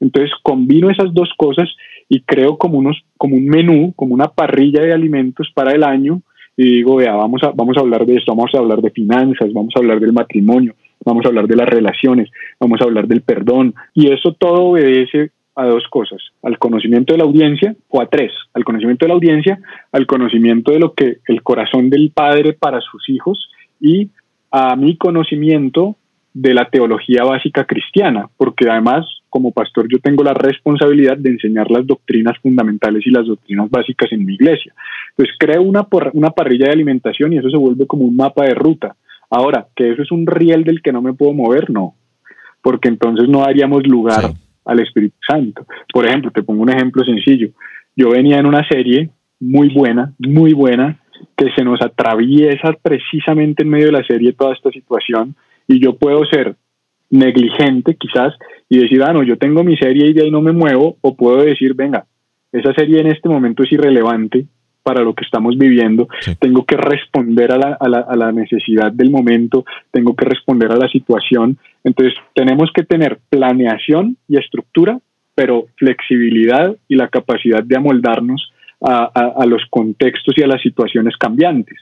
Entonces 0.00 0.30
combino 0.42 0.88
esas 0.88 1.12
dos 1.12 1.30
cosas 1.36 1.68
y 2.08 2.22
creo 2.22 2.56
como, 2.56 2.78
unos, 2.78 3.04
como 3.18 3.36
un 3.36 3.44
menú, 3.44 3.92
como 3.94 4.14
una 4.14 4.28
parrilla 4.28 4.80
de 4.80 4.94
alimentos 4.94 5.50
para 5.54 5.72
el 5.72 5.84
año 5.84 6.22
y 6.62 6.74
digo, 6.74 6.96
vea, 6.96 7.14
vamos 7.14 7.42
a, 7.42 7.52
vamos 7.52 7.74
a 7.78 7.80
hablar 7.80 8.04
de 8.04 8.16
esto, 8.16 8.34
vamos 8.34 8.50
a 8.54 8.58
hablar 8.58 8.82
de 8.82 8.90
finanzas, 8.90 9.50
vamos 9.54 9.72
a 9.74 9.78
hablar 9.78 9.98
del 9.98 10.12
matrimonio, 10.12 10.74
vamos 11.02 11.24
a 11.24 11.28
hablar 11.28 11.46
de 11.46 11.56
las 11.56 11.66
relaciones, 11.66 12.28
vamos 12.60 12.78
a 12.82 12.84
hablar 12.84 13.08
del 13.08 13.22
perdón 13.22 13.72
y 13.94 14.12
eso 14.12 14.34
todo 14.34 14.64
obedece 14.64 15.30
a 15.56 15.64
dos 15.64 15.84
cosas, 15.88 16.20
al 16.42 16.58
conocimiento 16.58 17.14
de 17.14 17.18
la 17.18 17.24
audiencia 17.24 17.74
o 17.88 18.02
a 18.02 18.08
tres, 18.08 18.32
al 18.52 18.64
conocimiento 18.64 19.06
de 19.06 19.08
la 19.08 19.14
audiencia, 19.14 19.58
al 19.90 20.04
conocimiento 20.04 20.72
de 20.72 20.80
lo 20.80 20.92
que 20.92 21.16
el 21.28 21.42
corazón 21.42 21.88
del 21.88 22.10
padre 22.10 22.52
para 22.52 22.82
sus 22.82 23.08
hijos 23.08 23.48
y 23.80 24.10
a 24.50 24.76
mi 24.76 24.98
conocimiento 24.98 25.96
de 26.34 26.52
la 26.52 26.68
teología 26.68 27.24
básica 27.24 27.64
cristiana, 27.64 28.28
porque 28.36 28.68
además 28.68 29.06
como 29.30 29.52
pastor 29.52 29.86
yo 29.88 29.98
tengo 30.00 30.22
la 30.22 30.34
responsabilidad 30.34 31.16
de 31.16 31.30
enseñar 31.30 31.70
las 31.70 31.86
doctrinas 31.86 32.36
fundamentales 32.42 33.06
y 33.06 33.10
las 33.10 33.26
doctrinas 33.26 33.70
básicas 33.70 34.12
en 34.12 34.26
mi 34.26 34.34
iglesia. 34.34 34.74
Entonces 35.10 35.34
creo 35.38 35.62
una, 35.62 35.86
una 36.12 36.30
parrilla 36.30 36.66
de 36.66 36.72
alimentación 36.72 37.32
y 37.32 37.38
eso 37.38 37.48
se 37.48 37.56
vuelve 37.56 37.86
como 37.86 38.04
un 38.04 38.16
mapa 38.16 38.44
de 38.44 38.54
ruta. 38.54 38.96
Ahora, 39.30 39.68
que 39.74 39.92
eso 39.92 40.02
es 40.02 40.10
un 40.10 40.26
riel 40.26 40.64
del 40.64 40.82
que 40.82 40.92
no 40.92 41.00
me 41.00 41.14
puedo 41.14 41.32
mover, 41.32 41.70
no, 41.70 41.94
porque 42.62 42.88
entonces 42.88 43.28
no 43.28 43.40
daríamos 43.40 43.86
lugar 43.86 44.32
al 44.64 44.80
Espíritu 44.80 45.16
Santo. 45.26 45.64
Por 45.92 46.06
ejemplo, 46.06 46.30
te 46.32 46.42
pongo 46.42 46.62
un 46.62 46.70
ejemplo 46.70 47.04
sencillo. 47.04 47.50
Yo 47.96 48.10
venía 48.10 48.38
en 48.38 48.46
una 48.46 48.66
serie 48.68 49.10
muy 49.38 49.72
buena, 49.72 50.12
muy 50.18 50.52
buena, 50.52 50.98
que 51.36 51.46
se 51.56 51.64
nos 51.64 51.80
atraviesa 51.80 52.72
precisamente 52.82 53.62
en 53.62 53.70
medio 53.70 53.86
de 53.86 53.92
la 53.92 54.04
serie 54.04 54.32
toda 54.32 54.52
esta 54.52 54.70
situación 54.70 55.34
y 55.66 55.82
yo 55.82 55.96
puedo 55.96 56.24
ser 56.24 56.56
negligente 57.10 57.96
quizás 57.96 58.34
y 58.68 58.78
decir, 58.78 59.02
ah, 59.02 59.12
no, 59.12 59.22
yo 59.22 59.36
tengo 59.36 59.64
mi 59.64 59.76
serie 59.76 60.06
y 60.06 60.12
de 60.12 60.22
ahí 60.22 60.30
no 60.30 60.40
me 60.40 60.52
muevo, 60.52 60.96
o 61.00 61.16
puedo 61.16 61.42
decir, 61.42 61.74
venga, 61.74 62.06
esa 62.52 62.72
serie 62.74 63.00
en 63.00 63.08
este 63.08 63.28
momento 63.28 63.62
es 63.62 63.72
irrelevante 63.72 64.46
para 64.82 65.02
lo 65.02 65.14
que 65.14 65.24
estamos 65.24 65.58
viviendo, 65.58 66.08
tengo 66.38 66.64
que 66.64 66.76
responder 66.76 67.52
a 67.52 67.58
la, 67.58 67.76
a, 67.78 67.88
la, 67.88 67.98
a 67.98 68.16
la 68.16 68.32
necesidad 68.32 68.90
del 68.90 69.10
momento, 69.10 69.64
tengo 69.90 70.16
que 70.16 70.24
responder 70.24 70.72
a 70.72 70.76
la 70.76 70.88
situación, 70.88 71.58
entonces 71.84 72.14
tenemos 72.34 72.70
que 72.74 72.84
tener 72.84 73.18
planeación 73.28 74.16
y 74.26 74.38
estructura, 74.38 74.98
pero 75.34 75.66
flexibilidad 75.76 76.74
y 76.88 76.96
la 76.96 77.08
capacidad 77.08 77.62
de 77.62 77.76
amoldarnos 77.76 78.52
a, 78.80 79.04
a, 79.04 79.46
los 79.46 79.62
contextos 79.68 80.34
y 80.38 80.42
a 80.42 80.46
las 80.46 80.62
situaciones 80.62 81.14
cambiantes. 81.16 81.78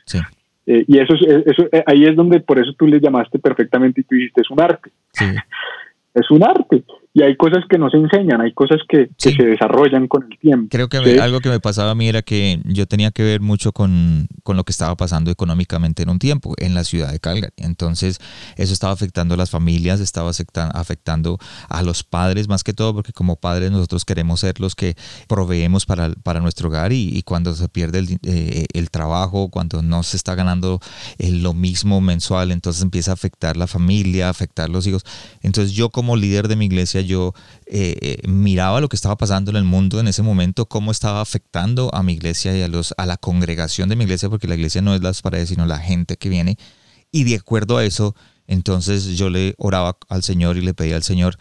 Eh, 0.71 0.85
y 0.87 0.99
eso, 0.99 1.15
eso 1.15 1.67
eh, 1.73 1.83
ahí 1.87 2.05
es 2.05 2.15
donde 2.15 2.41
por 2.41 2.59
eso 2.59 2.75
tú 2.79 2.87
le 2.87 3.01
llamaste 3.01 3.39
perfectamente 3.39 4.03
y 4.03 4.05
tú 4.05 4.15
dijiste 4.15 4.43
es 4.43 4.51
un 4.51 4.61
arte. 4.61 4.91
es 6.15 6.31
un 6.31 6.45
arte 6.45 6.85
y 7.19 7.23
hay 7.25 7.37
cosas 7.37 7.65
que 7.69 7.79
no 7.79 7.91
se 7.91 7.97
enseñan, 7.97 8.41
hay 8.41 8.53
cosas 8.53 8.79
que, 8.89 9.11
se 9.17 9.43
desarrollan 9.43 10.07
con 10.07 10.29
el 10.31 10.39
tiempo. 10.39 10.69
Creo 10.71 10.89
que 10.89 11.21
algo 11.21 11.41
que 11.41 11.49
me 11.49 11.59
pasaba 11.59 11.91
a 11.91 11.95
mí 11.97 12.09
era 12.09 12.23
que 12.23 12.61
yo 12.65 12.87
tenía 12.87 13.11
que 13.11 13.25
ver 13.25 13.41
mucho 13.41 13.73
con, 13.73 14.29
lo 14.47 14.65
que 14.65 14.71
estaba 14.71 14.97
pasando 14.97 15.33
económicamente 15.33 16.05
en 16.05 16.11
un 16.11 16.21
tiempo 16.21 16.55
en 16.59 16.75
la 16.75 16.85
ciudad 16.85 17.11
de 17.11 17.19
Calgary. 17.19 17.53
Entonces 17.57 18.21
eso 18.57 18.73
estaba 18.73 18.93
afectando 18.93 19.35
a 19.35 19.37
las 19.37 19.51
familias, 19.51 19.99
estaba 19.99 20.31
afectando 20.31 21.39
a 21.69 21.83
los 21.83 22.05
padres 22.05 22.49
más 22.49 22.63
que 22.63 22.73
todo, 22.73 22.95
porque 22.95 23.13
como 23.13 23.35
padres 23.35 23.73
nosotros 23.73 24.05
queremos 24.05 24.39
ser 24.41 24.61
los 24.61 24.77
que 24.77 24.95
proveemos 25.27 25.87
para, 25.87 26.11
para 26.23 26.39
nuestro 26.39 26.69
hogar 26.69 26.93
y, 26.93 27.23
cuando 27.25 27.53
se 27.55 27.69
pierde 27.69 27.99
el, 27.99 28.19
eh, 28.23 28.67
el, 28.73 28.91
trabajo, 28.91 29.51
cuando 29.51 29.83
no 29.83 30.05
se 30.05 30.17
está 30.17 30.37
ganando 30.37 30.81
eh, 31.19 31.33
lo 31.33 31.53
mismo 31.53 32.01
mensual, 32.01 32.53
entonces 32.53 32.83
empieza 32.83 33.11
a 33.11 33.15
afectar 33.15 33.57
la 33.57 33.67
familia, 33.67 34.29
afectar 34.29 34.71
los 34.71 34.87
hijos. 34.87 35.05
Entonces 35.43 35.73
yo 35.73 35.91
como 35.91 36.17
líder 36.17 36.47
de 36.47 36.57
mi 36.57 36.67
iglesia, 36.67 37.03
yo 37.09 37.35
eh, 37.67 37.97
eh, 38.01 38.29
miraba 38.29 38.81
lo 38.81 38.89
que 38.89 38.95
estaba 38.95 39.17
pasando 39.17 39.51
en 39.51 39.57
el 39.57 39.65
mundo 39.65 39.99
en 39.99 40.07
ese 40.07 40.23
momento, 40.23 40.67
cómo 40.67 40.93
estaba 40.93 41.21
afectando 41.21 41.93
a 41.93 42.05
mi 42.05 42.13
iglesia 42.13 42.57
y 42.57 42.63
a, 42.63 42.69
los, 42.69 42.95
a 42.97 43.07
la 43.07 43.17
congregación 43.17 43.89
de 43.89 43.97
mi 43.97 44.05
iglesia, 44.05 44.31
porque 44.31 44.47
la 44.47 44.55
iglesia 44.55 44.81
no 44.81 44.95
es 44.95 45.03
las 45.03 45.23
paredes, 45.23 45.49
sino 45.49 45.67
la 45.67 45.79
gente 45.79 46.17
que 46.17 46.29
viene. 46.29 46.57
Y 47.11 47.25
de 47.25 47.35
acuerdo 47.35 47.79
a 47.79 47.85
eso, 47.85 48.15
entonces 48.47 49.05
yo 49.19 49.29
le 49.29 49.55
oraba 49.59 49.99
al 50.09 50.23
Señor 50.23 50.57
y 50.57 50.61
le 50.61 50.75
pedía 50.75 50.95
al 50.95 51.03
Señor, 51.03 51.37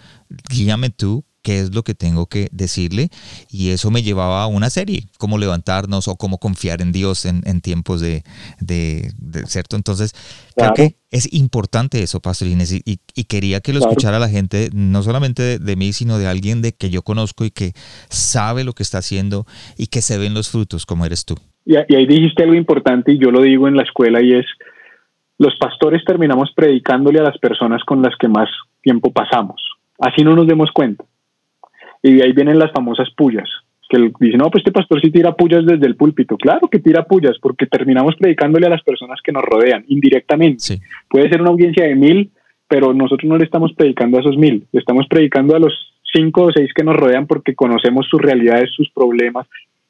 guíame 0.50 0.90
tú 0.90 1.24
qué 1.48 1.60
es 1.60 1.74
lo 1.74 1.84
que 1.84 1.96
tengo 1.96 2.26
que 2.26 2.50
decirle 2.52 3.08
y 3.50 3.70
eso 3.70 3.90
me 3.90 4.04
llevaba 4.04 4.44
a 4.44 4.48
una 4.48 4.70
serie, 4.70 5.04
cómo 5.18 5.38
levantarnos 5.38 6.10
o 6.10 6.18
cómo 6.18 6.40
confiar 6.40 6.82
en 6.82 6.92
Dios 6.92 7.26
en, 7.26 7.62
tiempos 7.62 8.02
de, 8.02 8.24
de, 8.60 9.14
¿cierto? 9.46 9.78
Entonces, 9.78 10.12
creo 10.58 10.74
que 10.74 10.98
es 11.10 11.32
importante 11.34 12.04
eso, 12.04 12.20
Pastor 12.20 12.50
Inés, 12.50 12.74
y, 12.74 12.98
quería 13.30 13.62
que 13.62 13.72
lo 13.72 13.80
escuchara 13.80 14.20
la 14.20 14.28
gente, 14.28 14.72
no 14.74 15.02
solamente 15.04 15.58
de, 15.58 15.76
mí, 15.78 15.94
sino 15.94 16.18
de 16.18 16.28
alguien 16.28 16.62
de 16.62 16.74
que 16.74 16.90
yo 16.90 17.02
conozco 17.02 17.46
y 17.46 17.52
que 17.52 17.72
sabe 18.10 18.66
lo 18.66 18.74
que 18.74 18.84
está 18.84 18.98
haciendo 18.98 19.46
y 19.78 19.88
que 19.88 20.02
se 20.02 20.18
ven 20.18 20.34
los 20.34 20.50
frutos, 20.50 20.86
como 20.86 21.06
eres 21.06 21.24
tú. 21.24 21.36
Y, 21.66 21.76
y 21.76 21.96
ahí 21.96 22.06
dijiste 22.06 22.44
algo 22.44 22.56
importante 22.56 23.14
y 23.14 23.20
yo 23.20 23.32
lo 23.32 23.42
digo 23.42 23.70
en 23.70 23.78
la 23.78 23.84
escuela 23.84 24.22
y 24.22 24.34
es, 24.34 24.46
los 25.38 25.56
pastores 25.58 26.04
terminamos 26.04 26.52
predicándole 26.54 27.20
a 27.20 27.24
las 27.24 27.38
personas 27.38 27.86
con 27.86 28.02
las 28.02 28.18
que 28.18 28.28
más 28.28 28.50
tiempo 28.82 29.14
pasamos. 29.14 29.62
Así 29.98 30.26
no 30.26 30.36
nos 30.36 30.46
demos 30.46 30.72
cuenta. 30.74 31.06
Y 32.08 32.14
de 32.14 32.24
ahí 32.24 32.32
vienen 32.32 32.58
las 32.58 32.72
famosas 32.72 33.10
pullas, 33.18 33.50
que 33.90 33.98
dicen, 34.22 34.38
no, 34.38 34.50
pues 34.50 34.62
este 34.62 34.72
pastor 34.72 35.02
sí 35.02 35.12
tira 35.12 35.36
pullas 35.36 35.66
desde 35.66 35.86
el 35.88 35.98
púlpito. 35.98 36.38
Claro 36.38 36.70
que 36.70 36.80
tira 36.80 37.04
pullas, 37.04 37.36
porque 37.42 37.66
terminamos 37.66 38.16
predicándole 38.16 38.68
a 38.68 38.70
las 38.70 38.82
personas 38.82 39.20
que 39.22 39.34
nos 39.34 39.44
rodean, 39.44 39.84
indirectamente. 39.90 40.80
Puede 41.10 41.28
ser 41.28 41.42
una 41.42 41.50
audiencia 41.50 41.86
de 41.86 41.96
mil, 41.96 42.32
pero 42.66 42.94
nosotros 42.94 43.28
no 43.30 43.38
le 43.38 43.44
estamos 43.44 43.74
predicando 43.74 44.18
a 44.18 44.22
esos 44.22 44.38
mil, 44.38 44.66
le 44.72 44.80
estamos 44.80 45.06
predicando 45.10 45.54
a 45.54 45.60
los 45.60 45.74
cinco 46.14 46.44
o 46.44 46.52
seis 46.54 46.72
que 46.74 46.86
nos 46.86 46.96
rodean 46.96 47.28
porque 47.28 47.56
conocemos 47.56 48.08
sus 48.10 48.22
realidades, 48.22 48.72
sus 48.74 48.90
problemas. 48.92 49.46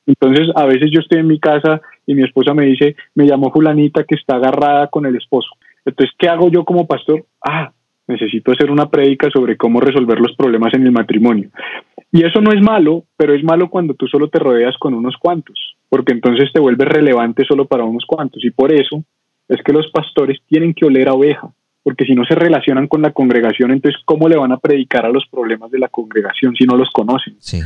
Entonces, 0.08 0.48
a 0.56 0.66
veces 0.66 0.90
yo 0.92 1.02
estoy 1.02 1.20
en 1.20 1.28
mi 1.28 1.40
casa 1.40 1.82
y 2.08 2.16
mi 2.16 2.24
esposa 2.24 2.56
me 2.56 2.66
dice, 2.66 2.96
me 3.14 3.28
llamó 3.28 3.52
fulanita 3.52 4.06
que 4.06 4.16
está 4.16 4.38
agarrada 4.38 4.88
con 4.88 5.06
el 5.06 5.16
esposo. 5.16 5.50
Entonces, 5.86 6.16
¿qué 6.18 6.30
hago 6.30 6.50
yo 6.50 6.66
como 6.66 6.88
pastor? 6.88 7.26
Ah, 7.46 7.72
necesito 8.08 8.52
hacer 8.52 8.72
una 8.72 8.90
prédica 8.90 9.30
sobre 9.30 9.58
cómo 9.58 9.80
resolver 9.80 10.20
los 10.20 10.36
problemas 10.36 10.74
en 10.74 10.84
el 10.84 10.92
matrimonio. 10.92 11.50
Y 12.12 12.26
eso 12.26 12.42
no 12.42 12.52
es 12.52 12.62
malo, 12.62 13.04
pero 13.18 13.34
es 13.34 13.44
malo 13.44 13.70
cuando 13.70 13.94
tú 13.94 14.08
solo 14.08 14.30
te 14.30 14.40
rodeas 14.40 14.78
con 14.78 14.94
unos 14.94 15.16
cuantos, 15.18 15.76
porque 15.90 16.14
entonces 16.14 16.50
te 16.54 16.60
vuelves 16.60 16.88
relevante 16.88 17.44
solo 17.46 17.66
para 17.66 17.84
unos 17.84 18.06
cuantos. 18.06 18.44
Y 18.46 18.52
por 18.52 18.72
eso 18.72 19.04
es 19.50 19.62
que 19.64 19.74
los 19.74 19.92
pastores 19.92 20.40
tienen 20.48 20.74
que 20.74 20.86
oler 20.86 21.10
a 21.10 21.14
oveja, 21.14 21.50
porque 21.84 22.06
si 22.06 22.16
no 22.16 22.24
se 22.26 22.36
relacionan 22.36 22.88
con 22.88 23.02
la 23.02 23.12
congregación, 23.12 23.72
entonces 23.72 24.02
¿cómo 24.06 24.28
le 24.30 24.38
van 24.38 24.52
a 24.52 24.58
predicar 24.58 25.06
a 25.06 25.10
los 25.10 25.26
problemas 25.30 25.70
de 25.72 25.80
la 25.80 25.90
congregación 25.90 26.56
si 26.56 26.66
no 26.66 26.78
los 26.78 26.90
conocen? 26.92 27.36
Sí. 27.40 27.62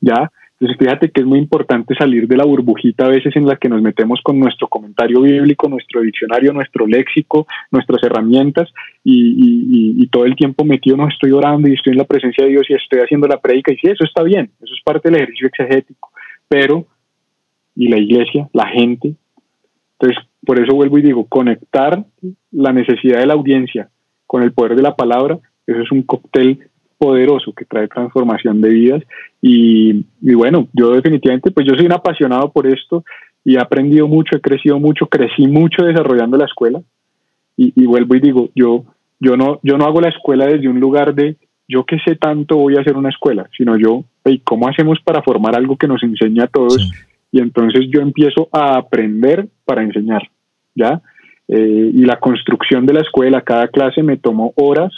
¿Ya? 0.00 0.30
Entonces 0.60 0.78
fíjate 0.78 1.10
que 1.10 1.20
es 1.20 1.26
muy 1.26 1.40
importante 1.40 1.94
salir 1.96 2.28
de 2.28 2.36
la 2.36 2.44
burbujita 2.44 3.06
a 3.06 3.08
veces 3.08 3.34
en 3.34 3.46
la 3.46 3.56
que 3.56 3.68
nos 3.68 3.82
metemos 3.82 4.20
con 4.22 4.38
nuestro 4.38 4.68
comentario 4.68 5.20
bíblico, 5.20 5.68
nuestro 5.68 6.00
diccionario, 6.00 6.52
nuestro 6.52 6.86
léxico, 6.86 7.46
nuestras 7.72 8.02
herramientas 8.04 8.72
y, 9.02 10.06
todo 10.12 10.26
el 10.26 10.36
tiempo 10.36 10.64
metido, 10.64 10.96
no 10.96 11.08
estoy 11.08 11.32
orando 11.32 11.68
y 11.68 11.74
estoy 11.74 11.92
en 11.92 11.98
la 11.98 12.04
presencia 12.04 12.44
de 12.44 12.50
Dios 12.50 12.66
y 12.68 12.74
estoy 12.74 13.00
haciendo 13.00 13.26
la 13.26 13.40
prédica 13.40 13.72
y 13.72 13.76
sí, 13.78 13.88
eso 13.88 14.04
está 14.04 14.22
bien, 14.22 14.48
eso 14.62 14.72
es 14.72 14.80
parte 14.84 15.10
del 15.10 15.16
ejercicio 15.16 15.48
exegético, 15.48 16.10
pero 16.46 16.86
y 17.74 17.88
la 17.88 17.98
iglesia, 17.98 18.48
la 18.52 18.68
gente, 18.68 19.16
entonces 19.98 20.24
por 20.46 20.60
eso 20.60 20.74
vuelvo 20.74 20.98
y 20.98 21.02
digo, 21.02 21.26
conectar 21.26 22.04
la 22.52 22.72
necesidad 22.72 23.18
de 23.18 23.26
la 23.26 23.34
audiencia 23.34 23.88
con 24.26 24.44
el 24.44 24.52
poder 24.52 24.76
de 24.76 24.82
la 24.82 24.94
palabra, 24.94 25.40
eso 25.66 25.80
es 25.80 25.90
un 25.90 26.02
cóctel 26.02 26.70
poderoso 26.98 27.52
que 27.52 27.64
trae 27.64 27.88
transformación 27.88 28.60
de 28.60 28.68
vidas 28.70 29.02
y, 29.40 30.04
bueno, 30.20 30.68
yo 30.72 30.90
definitivamente, 30.92 31.50
pues 31.50 31.66
yo 31.66 31.74
soy 31.74 31.86
un 31.86 31.92
apasionado 31.92 32.50
por 32.50 32.66
esto 32.66 33.04
y 33.44 33.56
he 33.56 33.60
aprendido 33.60 34.08
mucho, 34.08 34.36
he 34.36 34.40
crecido 34.40 34.78
mucho, 34.78 35.06
crecí 35.06 35.46
mucho 35.46 35.84
desarrollando 35.84 36.38
la 36.38 36.46
escuela 36.46 36.82
y, 37.56 37.86
vuelvo 37.86 38.16
y 38.16 38.20
digo, 38.20 38.50
yo, 38.54 38.84
yo, 39.20 39.36
no, 39.36 39.60
yo 39.62 39.78
no 39.78 39.84
hago 39.84 40.00
la 40.00 40.08
escuela 40.08 40.46
desde 40.46 40.68
un 40.68 40.80
lugar 40.80 41.14
de 41.14 41.36
yo 41.68 41.84
que 41.84 41.98
sé 42.00 42.16
tanto 42.16 42.56
voy 42.56 42.76
a 42.76 42.80
hacer 42.80 42.96
una 42.96 43.08
escuela, 43.08 43.48
sino 43.56 43.76
yo, 43.76 44.04
¿cómo 44.44 44.68
hacemos 44.68 44.98
para 45.00 45.22
formar 45.22 45.56
algo 45.56 45.76
que 45.76 45.88
nos 45.88 46.02
enseñe 46.02 46.40
a 46.42 46.46
todos? 46.46 46.90
Y 47.32 47.40
entonces 47.40 47.86
yo 47.90 48.00
empiezo 48.00 48.48
a 48.52 48.76
aprender 48.76 49.48
para 49.64 49.82
enseñar, 49.82 50.22
¿ya? 50.74 51.00
Eh, 51.48 51.90
y 51.94 52.04
la 52.04 52.18
construcción 52.18 52.86
de 52.86 52.94
la 52.94 53.00
escuela, 53.00 53.42
cada 53.42 53.68
clase 53.68 54.02
me 54.02 54.16
tomó 54.16 54.52
horas, 54.56 54.92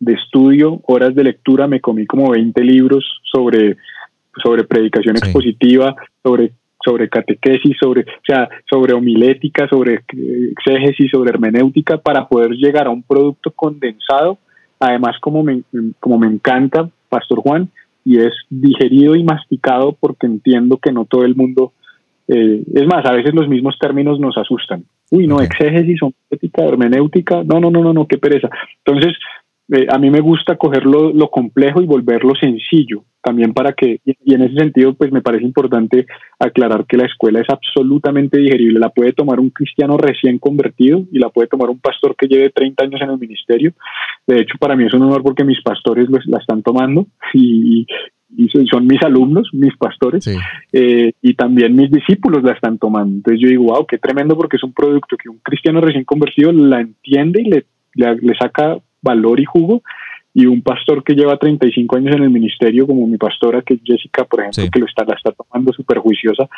de 0.00 0.14
estudio, 0.14 0.80
horas 0.86 1.14
de 1.14 1.24
lectura, 1.24 1.68
me 1.68 1.80
comí 1.80 2.06
como 2.06 2.30
20 2.30 2.60
libros 2.64 3.20
sobre, 3.22 3.76
sobre 4.42 4.64
predicación 4.64 5.16
expositiva, 5.16 5.94
sobre 6.22 6.52
sobre 6.82 7.08
catequesis, 7.08 7.76
sobre, 7.78 8.02
o 8.02 8.24
sea, 8.26 8.48
sobre 8.68 8.94
homilética, 8.94 9.68
sobre 9.68 10.02
exégesis, 10.50 11.10
sobre 11.10 11.30
hermenéutica, 11.30 11.98
para 11.98 12.26
poder 12.26 12.52
llegar 12.52 12.86
a 12.86 12.90
un 12.90 13.02
producto 13.02 13.50
condensado, 13.50 14.38
además 14.78 15.16
como 15.20 15.42
me, 15.42 15.62
como 15.98 16.18
me 16.18 16.26
encanta, 16.26 16.88
Pastor 17.08 17.40
Juan, 17.40 17.68
y 18.04 18.18
es 18.18 18.32
digerido 18.48 19.14
y 19.14 19.22
masticado 19.22 19.92
porque 19.92 20.26
entiendo 20.26 20.78
que 20.78 20.92
no 20.92 21.04
todo 21.04 21.24
el 21.24 21.36
mundo, 21.36 21.72
eh, 22.28 22.62
es 22.74 22.86
más, 22.86 23.04
a 23.04 23.12
veces 23.12 23.34
los 23.34 23.48
mismos 23.48 23.78
términos 23.78 24.18
nos 24.18 24.38
asustan. 24.38 24.84
Uy, 25.10 25.26
no, 25.26 25.40
exégesis, 25.42 26.00
homilética, 26.02 26.64
hermenéutica, 26.64 27.42
no, 27.44 27.60
no, 27.60 27.70
no, 27.70 27.82
no, 27.82 27.92
no, 27.92 28.06
qué 28.06 28.16
pereza. 28.16 28.48
Entonces, 28.84 29.14
eh, 29.72 29.86
a 29.88 29.98
mí 29.98 30.10
me 30.10 30.20
gusta 30.20 30.56
coger 30.56 30.84
lo, 30.84 31.30
complejo 31.30 31.80
y 31.80 31.86
volverlo 31.86 32.34
sencillo, 32.34 33.04
también 33.22 33.52
para 33.52 33.72
que, 33.72 34.00
y, 34.04 34.34
en 34.34 34.42
ese 34.42 34.54
sentido, 34.54 34.94
pues 34.94 35.12
me 35.12 35.22
parece 35.22 35.44
importante 35.44 36.06
aclarar 36.40 36.86
que 36.86 36.96
la 36.96 37.06
escuela 37.06 37.40
es 37.40 37.48
absolutamente 37.48 38.38
digerible, 38.38 38.80
la 38.80 38.88
puede 38.88 39.12
tomar 39.12 39.38
un 39.38 39.50
cristiano 39.50 39.96
recién 39.96 40.38
convertido 40.38 41.04
y 41.12 41.20
la 41.20 41.28
puede 41.28 41.46
tomar 41.46 41.70
un 41.70 41.78
pastor 41.78 42.16
que 42.16 42.26
lleve 42.26 42.50
30 42.50 42.84
años 42.84 43.00
en 43.00 43.10
el 43.10 43.18
ministerio. 43.18 43.72
De 44.26 44.40
hecho, 44.40 44.58
para 44.58 44.74
mí 44.74 44.86
es 44.86 44.94
un 44.94 45.02
honor 45.02 45.22
porque 45.22 45.44
mis 45.44 45.62
pastores 45.62 46.08
la 46.26 46.38
están 46.38 46.62
tomando 46.62 47.06
y, 47.34 47.86
son 48.70 48.86
mis 48.86 49.02
alumnos, 49.02 49.50
mis 49.52 49.76
pastores, 49.76 50.28
eh, 50.72 51.12
y 51.20 51.34
también 51.34 51.74
mis 51.74 51.90
discípulos 51.90 52.42
la 52.42 52.52
están 52.52 52.78
tomando. 52.78 53.16
Entonces 53.16 53.40
yo 53.40 53.48
digo, 53.48 53.64
wow, 53.64 53.86
qué 53.86 53.98
tremendo 53.98 54.36
porque 54.36 54.56
es 54.56 54.64
un 54.64 54.72
producto 54.72 55.16
que 55.16 55.28
un 55.28 55.38
cristiano 55.38 55.80
recién 55.80 56.04
convertido 56.04 56.52
la 56.52 56.80
entiende 56.80 57.42
y 57.42 57.50
le, 57.50 57.64
le 57.94 58.34
saca 58.36 58.78
valor 59.02 59.40
y 59.40 59.44
jugo 59.44 59.82
y 60.32 60.46
un 60.46 60.62
pastor 60.62 61.02
que 61.02 61.14
lleva 61.14 61.36
35 61.36 61.96
años 61.96 62.14
en 62.14 62.22
el 62.22 62.30
ministerio, 62.30 62.86
como 62.86 63.06
mi 63.06 63.16
pastora, 63.16 63.62
que 63.62 63.74
es 63.74 63.80
Jessica, 63.84 64.24
por 64.24 64.40
ejemplo, 64.40 64.64
que 64.72 64.78
lo 64.78 64.86
está, 64.86 65.04
la 65.04 65.16
está 65.16 65.32
tomando 65.32 65.72
súper 65.72 65.98
juiciosa, 65.98 66.48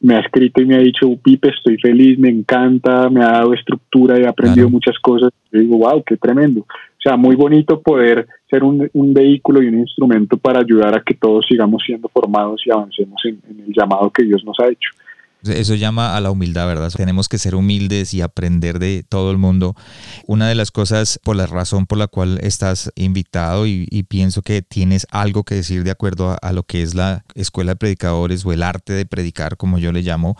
me 0.00 0.16
ha 0.16 0.20
escrito 0.20 0.60
y 0.60 0.66
me 0.66 0.74
ha 0.74 0.80
dicho, 0.80 1.08
Pipe, 1.22 1.48
estoy 1.48 1.78
feliz, 1.78 2.18
me 2.18 2.28
encanta, 2.28 3.08
me 3.08 3.24
ha 3.24 3.32
dado 3.32 3.54
estructura, 3.54 4.18
he 4.18 4.26
aprendido 4.26 4.68
muchas 4.68 4.98
cosas. 4.98 5.30
Yo 5.50 5.60
digo, 5.60 5.78
wow, 5.78 6.02
qué 6.04 6.16
tremendo. 6.16 6.60
O 6.60 7.02
sea, 7.02 7.16
muy 7.16 7.34
bonito 7.34 7.80
poder 7.80 8.26
ser 8.50 8.64
un, 8.64 8.90
vehículo 8.92 9.62
y 9.62 9.68
un 9.68 9.78
instrumento 9.78 10.36
para 10.36 10.60
ayudar 10.60 10.94
a 10.94 11.02
que 11.02 11.14
todos 11.14 11.46
sigamos 11.48 11.82
siendo 11.86 12.08
formados 12.08 12.62
y 12.66 12.70
avancemos 12.70 13.20
en 13.24 13.40
el 13.66 13.72
llamado 13.72 14.10
que 14.10 14.24
Dios 14.24 14.44
nos 14.44 14.58
ha 14.60 14.68
hecho. 14.68 14.90
Eso 15.44 15.74
llama 15.74 16.16
a 16.16 16.20
la 16.20 16.30
humildad, 16.30 16.66
¿verdad? 16.66 16.92
Tenemos 16.94 17.28
que 17.28 17.38
ser 17.38 17.56
humildes 17.56 18.14
y 18.14 18.20
aprender 18.20 18.78
de 18.78 19.04
todo 19.08 19.32
el 19.32 19.38
mundo. 19.38 19.74
Una 20.26 20.48
de 20.48 20.54
las 20.54 20.70
cosas 20.70 21.18
por 21.24 21.34
la 21.34 21.46
razón 21.46 21.86
por 21.86 21.98
la 21.98 22.06
cual 22.06 22.38
estás 22.42 22.92
invitado 22.94 23.66
y, 23.66 23.86
pienso 24.08 24.42
que 24.42 24.62
tienes 24.62 25.06
algo 25.10 25.42
que 25.42 25.56
decir 25.56 25.82
de 25.84 25.90
acuerdo 25.90 26.36
a, 26.40 26.52
lo 26.52 26.62
que 26.62 26.82
es 26.82 26.94
la 26.94 27.24
escuela 27.34 27.72
de 27.72 27.76
predicadores 27.76 28.44
o 28.44 28.52
el 28.52 28.62
arte 28.62 28.92
de 28.92 29.06
predicar, 29.06 29.56
como 29.56 29.78
yo 29.78 29.90
le 29.90 30.02
llamo, 30.02 30.36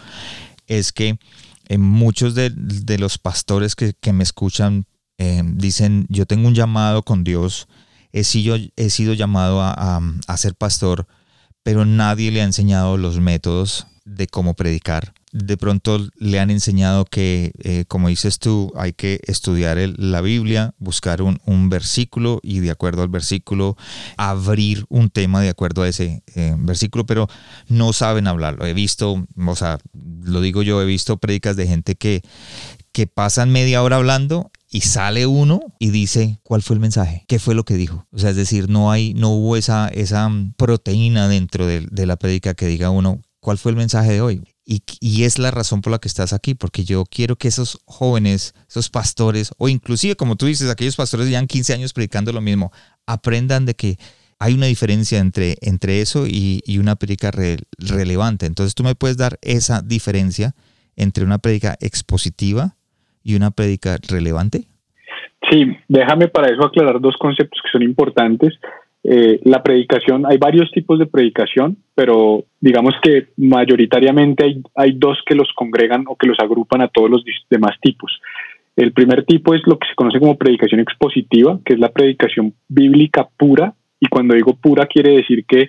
es 0.66 0.92
que 0.92 1.18
en 1.68 1.80
muchos 1.80 2.34
de, 2.34 2.52
los 2.98 3.18
pastores 3.18 3.74
que, 3.74 4.12
me 4.12 4.22
escuchan 4.22 4.86
eh, 5.18 5.42
dicen, 5.44 6.06
yo 6.10 6.26
tengo 6.26 6.46
un 6.46 6.54
llamado 6.54 7.02
con 7.02 7.24
Dios, 7.24 7.66
he 8.12 8.22
sido, 8.22 8.56
he 8.76 8.90
sido 8.90 9.14
llamado 9.14 9.62
a, 9.62 10.00
a 10.26 10.36
ser 10.36 10.54
pastor, 10.54 11.06
pero 11.64 11.84
nadie 11.84 12.30
le 12.30 12.42
ha 12.42 12.44
enseñado 12.44 12.96
los 12.96 13.18
métodos 13.18 13.86
de 14.04 14.26
cómo 14.26 14.54
predicar. 14.54 15.14
De 15.32 15.56
pronto 15.56 15.98
le 16.18 16.40
han 16.40 16.50
enseñado 16.50 17.06
que, 17.06 17.52
eh, 17.62 17.84
como 17.88 18.08
dices 18.08 18.38
tú, 18.38 18.70
hay 18.76 18.92
que 18.92 19.20
estudiar 19.26 19.78
la 19.96 20.20
Biblia, 20.20 20.74
buscar 20.78 21.22
un, 21.22 21.38
versículo 21.70 22.40
y 22.42 22.60
de 22.60 22.70
acuerdo 22.70 23.02
al 23.02 23.08
versículo 23.08 23.76
abrir 24.18 24.84
un 24.88 25.08
tema 25.08 25.40
de 25.40 25.48
acuerdo 25.48 25.82
a 25.82 25.88
ese 25.88 26.22
eh, 26.34 26.54
versículo, 26.58 27.06
pero 27.06 27.28
no 27.68 27.94
saben 27.94 28.26
hablarlo. 28.26 28.66
He 28.66 28.74
visto, 28.74 29.26
o 29.46 29.56
sea, 29.56 29.78
lo 30.22 30.42
digo 30.42 30.62
yo, 30.62 30.82
he 30.82 30.86
visto 30.86 31.16
predicas 31.16 31.56
de 31.56 31.66
gente 31.66 31.94
que, 31.94 32.20
que 32.92 33.06
pasan 33.06 33.50
media 33.50 33.82
hora 33.82 33.96
hablando 33.96 34.50
y 34.70 34.82
sale 34.82 35.26
uno 35.26 35.60
y 35.78 35.90
dice 35.90 36.40
cuál 36.42 36.62
fue 36.62 36.74
el 36.74 36.80
mensaje, 36.80 37.24
qué 37.26 37.38
fue 37.38 37.54
lo 37.54 37.64
que 37.64 37.74
dijo. 37.74 38.06
O 38.10 38.18
sea, 38.18 38.30
es 38.30 38.36
decir, 38.36 38.68
no 38.68 38.90
hay, 38.90 39.14
no 39.14 39.30
hubo 39.30 39.56
esa, 39.56 39.88
esa 39.88 40.30
proteína 40.58 41.28
dentro 41.28 41.66
de, 41.66 41.86
de 41.90 42.06
la 42.06 42.16
predica 42.16 42.52
que 42.52 42.66
diga 42.66 42.90
uno 42.90 43.22
cuál 43.42 43.58
fue 43.58 43.72
el 43.72 43.76
mensaje 43.76 44.12
de 44.12 44.20
hoy. 44.20 44.42
Y, 44.64 45.24
es 45.24 45.40
la 45.40 45.50
razón 45.50 45.82
por 45.82 45.90
la 45.90 45.98
que 45.98 46.06
estás 46.06 46.32
aquí, 46.32 46.54
porque 46.54 46.84
yo 46.84 47.04
quiero 47.04 47.34
que 47.34 47.48
esos 47.48 47.80
jóvenes, 47.84 48.54
esos 48.68 48.88
pastores, 48.88 49.52
o 49.58 49.68
inclusive, 49.68 50.14
como 50.14 50.36
tú 50.36 50.46
dices, 50.46 50.70
aquellos 50.70 50.94
pastores 50.94 51.26
ya 51.26 51.32
llevan 51.32 51.48
15 51.48 51.74
años 51.74 51.92
predicando 51.92 52.32
lo 52.32 52.40
mismo, 52.40 52.70
aprendan 53.04 53.66
de 53.66 53.74
que 53.74 53.98
hay 54.38 54.54
una 54.54 54.66
diferencia 54.66 55.18
entre, 55.18 55.56
entre 55.60 56.00
eso 56.00 56.26
y, 56.26 56.62
una 56.78 56.94
predica 56.94 57.32
relevante. 57.78 58.46
Entonces 58.46 58.76
tú 58.76 58.84
me 58.84 58.94
puedes 58.94 59.16
dar 59.16 59.38
esa 59.42 59.82
diferencia 59.82 60.54
entre 60.96 61.24
una 61.24 61.38
predica 61.38 61.76
expositiva 61.80 62.76
y 63.24 63.34
una 63.34 63.50
predica 63.50 63.98
relevante. 64.08 64.68
Sí, 65.50 65.76
déjame 65.88 66.28
para 66.28 66.52
eso 66.52 66.64
aclarar 66.64 67.00
dos 67.00 67.16
conceptos 67.18 67.60
que 67.62 67.70
son 67.70 67.82
importantes. 67.82 68.54
Eh, 69.04 69.40
la 69.44 69.62
predicación, 69.62 70.24
hay 70.26 70.38
varios 70.38 70.70
tipos 70.70 70.98
de 70.98 71.06
predicación, 71.06 71.76
pero 71.94 72.44
digamos 72.60 72.94
que 73.02 73.28
mayoritariamente 73.36 74.44
hay, 74.44 74.62
hay 74.76 74.92
dos 74.92 75.18
que 75.26 75.34
los 75.34 75.48
congregan 75.56 76.04
o 76.06 76.16
que 76.16 76.28
los 76.28 76.38
agrupan 76.38 76.82
a 76.82 76.88
todos 76.88 77.10
los 77.10 77.24
demás 77.50 77.72
tipos. 77.80 78.20
El 78.76 78.92
primer 78.92 79.24
tipo 79.24 79.54
es 79.54 79.62
lo 79.66 79.78
que 79.78 79.88
se 79.88 79.94
conoce 79.94 80.20
como 80.20 80.38
predicación 80.38 80.80
expositiva, 80.80 81.58
que 81.64 81.74
es 81.74 81.80
la 81.80 81.90
predicación 81.90 82.54
bíblica 82.68 83.28
pura, 83.36 83.74
y 83.98 84.06
cuando 84.06 84.34
digo 84.34 84.54
pura 84.54 84.86
quiere 84.86 85.16
decir 85.16 85.44
que 85.46 85.62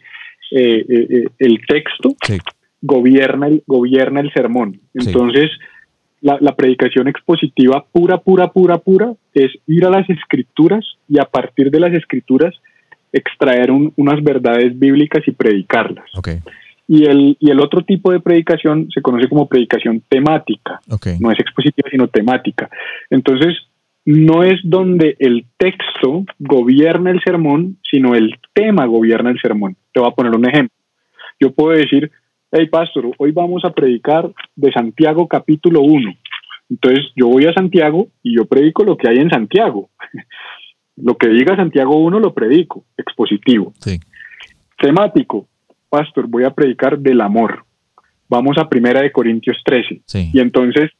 eh, 0.51 0.85
eh, 0.87 1.27
el 1.39 1.59
texto 1.67 2.15
gobierna, 2.81 3.47
el, 3.47 3.63
gobierna 3.65 4.19
el 4.19 4.31
sermón. 4.31 4.79
Entonces, 4.93 5.49
la, 6.21 6.37
la, 6.39 6.55
predicación 6.55 7.07
expositiva 7.07 7.85
pura, 7.91 8.19
pura, 8.19 8.51
pura, 8.51 8.77
pura 8.77 9.13
es 9.33 9.51
ir 9.67 9.85
a 9.85 9.89
las 9.89 10.07
escrituras 10.09 10.85
y 11.09 11.19
a 11.19 11.25
partir 11.25 11.71
de 11.71 11.79
las 11.79 11.93
escrituras 11.93 12.53
extraer 13.13 13.71
unas 13.71 14.21
verdades 14.23 14.77
bíblicas 14.77 15.25
y 15.27 15.31
predicarlas. 15.31 16.05
Y, 16.87 17.05
el, 17.05 17.37
y 17.39 17.49
el 17.49 17.59
otro 17.61 17.83
tipo 17.83 18.11
de 18.11 18.19
predicación 18.19 18.89
se 18.93 19.01
conoce 19.01 19.29
como 19.29 19.47
predicación 19.47 20.03
temática. 20.09 20.81
No 21.19 21.31
es 21.31 21.39
expositiva, 21.39 21.89
sino 21.89 22.07
temática. 22.07 22.69
Entonces, 23.09 23.55
no 24.05 24.43
es 24.43 24.59
donde 24.63 25.15
el 25.19 25.45
texto 25.57 26.25
gobierna 26.39 27.11
el 27.11 27.21
sermón, 27.23 27.77
sino 27.89 28.15
el 28.15 28.35
tema 28.53 28.85
gobierna 28.85 29.29
el 29.29 29.39
sermón. 29.39 29.77
Te 29.93 29.99
voy 29.99 30.09
a 30.09 30.15
poner 30.15 30.35
un 30.35 30.49
ejemplo. 30.49 30.75
Yo 31.39 31.53
puedo 31.53 31.77
decir, 31.77 32.11
hey 32.51 32.67
pastor, 32.67 33.11
hoy 33.17 33.31
vamos 33.31 33.63
a 33.63 33.71
predicar 33.71 34.29
de 34.55 34.71
Santiago 34.71 35.27
capítulo 35.27 35.81
1. 35.81 36.13
Entonces 36.69 37.05
yo 37.15 37.27
voy 37.27 37.45
a 37.45 37.53
Santiago 37.53 38.07
y 38.23 38.35
yo 38.35 38.45
predico 38.45 38.83
lo 38.83 38.97
que 38.97 39.09
hay 39.09 39.17
en 39.17 39.29
Santiago. 39.29 39.89
Lo 40.95 41.15
que 41.15 41.27
diga 41.27 41.55
Santiago 41.55 41.97
1 41.97 42.19
lo 42.19 42.33
predico, 42.33 42.85
expositivo. 42.97 43.73
Temático, 44.77 45.47
pastor, 45.89 46.27
voy 46.27 46.43
a 46.43 46.53
predicar 46.53 46.99
del 46.99 47.21
amor. 47.21 47.65
Vamos 48.29 48.57
a 48.57 48.69
Primera 48.69 49.01
de 49.01 49.11
Corintios 49.11 49.57
13. 49.65 50.01
Y 50.33 50.39
entonces 50.39 50.91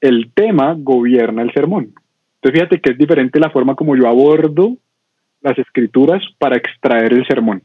el 0.00 0.30
tema 0.34 0.74
gobierna 0.78 1.42
el 1.42 1.52
sermón. 1.52 1.92
Entonces 2.36 2.60
fíjate 2.60 2.80
que 2.80 2.92
es 2.92 2.98
diferente 2.98 3.38
la 3.38 3.50
forma 3.50 3.74
como 3.74 3.96
yo 3.96 4.08
abordo 4.08 4.76
las 5.42 5.58
escrituras 5.58 6.22
para 6.38 6.56
extraer 6.56 7.12
el 7.12 7.26
sermón. 7.26 7.62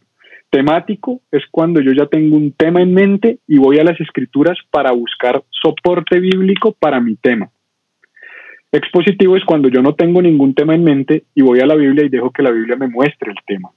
Temático 0.49 1.22
es 1.32 1.43
cuando 1.51 1.82
yo 1.82 1.91
ya 1.91 2.05
tengo 2.05 2.38
un 2.38 2.51
tema 2.51 2.82
en 2.82 2.93
mente 2.93 3.39
y 3.47 3.57
voy 3.57 3.80
a 3.80 3.84
las 3.84 3.99
escrituras 3.99 4.57
para 4.72 4.91
buscar 4.91 5.43
soporte 5.49 6.20
bíblico 6.20 6.72
para 6.72 6.99
mi 6.99 7.16
tema. 7.16 7.49
Expositivo 8.76 9.38
es 9.38 9.45
cuando 9.45 9.69
yo 9.69 9.82
no 9.82 9.95
tengo 9.95 10.21
ningún 10.21 10.53
tema 10.53 10.76
en 10.76 10.84
mente 10.84 11.23
y 11.34 11.41
voy 11.41 11.61
a 11.61 11.65
la 11.65 11.76
Biblia 11.76 12.05
y 12.05 12.09
dejo 12.09 12.32
que 12.32 12.43
la 12.43 12.51
Biblia 12.51 12.76
me 12.76 12.89
muestre 12.89 13.32
el 13.32 13.38
tema. 13.47 13.69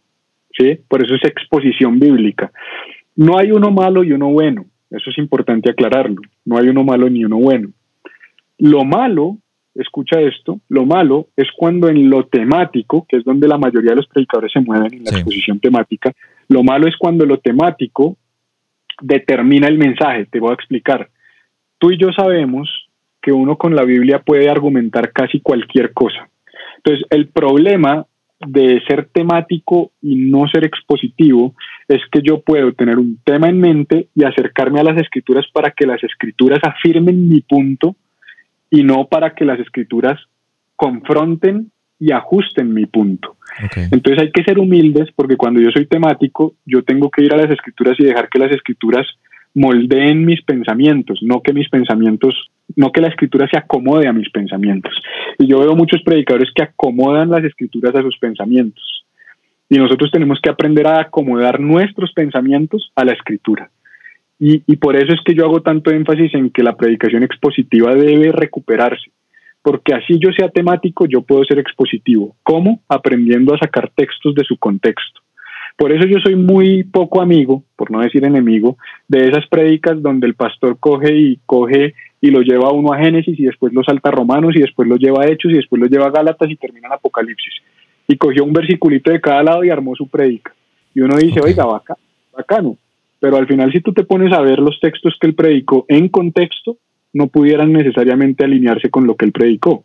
¿sí? 0.59 0.77
Por 0.89 1.05
eso 1.05 1.15
es 1.15 1.25
exposición 1.25 2.01
bíblica. 2.01 2.51
No 3.15 3.39
hay 3.39 3.53
uno 3.53 3.71
malo 3.71 4.03
y 4.03 4.11
uno 4.11 4.31
bueno. 4.31 4.65
Eso 4.91 5.11
es 5.11 5.19
importante 5.19 5.71
aclararlo. 5.71 6.21
No 6.45 6.59
hay 6.59 6.69
uno 6.69 6.83
malo 6.83 7.09
ni 7.09 7.25
uno 7.25 7.37
bueno. 7.37 7.69
Lo 8.59 8.85
malo, 8.85 9.39
escucha 9.77 10.21
esto, 10.21 10.61
lo 10.69 10.85
malo 10.85 11.29
es 11.37 11.47
cuando 11.57 11.89
en 11.89 12.11
lo 12.11 12.27
temático, 12.27 13.07
que 13.09 13.19
es 13.19 13.25
donde 13.25 13.47
la 13.47 13.57
mayoría 13.57 13.91
de 13.91 13.97
los 13.99 14.09
predicadores 14.09 14.51
se 14.51 14.61
mueven 14.61 14.95
en 14.95 15.05
la 15.05 15.11
exposición 15.13 15.61
temática, 15.61 16.13
lo 16.49 16.65
malo 16.65 16.89
es 16.89 16.97
cuando 16.97 17.25
lo 17.25 17.39
temático 17.39 18.17
determina 19.01 19.69
el 19.69 19.79
mensaje. 19.79 20.27
Te 20.27 20.41
voy 20.41 20.51
a 20.51 20.55
explicar. 20.55 21.09
Tú 21.79 21.93
y 21.93 21.99
yo 21.99 22.11
sabemos 22.13 22.69
que 23.29 23.33
uno 23.33 23.59
con 23.59 23.77
la 23.77 23.85
Biblia 23.85 24.21
puede 24.21 24.49
argumentar 24.49 25.13
casi 25.13 25.41
cualquier 25.41 25.93
cosa. 25.93 26.31
Entonces, 26.79 27.07
el 27.11 27.29
problema 27.29 28.07
de 28.41 28.81
ser 28.89 29.11
temático 29.13 29.91
y 30.01 30.17
no 30.17 30.49
ser 30.49 30.65
expositivo 30.65 31.55
es 31.89 32.01
que 32.11 32.23
yo 32.23 32.41
puedo 32.41 32.73
tener 32.73 32.97
un 32.99 33.19
tema 33.23 33.51
en 33.51 33.61
mente 33.61 34.09
y 34.15 34.25
acercarme 34.25 34.81
a 34.81 34.85
las 34.85 34.97
escrituras 34.97 35.45
para 35.53 35.73
que 35.73 35.87
las 35.87 36.03
escrituras 36.03 36.59
afirmen 36.63 37.29
mi 37.29 37.43
punto 37.43 37.97
y 38.71 38.83
no 38.83 39.09
para 39.09 39.35
que 39.35 39.45
las 39.45 39.61
escrituras 39.61 40.19
confronten 40.75 41.71
y 42.01 42.13
ajusten 42.13 42.73
mi 42.73 42.87
punto. 42.87 43.37
Entonces 43.91 44.23
hay 44.23 44.33
que 44.33 44.45
ser 44.45 44.59
humildes 44.59 45.11
porque 45.15 45.37
cuando 45.37 45.61
yo 45.61 45.71
soy 45.71 45.85
temático, 45.85 46.55
yo 46.65 46.83
tengo 46.83 47.11
que 47.11 47.25
ir 47.25 47.35
a 47.35 47.37
las 47.37 47.51
escrituras 47.51 47.95
y 47.99 48.05
dejar 48.05 48.31
que 48.31 48.39
las 48.39 48.53
escrituras 48.53 49.07
moldeen 49.53 50.25
mis 50.25 50.41
pensamientos, 50.43 51.19
no 51.21 51.43
que 51.43 51.53
mis 51.53 51.69
pensamientos, 51.69 52.35
no 52.77 52.93
que 52.93 53.01
la 53.01 53.09
escritura 53.09 53.49
se 53.51 53.59
acomode 53.59 54.07
a 54.07 54.13
mis 54.13 54.31
pensamientos. 54.31 54.93
Y 55.39 55.47
yo 55.47 55.61
veo 55.61 55.75
muchos 55.75 56.03
predicadores 56.03 56.51
que 56.55 56.63
acomodan 56.63 57.31
las 57.31 57.45
escrituras 57.45 57.95
a 57.95 58.03
sus 58.03 58.19
pensamientos. 58.19 59.05
Y 59.69 59.79
nosotros 59.79 60.11
tenemos 60.11 60.41
que 60.41 60.51
aprender 60.51 60.87
a 60.87 61.01
acomodar 61.01 61.61
nuestros 61.61 62.13
pensamientos 62.13 62.91
a 62.95 63.05
la 63.05 63.13
escritura. 63.13 63.71
Y, 64.41 64.77
por 64.77 64.95
eso 64.95 65.13
es 65.13 65.21
que 65.25 65.35
yo 65.35 65.45
hago 65.45 65.63
tanto 65.63 65.91
énfasis 65.91 66.33
en 66.35 66.51
que 66.51 66.63
la 66.63 66.77
predicación 66.77 67.25
expositiva 67.25 67.93
debe 67.95 68.31
recuperarse 68.31 69.11
porque 69.61 69.93
así 69.93 70.19
yo 70.19 70.31
sea 70.33 70.49
temático, 70.49 71.05
yo 71.05 71.21
puedo 71.21 71.45
ser 71.45 71.59
expositivo. 71.59 72.35
¿Cómo? 72.43 72.81
Aprendiendo 72.89 73.55
a 73.55 73.59
sacar 73.59 73.91
textos 73.95 74.35
de 74.35 74.45
su 74.45 74.57
contexto. 74.57 75.21
Por 75.77 75.93
eso 75.93 76.07
yo 76.07 76.19
soy 76.21 76.37
muy 76.37 76.85
poco 76.85 77.21
amigo, 77.21 77.63
por 77.77 77.91
no 77.91 78.01
decir 78.01 78.25
enemigo, 78.25 78.79
de 79.09 79.29
esas 79.29 79.47
prédicas 79.47 80.01
donde 80.01 80.27
el 80.27 80.35
pastor 80.35 80.79
coge 80.81 81.15
y 81.15 81.39
coge 81.45 81.95
y 82.21 82.31
lo 82.31 82.41
lleva 82.41 82.73
uno 82.73 82.93
a 82.93 82.99
Génesis 82.99 83.39
y 83.39 83.45
después 83.45 83.73
lo 83.73 83.83
salta 83.83 84.09
a 84.09 84.13
Romanos 84.13 84.55
y 84.57 84.61
después 84.61 84.89
lo 84.89 84.97
lleva 84.97 85.23
a 85.23 85.27
Hechos 85.27 85.53
y 85.53 85.57
después 85.57 85.81
lo 85.81 85.87
lleva 85.87 86.07
a 86.07 86.11
Gálatas 86.11 86.51
y 86.51 86.57
termina 86.57 86.89
en 86.89 86.95
Apocalipsis. 86.95 87.55
Y 88.07 88.17
cogió 88.17 88.45
un 88.45 88.53
versiculito 88.53 89.11
de 89.11 89.21
cada 89.21 89.43
lado 89.43 89.65
y 89.65 89.71
armó 89.71 89.95
su 89.95 90.09
prédica. 90.09 90.53
Y 90.95 91.01
uno 91.01 91.17
dice, 91.17 91.41
oiga, 91.41 91.65
bacano. 92.33 92.77
Pero 93.21 93.37
al 93.37 93.47
final 93.47 93.73
si 93.73 93.81
tú 93.81 93.93
te 93.93 94.05
pones 94.05 94.33
a 94.33 94.41
ver 94.41 94.59
los 94.59 94.79
textos 94.81 95.17
que 95.21 95.27
él 95.27 95.35
predicó 95.35 95.85
en 95.89 96.09
contexto, 96.09 96.79
no 97.13 97.29
pudieran 97.29 97.73
necesariamente 97.73 98.45
alinearse 98.45 98.91
con 98.91 99.07
lo 99.07 99.17
que 99.17 99.27
él 99.27 99.33
predicó, 99.33 99.85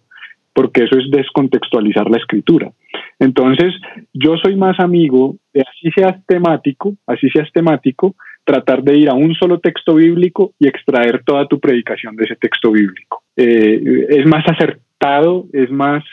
porque 0.54 0.84
eso 0.84 0.98
es 0.98 1.10
descontextualizar 1.10 2.10
la 2.10 2.18
escritura. 2.18 2.72
Entonces, 3.20 3.74
yo 4.14 4.36
soy 4.38 4.56
más 4.56 4.80
amigo 4.80 5.36
de 5.54 5.62
así 5.62 5.90
seas 5.96 6.24
temático, 6.26 6.96
así 7.08 7.30
seas 7.30 7.52
temático, 7.52 8.16
tratar 8.44 8.84
de 8.84 8.98
ir 8.98 9.10
a 9.10 9.14
un 9.14 9.34
solo 9.36 9.60
texto 9.60 9.96
bíblico 9.96 10.54
y 10.60 10.68
extraer 10.68 11.24
toda 11.24 11.48
tu 11.48 11.60
predicación 11.60 12.16
de 12.16 12.26
ese 12.26 12.36
texto 12.36 12.72
bíblico. 12.72 13.24
Eh, 13.36 14.08
es 14.10 14.26
más 14.26 14.44
acertado, 14.48 15.46
es 15.54 15.72
más 15.72 16.04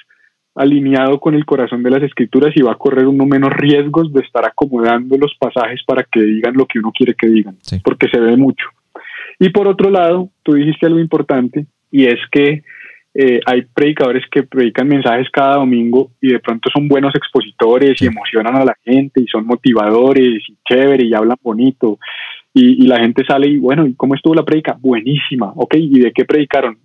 alineado 0.54 1.20
con 1.20 1.34
el 1.34 1.44
corazón 1.44 1.82
de 1.82 1.90
las 1.90 2.02
escrituras 2.02 2.52
y 2.56 2.62
va 2.62 2.72
a 2.72 2.78
correr 2.78 3.06
uno 3.06 3.24
menos 3.24 3.52
riesgos 3.52 4.12
de 4.12 4.20
estar 4.20 4.44
acomodando 4.44 5.16
los 5.16 5.34
pasajes 5.38 5.80
para 5.86 6.04
que 6.04 6.20
digan 6.20 6.54
lo 6.54 6.66
que 6.66 6.78
uno 6.78 6.92
quiere 6.92 7.14
que 7.14 7.28
digan, 7.28 7.56
porque 7.84 8.08
se 8.08 8.20
ve 8.20 8.36
mucho. 8.36 8.66
Y 9.38 9.50
por 9.50 9.68
otro 9.68 9.90
lado, 9.90 10.28
tú 10.42 10.52
dijiste 10.54 10.86
algo 10.86 10.98
importante 10.98 11.66
y 11.90 12.06
es 12.06 12.18
que 12.30 12.62
eh, 13.12 13.40
hay 13.44 13.62
predicadores 13.62 14.24
que 14.30 14.44
predican 14.44 14.86
mensajes 14.86 15.28
cada 15.32 15.56
domingo 15.56 16.12
y 16.20 16.32
de 16.32 16.38
pronto 16.38 16.70
son 16.72 16.86
buenos 16.86 17.12
expositores 17.16 18.00
y 18.00 18.06
emocionan 18.06 18.54
a 18.56 18.64
la 18.64 18.76
gente 18.84 19.20
y 19.20 19.26
son 19.26 19.46
motivadores 19.46 20.42
y 20.48 20.56
chévere 20.64 21.04
y 21.04 21.14
hablan 21.14 21.36
bonito 21.42 21.98
y, 22.54 22.86
la 22.86 23.00
gente 23.00 23.24
sale 23.24 23.48
y 23.48 23.58
bueno, 23.58 23.86
¿y 23.86 23.94
cómo 23.94 24.14
estuvo 24.14 24.34
la 24.34 24.44
predica? 24.44 24.76
Buenísima, 24.80 25.52
ok, 25.54 25.74
¿y 25.76 26.00
de 26.00 26.12
qué 26.12 26.24
predicaron? 26.24 26.78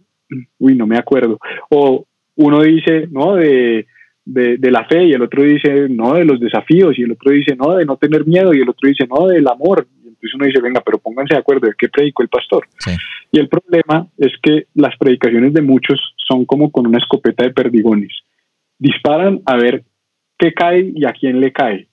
Uy, 0.60 0.76
no 0.76 0.86
me 0.88 0.98
acuerdo. 0.98 1.40
O 1.70 2.06
uno 2.36 2.62
dice, 2.62 3.08
no, 3.12 3.36
de, 3.36 3.88
de, 4.26 4.58
de, 4.58 4.72
la 4.72 4.86
fe 4.86 5.06
y 5.06 5.14
el 5.14 5.22
otro 5.22 5.44
dice, 5.44 5.88
no, 5.90 6.14
de 6.14 6.26
los 6.26 6.40
desafíos 6.40 6.98
y 6.98 7.04
el 7.04 7.12
otro 7.12 7.32
dice, 7.32 7.56
no, 7.56 7.76
de 7.76 7.86
no 7.86 7.98
tener 7.98 8.26
miedo 8.26 8.54
y 8.54 8.62
el 8.62 8.70
otro 8.70 8.88
dice, 8.88 9.08
no, 9.08 9.28
del 9.28 9.48
amor 9.48 9.88
entonces 10.26 10.36
uno 10.36 10.46
dice, 10.46 10.62
venga, 10.62 10.82
pero 10.82 10.98
pónganse 10.98 11.36
de 11.36 11.40
acuerdo 11.40 11.68
de 11.68 11.76
qué 11.78 11.90
predicó 11.90 12.24
el 12.24 12.30
pastor. 12.30 12.68
Y 13.32 13.40
el 13.40 13.48
problema 13.48 14.08
es 14.18 14.34
que 14.42 14.68
las 14.74 14.98
predicaciones 14.98 15.54
de 15.54 15.62
muchos 15.62 16.00
son 16.18 16.46
como 16.46 16.72
con 16.72 16.88
una 16.88 16.98
escopeta 16.98 17.44
de 17.44 17.52
perdigones. 17.54 18.12
Disparan 18.80 19.42
a 19.46 19.56
ver 19.56 19.84
qué 20.38 20.54
cae 20.54 20.92
y 20.96 21.06
a 21.06 21.14
quién 21.14 21.40
le 21.40 21.52
cae. 21.52 21.88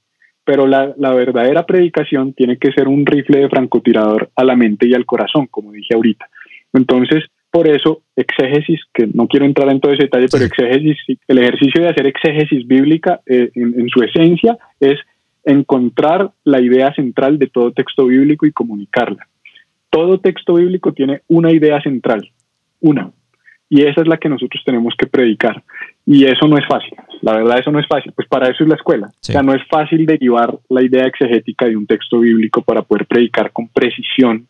Pero 0.44 0.66
la, 0.66 0.92
la 0.96 1.14
verdadera 1.14 1.66
predicación 1.66 2.32
tiene 2.32 2.56
que 2.56 2.72
ser 2.72 2.88
un 2.88 3.06
rifle 3.06 3.40
de 3.40 3.48
francotirador 3.48 4.30
a 4.34 4.44
la 4.44 4.56
mente 4.56 4.88
y 4.88 4.94
al 4.94 5.06
corazón, 5.06 5.46
como 5.46 5.72
dije 5.72 5.94
ahorita. 5.94 6.28
Entonces, 6.72 7.24
por 7.52 7.68
eso, 7.68 8.02
exégesis, 8.16 8.80
que 8.94 9.06
no 9.12 9.28
quiero 9.28 9.44
entrar 9.44 9.70
en 9.70 9.78
todo 9.78 9.92
ese 9.92 10.04
detalle, 10.04 10.26
pero 10.32 10.46
exégesis, 10.46 10.96
el 11.28 11.38
ejercicio 11.38 11.82
de 11.82 11.90
hacer 11.90 12.06
exégesis 12.06 12.66
bíblica 12.66 13.20
eh, 13.26 13.50
en, 13.54 13.88
su 13.90 14.02
esencia 14.02 14.56
es 14.80 14.98
encontrar 15.45 16.30
la 16.45 16.61
idea 16.61 16.93
central 16.95 17.38
de 17.38 17.49
todo 17.49 17.72
texto 17.72 18.07
bíblico 18.07 18.47
y 18.47 18.53
comunicarla. 18.53 19.26
Todo 19.90 20.20
texto 20.20 20.55
bíblico 20.55 20.93
tiene 20.93 21.22
una 21.28 21.53
idea 21.53 21.80
central, 21.82 22.30
una, 22.80 23.12
y 23.68 23.82
esa 23.84 24.03
es 24.03 24.07
la 24.07 24.18
que 24.18 24.28
nosotros 24.28 24.62
tenemos 24.66 24.95
que 24.99 25.07
predicar. 25.07 25.62
Y 26.05 26.24
eso 26.26 26.47
no 26.47 26.59
es 26.59 26.66
fácil, 26.66 26.95
la 27.22 27.36
verdad 27.36 27.59
eso 27.59 27.70
no 27.70 27.78
es 27.78 27.86
fácil, 27.86 28.12
pues 28.12 28.28
para 28.28 28.49
eso 28.49 28.64
es 28.64 28.68
la 28.68 28.74
escuela. 28.74 29.07
O 29.07 29.12
sea, 29.20 29.43
no 29.43 29.55
es 29.55 29.62
fácil 29.66 30.05
derivar 30.05 30.59
la 30.68 30.82
idea 30.82 31.07
exegética 31.07 31.66
de 31.66 31.76
un 31.76 31.86
texto 31.86 32.20
bíblico 32.20 32.61
para 32.61 32.82
poder 32.82 33.07
predicar 33.07 33.51
con 33.51 33.68
precisión 33.68 34.47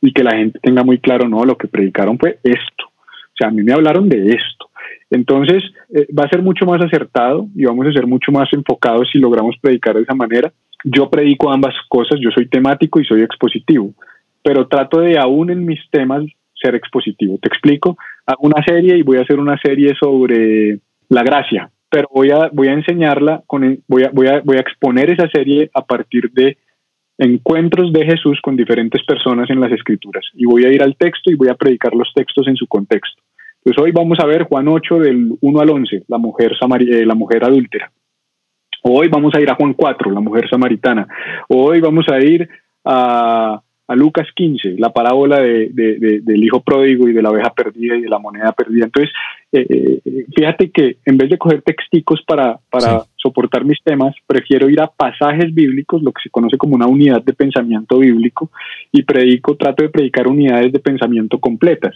y 0.00 0.12
que 0.12 0.24
la 0.24 0.36
gente 0.36 0.58
tenga 0.60 0.82
muy 0.82 0.98
claro, 0.98 1.28
no, 1.28 1.44
lo 1.44 1.58
que 1.58 1.68
predicaron 1.68 2.18
fue 2.18 2.38
esto. 2.42 2.84
O 2.86 3.36
sea, 3.36 3.48
a 3.48 3.50
mí 3.50 3.62
me 3.62 3.72
hablaron 3.72 4.08
de 4.08 4.30
esto. 4.30 4.70
Entonces, 5.14 5.62
eh, 5.94 6.08
va 6.12 6.24
a 6.24 6.28
ser 6.28 6.42
mucho 6.42 6.66
más 6.66 6.82
acertado 6.82 7.46
y 7.54 7.64
vamos 7.64 7.86
a 7.86 7.92
ser 7.92 8.04
mucho 8.04 8.32
más 8.32 8.52
enfocados 8.52 9.08
si 9.12 9.18
logramos 9.18 9.54
predicar 9.60 9.94
de 9.94 10.02
esa 10.02 10.14
manera. 10.14 10.52
Yo 10.82 11.08
predico 11.08 11.52
ambas 11.52 11.74
cosas, 11.88 12.18
yo 12.20 12.30
soy 12.34 12.48
temático 12.48 12.98
y 12.98 13.04
soy 13.04 13.22
expositivo, 13.22 13.94
pero 14.42 14.66
trato 14.66 14.98
de 15.00 15.16
aún 15.16 15.50
en 15.50 15.64
mis 15.64 15.78
temas 15.90 16.24
ser 16.60 16.74
expositivo. 16.74 17.38
Te 17.40 17.48
explico, 17.48 17.96
hago 18.26 18.40
una 18.42 18.64
serie 18.64 18.96
y 18.96 19.02
voy 19.02 19.18
a 19.18 19.22
hacer 19.22 19.38
una 19.38 19.56
serie 19.58 19.94
sobre 20.00 20.80
la 21.08 21.22
gracia, 21.22 21.70
pero 21.88 22.08
voy 22.12 22.32
a, 22.32 22.50
voy 22.52 22.66
a 22.66 22.72
enseñarla, 22.72 23.44
con, 23.46 23.78
voy, 23.86 24.02
a, 24.02 24.10
voy, 24.12 24.26
a, 24.26 24.40
voy 24.40 24.56
a 24.56 24.60
exponer 24.62 25.10
esa 25.10 25.28
serie 25.28 25.70
a 25.74 25.84
partir 25.84 26.32
de 26.32 26.58
encuentros 27.18 27.92
de 27.92 28.04
Jesús 28.04 28.40
con 28.42 28.56
diferentes 28.56 29.04
personas 29.04 29.48
en 29.48 29.60
las 29.60 29.70
escrituras 29.70 30.24
y 30.34 30.44
voy 30.44 30.64
a 30.64 30.72
ir 30.72 30.82
al 30.82 30.96
texto 30.96 31.30
y 31.30 31.36
voy 31.36 31.50
a 31.50 31.54
predicar 31.54 31.94
los 31.94 32.12
textos 32.12 32.48
en 32.48 32.56
su 32.56 32.66
contexto. 32.66 33.22
Pues 33.64 33.78
hoy 33.78 33.92
vamos 33.92 34.20
a 34.20 34.26
ver 34.26 34.42
Juan 34.42 34.68
8 34.68 34.98
del 34.98 35.38
1 35.40 35.60
al 35.60 35.70
11, 35.70 36.04
la 36.08 36.18
mujer, 36.18 36.52
eh, 36.80 37.06
la 37.06 37.14
mujer 37.14 37.44
adúltera. 37.44 37.90
Hoy 38.82 39.08
vamos 39.08 39.34
a 39.34 39.40
ir 39.40 39.48
a 39.48 39.54
Juan 39.54 39.72
4, 39.72 40.10
la 40.10 40.20
mujer 40.20 40.50
samaritana. 40.50 41.08
Hoy 41.48 41.80
vamos 41.80 42.06
a 42.10 42.20
ir 42.20 42.46
a, 42.84 43.62
a 43.86 43.94
Lucas 43.96 44.28
15, 44.34 44.76
la 44.76 44.92
parábola 44.92 45.40
de, 45.40 45.70
del 46.22 46.44
hijo 46.44 46.60
pródigo 46.60 47.08
y 47.08 47.14
de 47.14 47.22
la 47.22 47.30
oveja 47.30 47.54
perdida 47.54 47.96
y 47.96 48.02
de 48.02 48.08
la 48.10 48.18
moneda 48.18 48.52
perdida. 48.52 48.84
Entonces, 48.84 49.10
eh, 49.50 49.66
eh, 50.04 50.26
fíjate 50.36 50.70
que 50.70 50.98
en 51.06 51.16
vez 51.16 51.30
de 51.30 51.38
coger 51.38 51.62
texticos 51.62 52.22
para, 52.26 52.58
para 52.70 53.04
soportar 53.16 53.64
mis 53.64 53.82
temas, 53.82 54.14
prefiero 54.26 54.68
ir 54.68 54.80
a 54.82 54.88
pasajes 54.88 55.54
bíblicos, 55.54 56.02
lo 56.02 56.12
que 56.12 56.22
se 56.22 56.28
conoce 56.28 56.58
como 56.58 56.74
una 56.74 56.86
unidad 56.86 57.22
de 57.22 57.32
pensamiento 57.32 57.98
bíblico, 57.98 58.50
y 58.92 59.04
predico, 59.04 59.56
trato 59.56 59.82
de 59.82 59.88
predicar 59.88 60.28
unidades 60.28 60.70
de 60.70 60.80
pensamiento 60.80 61.38
completas. 61.38 61.94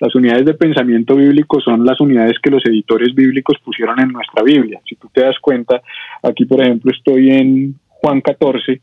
Las 0.00 0.14
unidades 0.14 0.44
de 0.46 0.54
pensamiento 0.54 1.16
bíblico 1.16 1.60
son 1.60 1.84
las 1.84 2.00
unidades 2.00 2.38
que 2.42 2.50
los 2.50 2.64
editores 2.64 3.14
bíblicos 3.14 3.56
pusieron 3.64 3.98
en 4.00 4.08
nuestra 4.08 4.42
Biblia. 4.42 4.80
Si 4.88 4.94
tú 4.96 5.08
te 5.12 5.22
das 5.22 5.38
cuenta, 5.40 5.82
aquí 6.22 6.44
por 6.44 6.62
ejemplo 6.62 6.92
estoy 6.92 7.30
en 7.30 7.74
Juan 7.88 8.20
14 8.20 8.80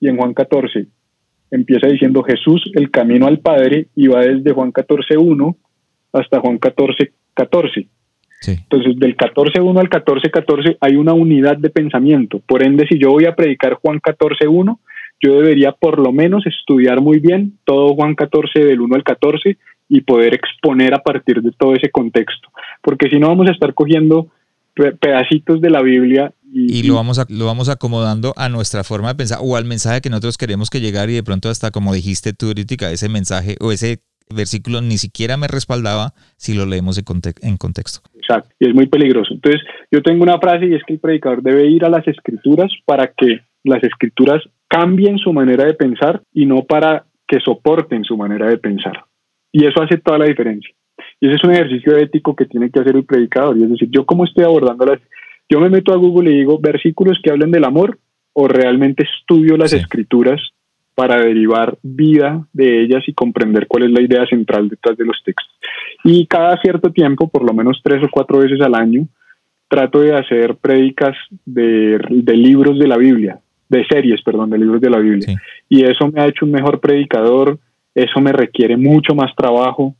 y 0.00 0.08
en 0.08 0.16
Juan 0.16 0.34
14 0.34 0.86
empieza 1.50 1.86
diciendo 1.86 2.22
Jesús 2.22 2.70
el 2.74 2.90
camino 2.90 3.26
al 3.26 3.38
Padre 3.38 3.86
y 3.94 4.08
va 4.08 4.20
desde 4.20 4.52
Juan 4.52 4.72
14.1 4.72 5.56
hasta 6.12 6.40
Juan 6.40 6.58
14.14. 6.58 7.10
14. 7.34 7.88
Entonces, 8.46 8.98
del 8.98 9.16
14.1 9.16 9.78
al 9.78 9.90
14.14 9.90 10.76
hay 10.80 10.96
una 10.96 11.12
unidad 11.12 11.56
de 11.56 11.70
pensamiento. 11.70 12.40
Por 12.46 12.62
ende, 12.62 12.86
si 12.88 12.98
yo 12.98 13.10
voy 13.10 13.26
a 13.26 13.34
predicar 13.34 13.74
Juan 13.74 14.00
14.1, 14.00 14.78
yo 15.20 15.40
debería 15.40 15.72
por 15.72 15.98
lo 15.98 16.12
menos 16.12 16.46
estudiar 16.46 17.00
muy 17.00 17.18
bien 17.18 17.58
todo 17.64 17.94
Juan 17.94 18.14
14 18.14 18.64
del 18.64 18.80
1 18.80 18.94
al 18.94 19.02
14 19.02 19.56
y 19.88 20.02
poder 20.02 20.34
exponer 20.34 20.94
a 20.94 21.02
partir 21.02 21.42
de 21.42 21.52
todo 21.52 21.74
ese 21.74 21.90
contexto. 21.90 22.48
Porque 22.82 23.08
si 23.08 23.18
no 23.18 23.28
vamos 23.28 23.48
a 23.48 23.52
estar 23.52 23.74
cogiendo 23.74 24.28
pedacitos 25.00 25.60
de 25.60 25.70
la 25.70 25.82
Biblia 25.82 26.32
y, 26.52 26.86
lo 26.86 26.94
vamos 26.94 27.20
lo 27.28 27.46
vamos 27.46 27.68
acomodando 27.68 28.32
a 28.36 28.48
nuestra 28.48 28.84
forma 28.84 29.08
de 29.08 29.16
pensar 29.16 29.38
o 29.42 29.56
al 29.56 29.64
mensaje 29.64 30.00
que 30.00 30.08
nosotros 30.08 30.38
queremos 30.38 30.70
que 30.70 30.80
llegar 30.80 31.10
y 31.10 31.14
de 31.14 31.22
pronto 31.24 31.50
hasta 31.50 31.70
como 31.72 31.92
dijiste 31.92 32.32
tú 32.32 32.46
ahorita 32.46 32.90
ese 32.90 33.08
mensaje 33.08 33.56
o 33.60 33.72
ese 33.72 34.02
versículo 34.34 34.80
ni 34.80 34.98
siquiera 34.98 35.36
me 35.36 35.48
respaldaba 35.48 36.12
si 36.36 36.54
lo 36.54 36.66
leemos 36.66 36.98
en, 36.98 37.04
en 37.42 37.56
contexto. 37.56 38.00
Exacto, 38.14 38.54
y 38.58 38.68
es 38.68 38.74
muy 38.74 38.86
peligroso. 38.86 39.34
Entonces, 39.34 39.62
yo 39.90 40.02
tengo 40.02 40.22
una 40.22 40.38
frase 40.38 40.66
y 40.66 40.74
es 40.74 40.82
que 40.86 40.94
el 40.94 41.00
predicador 41.00 41.42
debe 41.42 41.66
ir 41.66 41.84
a 41.84 41.88
las 41.88 42.06
escrituras 42.06 42.70
para 42.84 43.06
que 43.08 43.40
las 43.64 43.82
escrituras 43.82 44.42
cambien 44.68 45.18
su 45.18 45.32
manera 45.32 45.64
de 45.64 45.74
pensar 45.74 46.22
y 46.32 46.46
no 46.46 46.62
para 46.64 47.06
que 47.26 47.40
soporten 47.40 48.04
su 48.04 48.16
manera 48.16 48.48
de 48.48 48.58
pensar. 48.58 49.04
Y 49.52 49.66
eso 49.66 49.82
hace 49.82 49.98
toda 49.98 50.18
la 50.18 50.26
diferencia. 50.26 50.70
Y 51.20 51.26
ese 51.26 51.36
es 51.36 51.44
un 51.44 51.52
ejercicio 51.52 51.96
ético 51.96 52.34
que 52.36 52.46
tiene 52.46 52.70
que 52.70 52.80
hacer 52.80 52.96
el 52.96 53.04
predicador. 53.04 53.56
Y 53.56 53.64
es 53.64 53.70
decir, 53.70 53.88
yo 53.90 54.04
cómo 54.04 54.24
estoy 54.24 54.44
abordando 54.44 54.86
las... 54.86 55.00
Yo 55.48 55.60
me 55.60 55.70
meto 55.70 55.92
a 55.92 55.96
Google 55.96 56.30
y 56.30 56.38
digo 56.38 56.58
versículos 56.58 57.18
que 57.22 57.30
hablen 57.30 57.50
del 57.50 57.64
amor 57.64 57.98
o 58.34 58.46
realmente 58.46 59.04
estudio 59.04 59.56
las 59.56 59.72
escrituras 59.72 60.40
para 60.94 61.20
derivar 61.20 61.78
vida 61.82 62.44
de 62.52 62.82
ellas 62.82 63.04
y 63.06 63.14
comprender 63.14 63.66
cuál 63.66 63.84
es 63.84 63.90
la 63.90 64.02
idea 64.02 64.26
central 64.26 64.68
detrás 64.68 64.96
de 64.98 65.04
los 65.04 65.16
textos. 65.24 65.48
Y 66.04 66.26
cada 66.26 66.60
cierto 66.60 66.90
tiempo, 66.90 67.28
por 67.28 67.44
lo 67.44 67.54
menos 67.54 67.80
tres 67.82 68.02
o 68.02 68.08
cuatro 68.10 68.38
veces 68.38 68.60
al 68.60 68.74
año, 68.74 69.06
trato 69.68 70.00
de 70.00 70.16
hacer 70.16 70.56
prédicas 70.56 71.16
de, 71.44 71.98
libros 72.34 72.78
de 72.78 72.88
la 72.88 72.96
Biblia, 72.96 73.38
de 73.68 73.86
series, 73.86 74.22
perdón, 74.22 74.50
de 74.50 74.58
libros 74.58 74.80
de 74.80 74.90
la 74.90 74.98
Biblia. 74.98 75.40
Y 75.68 75.84
eso 75.84 76.08
me 76.08 76.20
ha 76.20 76.26
hecho 76.26 76.46
un 76.46 76.52
mejor 76.52 76.80
predicador, 76.80 77.58
eso 78.02 78.20
me 78.20 78.32
requiere 78.32 78.76
mucho 78.76 79.14
más 79.14 79.34
trabajo. 79.36 79.94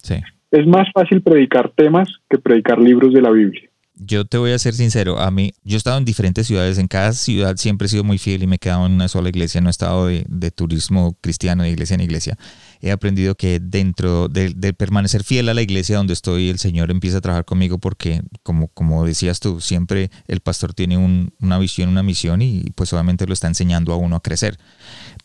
Es 0.50 0.66
más 0.66 0.88
fácil 0.92 1.22
predicar 1.22 1.70
temas 1.74 2.08
que 2.28 2.38
predicar 2.38 2.78
libros 2.78 3.12
de 3.12 3.22
la 3.22 3.30
Biblia 3.30 3.68
yo 3.98 4.24
te 4.24 4.38
voy 4.38 4.52
a 4.52 4.58
ser 4.58 4.74
sincero, 4.74 5.18
a 5.18 5.30
mí, 5.30 5.52
yo 5.64 5.76
he 5.76 5.78
estado 5.78 5.98
en 5.98 6.04
diferentes 6.04 6.46
ciudades, 6.46 6.78
en 6.78 6.86
cada 6.86 7.12
ciudad 7.12 7.56
siempre 7.56 7.86
he 7.86 7.88
sido 7.88 8.04
muy 8.04 8.18
fiel 8.18 8.42
y 8.42 8.46
me 8.46 8.56
he 8.56 8.58
quedado 8.58 8.86
en 8.86 8.92
una 8.92 9.08
sola 9.08 9.28
iglesia, 9.28 9.60
no 9.60 9.68
he 9.68 9.70
estado 9.70 10.06
de, 10.06 10.50
turismo 10.50 11.16
cristiano 11.20 11.62
de 11.62 11.70
iglesia 11.70 11.94
en 11.94 12.00
iglesia. 12.00 12.38
He 12.80 12.92
aprendido 12.92 13.34
que 13.34 13.58
dentro 13.60 14.28
de, 14.28 14.72
permanecer 14.72 15.24
fiel 15.24 15.48
a 15.48 15.54
la 15.54 15.62
iglesia 15.62 15.96
donde 15.96 16.12
estoy, 16.12 16.48
el 16.48 16.58
Señor 16.58 16.90
empieza 16.90 17.18
a 17.18 17.20
trabajar 17.20 17.44
conmigo 17.44 17.78
porque, 17.78 18.22
como, 18.42 18.68
como 18.68 19.04
decías 19.04 19.40
tú, 19.40 19.60
siempre 19.60 20.10
el 20.28 20.40
pastor 20.40 20.74
tiene 20.74 20.96
una 20.96 21.58
visión, 21.58 21.88
una 21.88 22.02
misión 22.02 22.40
y 22.40 22.70
pues 22.76 22.92
obviamente 22.92 23.26
lo 23.26 23.32
está 23.32 23.48
enseñando 23.48 23.92
a 23.92 23.96
uno 23.96 24.16
a 24.16 24.22
crecer. 24.22 24.58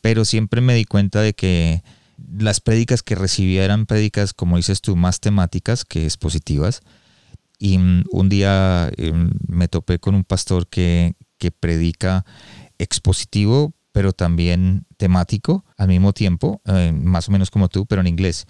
Pero 0.01 0.25
siempre 0.25 0.61
me 0.61 0.73
di 0.73 0.85
cuenta 0.85 1.21
de 1.21 1.33
que 1.33 1.83
las 2.37 2.59
prédicas 2.59 3.03
que 3.03 3.15
recibía 3.15 3.65
eran 3.65 3.85
prédicas, 3.85 4.33
como 4.33 4.57
dices 4.57 4.81
tú, 4.81 4.95
más 4.95 5.19
temáticas 5.19 5.85
que 5.85 6.05
expositivas 6.05 6.81
y 7.63 7.77
mm, 7.77 8.03
un 8.11 8.27
día 8.27 8.91
em, 8.97 9.31
me 9.47 9.69
topé 9.69 9.97
con 9.97 10.15
un 10.15 10.25
pastor 10.25 10.67
que, 10.67 11.15
predica 11.59 12.23
expositivo, 12.77 13.73
pero 13.91 14.13
también 14.13 14.85
temático 14.95 15.65
al 15.75 15.89
mismo 15.89 16.13
tiempo, 16.13 16.61
eh, 16.63 16.93
más 16.93 17.27
o 17.27 17.33
menos 17.33 17.51
como 17.51 17.67
tú, 17.67 17.85
pero 17.85 17.99
en 17.99 18.07
inglés. 18.07 18.47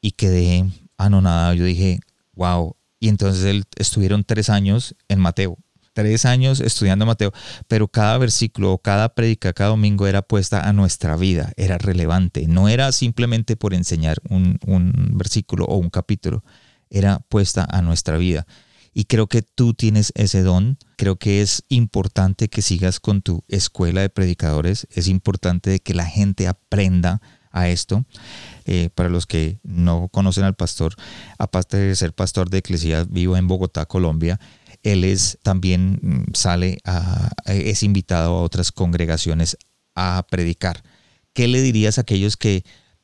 Y 0.00 0.12
quedé 0.12 0.64
anonadado. 0.96 1.54
Yo 1.54 1.64
dije, 1.64 1.98
wow. 2.34 2.76
Y 3.00 3.08
entonces 3.08 3.44
él, 3.44 3.64
estuvieron 3.76 4.22
tres 4.22 4.48
años 4.48 4.94
en 5.08 5.18
Mateo. 5.18 5.58
Tres 5.96 6.26
años 6.26 6.60
estudiando 6.60 7.06
Mateo, 7.06 7.32
pero 7.68 7.88
cada 7.88 8.18
versículo, 8.18 8.76
cada 8.76 9.14
predica, 9.14 9.54
cada 9.54 9.70
domingo 9.70 10.06
era 10.06 10.20
puesta 10.20 10.68
a 10.68 10.74
nuestra 10.74 11.16
vida, 11.16 11.54
era 11.56 11.78
relevante. 11.78 12.46
No 12.48 12.68
era 12.68 12.92
simplemente 12.92 13.56
por 13.56 13.72
enseñar 13.72 14.18
un, 14.28 14.58
un 14.66 14.92
versículo 15.14 15.64
o 15.64 15.78
un 15.78 15.88
capítulo, 15.88 16.44
era 16.90 17.20
puesta 17.30 17.66
a 17.70 17.80
nuestra 17.80 18.18
vida. 18.18 18.46
Y 18.92 19.04
creo 19.04 19.26
que 19.26 19.40
tú 19.40 19.72
tienes 19.72 20.12
ese 20.16 20.42
don. 20.42 20.76
Creo 20.98 21.16
que 21.16 21.40
es 21.40 21.64
importante 21.70 22.48
que 22.48 22.60
sigas 22.60 23.00
con 23.00 23.22
tu 23.22 23.42
escuela 23.48 24.02
de 24.02 24.10
predicadores. 24.10 24.86
Es 24.90 25.08
importante 25.08 25.80
que 25.80 25.94
la 25.94 26.04
gente 26.04 26.46
aprenda 26.46 27.22
a 27.52 27.70
esto. 27.70 28.04
Eh, 28.66 28.90
para 28.94 29.08
los 29.08 29.24
que 29.24 29.60
no 29.62 30.08
conocen 30.08 30.44
al 30.44 30.56
pastor, 30.56 30.94
aparte 31.38 31.78
de 31.78 31.96
ser 31.96 32.12
pastor 32.12 32.50
de 32.50 32.58
iglesia, 32.58 33.06
vivo 33.08 33.38
en 33.38 33.48
Bogotá, 33.48 33.86
Colombia. 33.86 34.38
Él 34.82 35.04
es 35.04 35.38
también 35.42 35.98
mm, 36.02 36.34
sale 36.34 36.78
a, 36.84 37.30
es 37.46 37.82
invitado 37.82 38.36
a 38.36 38.42
otras 38.42 38.72
congregaciones 38.72 39.56
a 39.94 40.24
predicar. 40.30 40.82
¿Qué 41.32 41.48
le 41.48 41.60
dirías 41.60 41.98
a 41.98 42.02
aquellos 42.02 42.36
que, 42.36 42.62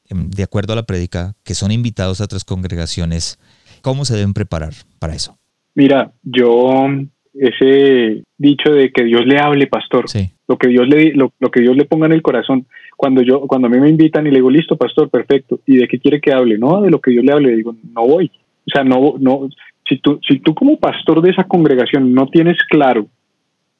em, 0.08 0.30
de 0.30 0.42
acuerdo 0.42 0.72
a 0.72 0.76
la 0.76 0.84
prédica, 0.84 1.34
que 1.44 1.54
son 1.54 1.70
invitados 1.72 2.20
a 2.20 2.24
otras 2.24 2.44
congregaciones, 2.44 3.38
¿Cómo 3.82 4.04
se 4.04 4.14
deben 4.14 4.32
preparar 4.32 4.72
para 5.00 5.14
eso? 5.14 5.36
Mira, 5.74 6.12
yo 6.22 6.86
ese 7.34 8.22
dicho 8.38 8.70
de 8.70 8.92
que 8.92 9.04
Dios 9.04 9.26
le 9.26 9.38
hable, 9.38 9.66
pastor, 9.66 10.04
lo 10.46 10.56
que 10.56 10.68
Dios 10.68 10.86
le 10.88 11.12
lo, 11.14 11.32
que 11.50 11.60
Dios 11.60 11.76
le 11.76 11.84
ponga 11.84 12.06
en 12.06 12.12
el 12.12 12.22
corazón. 12.22 12.66
Cuando 12.96 13.22
yo 13.22 13.40
cuando 13.48 13.66
a 13.66 13.70
mí 13.70 13.80
me 13.80 13.88
invitan 13.88 14.26
y 14.26 14.30
le 14.30 14.36
digo, 14.36 14.50
"Listo, 14.50 14.76
pastor, 14.76 15.10
perfecto." 15.10 15.60
¿Y 15.66 15.78
de 15.78 15.88
qué 15.88 15.98
quiere 15.98 16.20
que 16.20 16.32
hable? 16.32 16.58
No, 16.58 16.80
de 16.82 16.90
lo 16.90 17.00
que 17.00 17.10
Dios 17.10 17.24
le 17.24 17.32
hable, 17.32 17.50
le 17.50 17.56
digo, 17.56 17.74
"No 17.92 18.06
voy." 18.06 18.30
O 18.66 18.70
sea, 18.72 18.84
no 18.84 19.14
no 19.18 19.48
si 19.88 19.98
tú 19.98 20.20
si 20.26 20.38
tú 20.40 20.54
como 20.54 20.78
pastor 20.78 21.22
de 21.22 21.30
esa 21.30 21.44
congregación 21.44 22.14
no 22.14 22.26
tienes 22.28 22.58
claro 22.68 23.06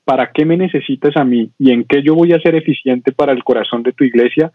para 0.04 0.30
qué 0.32 0.44
me 0.44 0.56
necesitas 0.56 1.16
a 1.16 1.24
mí 1.24 1.50
y 1.58 1.70
en 1.70 1.84
qué 1.84 2.02
yo 2.02 2.14
voy 2.14 2.32
a 2.32 2.40
ser 2.40 2.54
eficiente 2.54 3.12
para 3.12 3.32
el 3.32 3.44
corazón 3.44 3.82
de 3.82 3.92
tu 3.92 4.04
iglesia, 4.04 4.50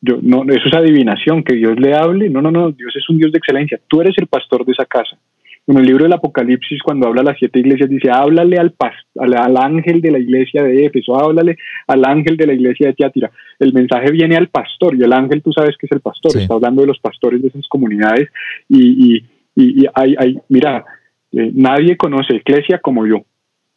yo, 0.00 0.18
no, 0.22 0.44
eso 0.44 0.68
es 0.68 0.74
adivinación, 0.74 1.42
que 1.42 1.56
Dios 1.56 1.78
le 1.78 1.94
hable. 1.94 2.30
No, 2.30 2.40
no, 2.40 2.50
no, 2.50 2.70
Dios 2.70 2.94
es 2.96 3.08
un 3.08 3.18
Dios 3.18 3.32
de 3.32 3.38
excelencia. 3.38 3.80
Tú 3.88 4.00
eres 4.00 4.14
el 4.18 4.28
pastor 4.28 4.64
de 4.64 4.72
esa 4.72 4.84
casa. 4.84 5.18
En 5.66 5.76
el 5.76 5.84
libro 5.84 6.04
del 6.04 6.14
Apocalipsis, 6.14 6.80
cuando 6.82 7.08
habla 7.08 7.20
a 7.20 7.24
las 7.24 7.38
siete 7.38 7.58
iglesias, 7.58 7.90
dice, 7.90 8.08
háblale 8.10 8.56
al, 8.56 8.74
al, 9.18 9.56
ángel 9.58 10.00
de 10.00 10.10
la 10.10 10.18
iglesia 10.18 10.62
de 10.62 10.86
Éfeso, 10.86 11.20
háblale 11.20 11.58
al 11.86 12.06
ángel 12.06 12.38
de 12.38 12.46
la 12.46 12.54
iglesia 12.54 12.86
de 12.86 12.94
Tiátira. 12.94 13.30
El 13.58 13.74
mensaje 13.74 14.10
viene 14.10 14.36
al 14.36 14.48
pastor 14.48 14.94
y 14.94 15.02
el 15.02 15.12
ángel 15.12 15.42
tú 15.42 15.52
sabes 15.52 15.76
que 15.76 15.84
es 15.84 15.92
el 15.92 16.00
pastor, 16.00 16.38
está 16.38 16.54
hablando 16.54 16.80
de 16.80 16.86
los 16.86 16.98
pastores 17.00 17.42
de 17.42 17.48
esas 17.48 17.68
comunidades 17.68 18.30
y, 18.66 19.16
y, 19.16 19.24
y, 19.58 19.86
hay, 19.94 20.38
mira, 20.48 20.84
eh, 21.32 21.50
nadie 21.52 21.96
conoce 21.96 22.36
iglesia 22.36 22.78
como 22.78 23.06
yo, 23.06 23.24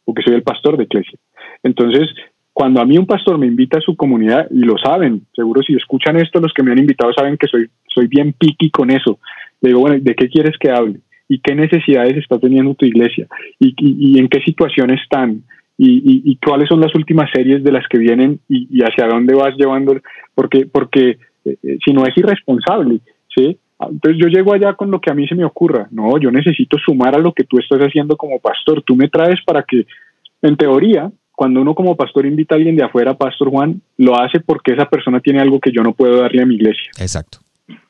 porque 0.04 0.22
soy 0.22 0.34
el 0.34 0.42
pastor 0.42 0.76
de 0.76 0.84
iglesia. 0.84 1.18
Entonces, 1.62 2.08
cuando 2.52 2.80
a 2.80 2.84
mí 2.84 2.98
un 2.98 3.06
pastor 3.06 3.38
me 3.38 3.46
invita 3.46 3.78
a 3.78 3.82
su 3.82 3.96
comunidad, 3.96 4.46
y 4.50 4.60
lo 4.60 4.76
saben, 4.78 5.22
seguro 5.34 5.62
si 5.62 5.74
escuchan 5.74 6.16
esto, 6.16 6.40
los 6.40 6.52
que 6.52 6.62
me 6.62 6.72
han 6.72 6.78
invitado 6.78 7.12
saben 7.12 7.36
que 7.36 7.48
soy, 7.48 7.68
soy 7.86 8.06
bien 8.06 8.32
piqui 8.32 8.70
con 8.70 8.90
eso. 8.90 9.18
Le 9.60 9.70
digo, 9.70 9.80
bueno, 9.80 9.98
¿de 10.00 10.14
qué 10.14 10.28
quieres 10.28 10.56
que 10.58 10.70
hable? 10.70 11.00
¿Y 11.28 11.40
qué 11.40 11.54
necesidades 11.54 12.16
está 12.16 12.38
teniendo 12.38 12.74
tu 12.74 12.84
iglesia? 12.84 13.26
¿Y, 13.58 13.74
y, 13.78 14.18
en 14.18 14.28
qué 14.28 14.40
situación 14.42 14.90
están? 14.90 15.42
Y, 15.78 16.22
y, 16.30 16.36
cuáles 16.36 16.68
son 16.68 16.80
las 16.80 16.94
últimas 16.94 17.30
series 17.32 17.64
de 17.64 17.72
las 17.72 17.88
que 17.88 17.98
vienen 17.98 18.38
y, 18.48 18.82
hacia 18.82 19.06
dónde 19.06 19.34
vas 19.34 19.56
llevando? 19.56 19.96
Porque, 20.34 20.66
porque 20.66 21.18
eh, 21.44 21.56
eh, 21.62 21.78
si 21.84 21.92
no 21.92 22.04
es 22.04 22.16
irresponsable, 22.16 23.00
¿sí? 23.34 23.58
Entonces 23.90 24.20
yo 24.20 24.28
llego 24.28 24.52
allá 24.52 24.74
con 24.74 24.90
lo 24.90 25.00
que 25.00 25.10
a 25.10 25.14
mí 25.14 25.26
se 25.26 25.34
me 25.34 25.44
ocurra. 25.44 25.88
No, 25.90 26.18
yo 26.18 26.30
necesito 26.30 26.76
sumar 26.78 27.14
a 27.14 27.20
lo 27.20 27.32
que 27.32 27.44
tú 27.44 27.58
estás 27.58 27.80
haciendo 27.80 28.16
como 28.16 28.38
pastor. 28.38 28.82
Tú 28.82 28.96
me 28.96 29.08
traes 29.08 29.40
para 29.44 29.62
que, 29.62 29.86
en 30.42 30.56
teoría, 30.56 31.10
cuando 31.34 31.60
uno 31.60 31.74
como 31.74 31.96
pastor 31.96 32.26
invita 32.26 32.54
a 32.54 32.58
alguien 32.58 32.76
de 32.76 32.84
afuera, 32.84 33.14
Pastor 33.14 33.50
Juan, 33.50 33.80
lo 33.96 34.18
hace 34.18 34.40
porque 34.40 34.72
esa 34.72 34.88
persona 34.88 35.20
tiene 35.20 35.40
algo 35.40 35.58
que 35.58 35.72
yo 35.72 35.82
no 35.82 35.92
puedo 35.92 36.20
darle 36.20 36.42
a 36.42 36.46
mi 36.46 36.54
iglesia. 36.54 36.90
Exacto. 36.98 37.38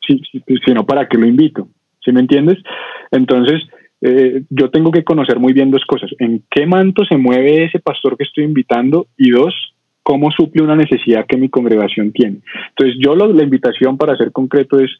Sí, 0.06 0.20
sí 0.30 0.42
sino 0.64 0.86
para 0.86 1.08
que 1.08 1.18
lo 1.18 1.26
invito. 1.26 1.68
¿Sí 2.04 2.12
me 2.12 2.20
entiendes? 2.20 2.58
Entonces, 3.10 3.62
eh, 4.00 4.42
yo 4.50 4.70
tengo 4.70 4.90
que 4.90 5.04
conocer 5.04 5.38
muy 5.38 5.52
bien 5.52 5.70
dos 5.70 5.84
cosas. 5.86 6.10
¿En 6.18 6.42
qué 6.50 6.66
manto 6.66 7.04
se 7.04 7.16
mueve 7.16 7.64
ese 7.64 7.78
pastor 7.78 8.16
que 8.16 8.24
estoy 8.24 8.44
invitando? 8.44 9.06
Y 9.16 9.30
dos, 9.30 9.54
¿cómo 10.02 10.30
suple 10.32 10.62
una 10.62 10.74
necesidad 10.74 11.26
que 11.26 11.36
mi 11.36 11.48
congregación 11.48 12.12
tiene? 12.12 12.38
Entonces, 12.70 12.96
yo 13.00 13.14
la 13.14 13.42
invitación 13.42 13.96
para 13.96 14.16
ser 14.16 14.32
concreto 14.32 14.80
es, 14.80 14.90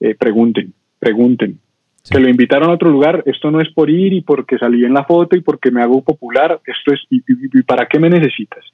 eh, 0.00 0.14
pregunten, 0.14 0.72
pregunten, 0.98 1.58
se 2.02 2.20
lo 2.20 2.28
invitaron 2.28 2.70
a 2.70 2.74
otro 2.74 2.90
lugar, 2.90 3.22
esto 3.26 3.50
no 3.50 3.60
es 3.60 3.68
por 3.70 3.90
ir 3.90 4.14
y 4.14 4.22
porque 4.22 4.56
salí 4.56 4.84
en 4.84 4.94
la 4.94 5.04
foto 5.04 5.36
y 5.36 5.40
porque 5.40 5.70
me 5.70 5.82
hago 5.82 6.02
popular, 6.02 6.58
esto 6.64 6.94
es, 6.94 7.00
y, 7.10 7.20
para 7.62 7.86
qué 7.86 7.98
me 7.98 8.08
necesitas? 8.08 8.64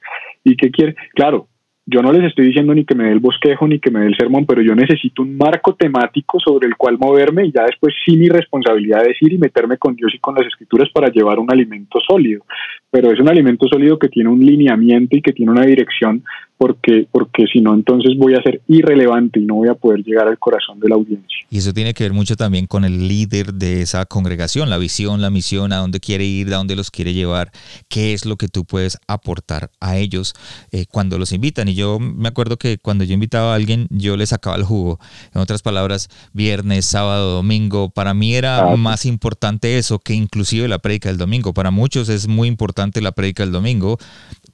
¿Y 0.43 0.55
qué 0.55 0.71
quiere? 0.71 0.95
Claro, 1.13 1.49
yo 1.85 2.01
no 2.01 2.13
les 2.13 2.23
estoy 2.23 2.47
diciendo 2.47 2.73
ni 2.73 2.85
que 2.85 2.95
me 2.95 3.03
dé 3.03 3.11
el 3.11 3.19
bosquejo 3.19 3.67
ni 3.67 3.79
que 3.79 3.91
me 3.91 3.99
dé 3.99 4.07
el 4.07 4.15
sermón, 4.15 4.45
pero 4.45 4.61
yo 4.61 4.73
necesito 4.73 5.21
un 5.21 5.35
marco 5.35 5.75
temático 5.75 6.39
sobre 6.39 6.67
el 6.67 6.77
cual 6.77 6.97
moverme 6.97 7.45
y 7.45 7.51
ya 7.51 7.65
después 7.65 7.93
sí 8.05 8.15
mi 8.15 8.29
responsabilidad 8.29 9.05
es 9.05 9.21
ir 9.21 9.33
y 9.33 9.37
meterme 9.37 9.77
con 9.77 9.95
Dios 9.95 10.13
y 10.15 10.19
con 10.19 10.35
las 10.35 10.47
escrituras 10.47 10.89
para 10.93 11.09
llevar 11.09 11.37
un 11.37 11.51
alimento 11.51 11.99
sólido. 11.99 12.43
Pero 12.89 13.11
es 13.11 13.19
un 13.19 13.27
alimento 13.27 13.67
sólido 13.67 13.99
que 13.99 14.07
tiene 14.07 14.29
un 14.29 14.43
lineamiento 14.43 15.17
y 15.17 15.21
que 15.21 15.33
tiene 15.33 15.51
una 15.51 15.65
dirección 15.65 16.23
porque, 16.57 17.07
porque 17.11 17.45
si 17.51 17.59
no, 17.59 17.73
entonces 17.73 18.13
voy 18.17 18.33
a 18.33 18.41
ser 18.41 18.61
irrelevante 18.67 19.39
y 19.39 19.45
no 19.45 19.55
voy 19.55 19.67
a 19.67 19.73
poder 19.73 20.03
llegar 20.03 20.27
al 20.27 20.39
corazón 20.39 20.79
de 20.79 20.89
la 20.89 20.95
audiencia. 20.95 21.45
Y 21.49 21.57
eso 21.57 21.73
tiene 21.73 21.93
que 21.93 22.03
ver 22.03 22.13
mucho 22.13 22.35
también 22.35 22.65
con 22.65 22.85
el 22.85 23.07
líder 23.07 23.53
de 23.53 23.81
esa 23.81 24.05
congregación, 24.05 24.69
la 24.69 24.77
visión, 24.77 25.21
la 25.21 25.29
misión, 25.29 25.73
a 25.73 25.77
dónde 25.77 25.99
quiere 25.99 26.25
ir, 26.25 26.53
a 26.53 26.57
dónde 26.57 26.75
los 26.75 26.91
quiere 26.91 27.13
llevar, 27.13 27.51
qué 27.89 28.13
es 28.13 28.25
lo 28.25 28.37
que 28.37 28.47
tú 28.47 28.65
puedes 28.65 28.97
aportar 29.07 29.69
a 29.79 29.97
ellos 29.97 30.33
eh, 30.71 30.85
cuando 30.89 31.17
los 31.17 31.33
invitan. 31.33 31.67
Y 31.67 31.75
yo 31.75 31.99
me 31.99 32.29
acuerdo 32.29 32.57
que 32.57 32.77
cuando 32.77 33.03
yo 33.03 33.13
invitaba 33.13 33.51
a 33.51 33.55
alguien, 33.55 33.87
yo 33.89 34.15
le 34.17 34.25
sacaba 34.25 34.55
el 34.55 34.63
jugo. 34.63 34.99
En 35.33 35.41
otras 35.41 35.61
palabras, 35.61 36.09
viernes, 36.33 36.85
sábado, 36.85 37.35
domingo, 37.35 37.89
para 37.89 38.13
mí 38.13 38.35
era 38.35 38.75
más 38.77 39.05
importante 39.05 39.77
eso 39.77 39.99
que 39.99 40.13
inclusive 40.13 40.67
la 40.67 40.79
predica 40.79 41.09
del 41.09 41.17
domingo. 41.17 41.53
Para 41.53 41.71
muchos 41.71 42.09
es 42.09 42.27
muy 42.27 42.47
importante 42.47 43.01
la 43.01 43.11
predica 43.11 43.43
del 43.43 43.51
domingo, 43.51 43.97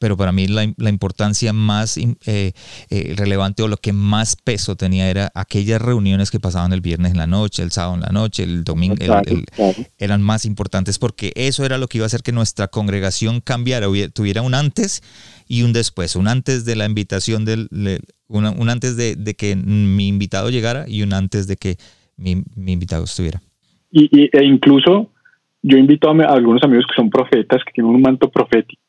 pero 0.01 0.17
para 0.17 0.31
mí 0.31 0.47
la, 0.47 0.89
importancia 0.89 1.53
más 1.53 1.95
eh, 1.95 2.15
eh, 2.25 3.13
relevante 3.15 3.61
o 3.61 3.67
lo 3.67 3.77
que 3.77 3.93
más 3.93 4.35
peso 4.35 4.75
tenía 4.75 5.07
era 5.11 5.31
aquellas 5.35 5.79
reuniones 5.79 6.31
que 6.31 6.39
pasaban 6.39 6.73
el 6.73 6.81
viernes 6.81 7.11
en 7.11 7.19
la 7.19 7.27
noche, 7.27 7.61
el 7.61 7.69
sábado 7.69 7.93
en 7.93 8.01
la 8.01 8.09
noche, 8.09 8.41
el 8.41 8.63
domingo, 8.63 8.95
eran 9.99 10.23
más 10.23 10.45
importantes 10.45 10.97
porque 10.97 11.31
eso 11.35 11.63
era 11.65 11.77
lo 11.77 11.85
que 11.85 11.99
iba 11.99 12.05
a 12.05 12.07
hacer 12.07 12.23
que 12.23 12.31
nuestra 12.31 12.67
congregación 12.67 13.41
cambiara, 13.41 13.85
tuviera 14.11 14.41
un 14.41 14.55
antes 14.55 15.03
y 15.47 15.61
un 15.61 15.71
después, 15.71 16.15
un 16.15 16.27
antes 16.27 16.65
de 16.65 16.75
la 16.75 16.85
invitación, 16.87 17.45
del, 17.45 17.69
un 18.27 18.69
antes 18.69 18.97
de, 18.97 19.35
que 19.35 19.55
mi 19.55 20.07
invitado 20.07 20.49
llegara 20.49 20.85
y 20.87 21.03
un 21.03 21.13
antes 21.13 21.45
de 21.45 21.57
que 21.57 21.77
mi, 22.17 22.41
invitado 22.57 23.03
estuviera. 23.03 23.39
Y, 23.91 24.35
e 24.35 24.45
incluso 24.45 25.11
yo 25.61 25.77
invito 25.77 26.09
a, 26.09 26.23
a 26.23 26.33
algunos 26.33 26.63
amigos 26.63 26.85
que 26.87 26.95
son 26.95 27.11
profetas, 27.11 27.61
que 27.63 27.71
tienen 27.71 27.93
un 27.93 28.01
manto 28.01 28.31
profético 28.31 28.81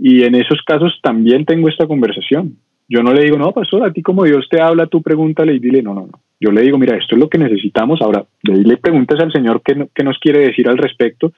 y 0.00 0.22
en 0.22 0.34
esos 0.34 0.62
casos 0.62 0.98
también 1.02 1.44
tengo 1.44 1.68
esta 1.68 1.86
conversación. 1.86 2.56
Yo 2.88 3.02
no 3.02 3.12
le 3.12 3.24
digo, 3.24 3.36
no, 3.36 3.52
pastor, 3.52 3.84
a 3.84 3.92
ti 3.92 4.02
como 4.02 4.24
Dios 4.24 4.48
te 4.50 4.60
habla, 4.60 4.86
tú 4.86 5.02
pregúntale 5.02 5.54
y 5.54 5.58
dile, 5.58 5.82
no, 5.82 5.94
no, 5.94 6.06
no. 6.06 6.20
Yo 6.40 6.50
le 6.50 6.62
digo, 6.62 6.78
mira, 6.78 6.96
esto 6.96 7.14
es 7.14 7.20
lo 7.20 7.28
que 7.28 7.36
necesitamos. 7.36 8.00
Ahora, 8.00 8.24
le 8.42 8.76
preguntas 8.78 9.20
al 9.20 9.30
Señor 9.30 9.60
qué, 9.62 10.02
nos 10.02 10.18
quiere 10.18 10.40
decir 10.40 10.68
al 10.68 10.78
respecto, 10.78 11.32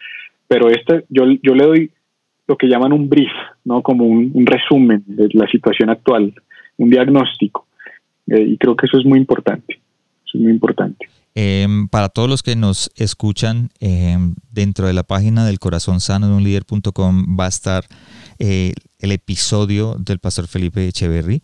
pero 0.46 0.70
este, 0.70 1.04
yo, 1.08 1.24
yo 1.42 1.54
le 1.54 1.64
doy 1.64 1.90
lo 2.46 2.56
que 2.56 2.68
llaman 2.68 2.92
un 2.92 3.08
brief, 3.08 3.32
¿no? 3.64 3.82
Como 3.82 4.04
un, 4.04 4.46
resumen 4.46 5.02
de 5.06 5.28
la 5.32 5.48
situación 5.48 5.90
actual, 5.90 6.32
un 6.78 6.88
diagnóstico. 6.88 7.66
Eh, 8.28 8.42
y 8.42 8.56
creo 8.58 8.76
que 8.76 8.86
eso 8.86 8.98
es 8.98 9.04
muy 9.04 9.18
importante. 9.18 9.80
Eso 10.24 10.38
es 10.38 10.40
muy 10.40 10.52
importante. 10.52 11.08
Em, 11.34 11.88
para 11.88 12.10
todos 12.10 12.28
los 12.28 12.42
que 12.42 12.56
nos 12.56 12.90
escuchan, 12.94 13.70
em, 13.80 14.34
dentro 14.50 14.86
de 14.86 14.92
la 14.92 15.02
página 15.02 15.46
del 15.46 15.58
corazón 15.58 16.00
sano 16.00 16.28
de 16.28 16.34
un 16.34 16.44
líder.com 16.44 17.38
va 17.38 17.46
a 17.46 17.48
estar 17.48 17.86
eh, 18.38 18.74
el 18.98 19.12
episodio 19.12 19.96
del 19.98 20.18
pastor 20.18 20.46
Felipe 20.46 20.86
Echeverry. 20.86 21.42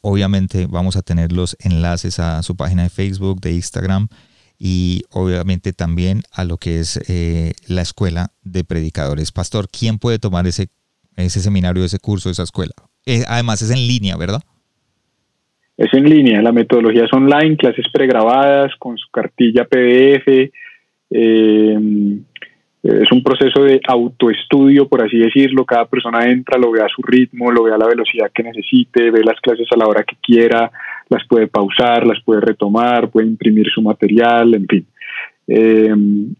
Obviamente 0.00 0.66
vamos 0.66 0.96
a 0.96 1.02
tener 1.02 1.32
los 1.32 1.56
enlaces 1.60 2.18
a 2.18 2.42
su 2.42 2.56
página 2.56 2.82
de 2.82 2.90
Facebook, 2.90 3.40
de 3.40 3.52
Instagram 3.52 4.08
y 4.58 5.04
obviamente 5.10 5.72
también 5.72 6.22
a 6.32 6.44
lo 6.44 6.58
que 6.58 6.80
es 6.80 6.98
eh, 7.08 7.52
la 7.66 7.82
escuela 7.82 8.32
de 8.42 8.64
predicadores. 8.64 9.30
Pastor, 9.30 9.68
¿quién 9.70 9.98
puede 9.98 10.18
tomar 10.18 10.46
ese, 10.46 10.70
ese 11.16 11.40
seminario, 11.40 11.84
ese 11.84 12.00
curso, 12.00 12.30
esa 12.30 12.42
escuela? 12.42 12.74
Eh, 13.06 13.24
además 13.28 13.62
es 13.62 13.70
en 13.70 13.86
línea, 13.86 14.16
¿verdad? 14.16 14.42
Es 15.80 15.94
en 15.94 16.04
línea, 16.04 16.42
la 16.42 16.52
metodología 16.52 17.04
es 17.04 17.12
online, 17.14 17.56
clases 17.56 17.86
pregrabadas 17.90 18.76
con 18.78 18.98
su 18.98 19.08
cartilla 19.10 19.64
PDF. 19.64 20.50
Eh, 21.08 21.78
es 22.82 23.10
un 23.10 23.22
proceso 23.22 23.64
de 23.64 23.80
autoestudio, 23.88 24.86
por 24.86 25.02
así 25.02 25.16
decirlo. 25.16 25.64
Cada 25.64 25.86
persona 25.86 26.28
entra, 26.28 26.58
lo 26.58 26.70
ve 26.70 26.82
a 26.82 26.88
su 26.94 27.00
ritmo, 27.00 27.50
lo 27.50 27.62
ve 27.62 27.72
a 27.72 27.78
la 27.78 27.86
velocidad 27.86 28.30
que 28.30 28.42
necesite, 28.42 29.10
ve 29.10 29.24
las 29.24 29.40
clases 29.40 29.68
a 29.72 29.78
la 29.78 29.86
hora 29.86 30.04
que 30.04 30.16
quiera, 30.20 30.70
las 31.08 31.26
puede 31.26 31.46
pausar, 31.46 32.06
las 32.06 32.22
puede 32.22 32.42
retomar, 32.42 33.08
puede 33.08 33.28
imprimir 33.28 33.66
su 33.70 33.80
material, 33.80 34.52
en 34.52 34.66
fin. 34.66 34.86
Eh, 35.52 35.92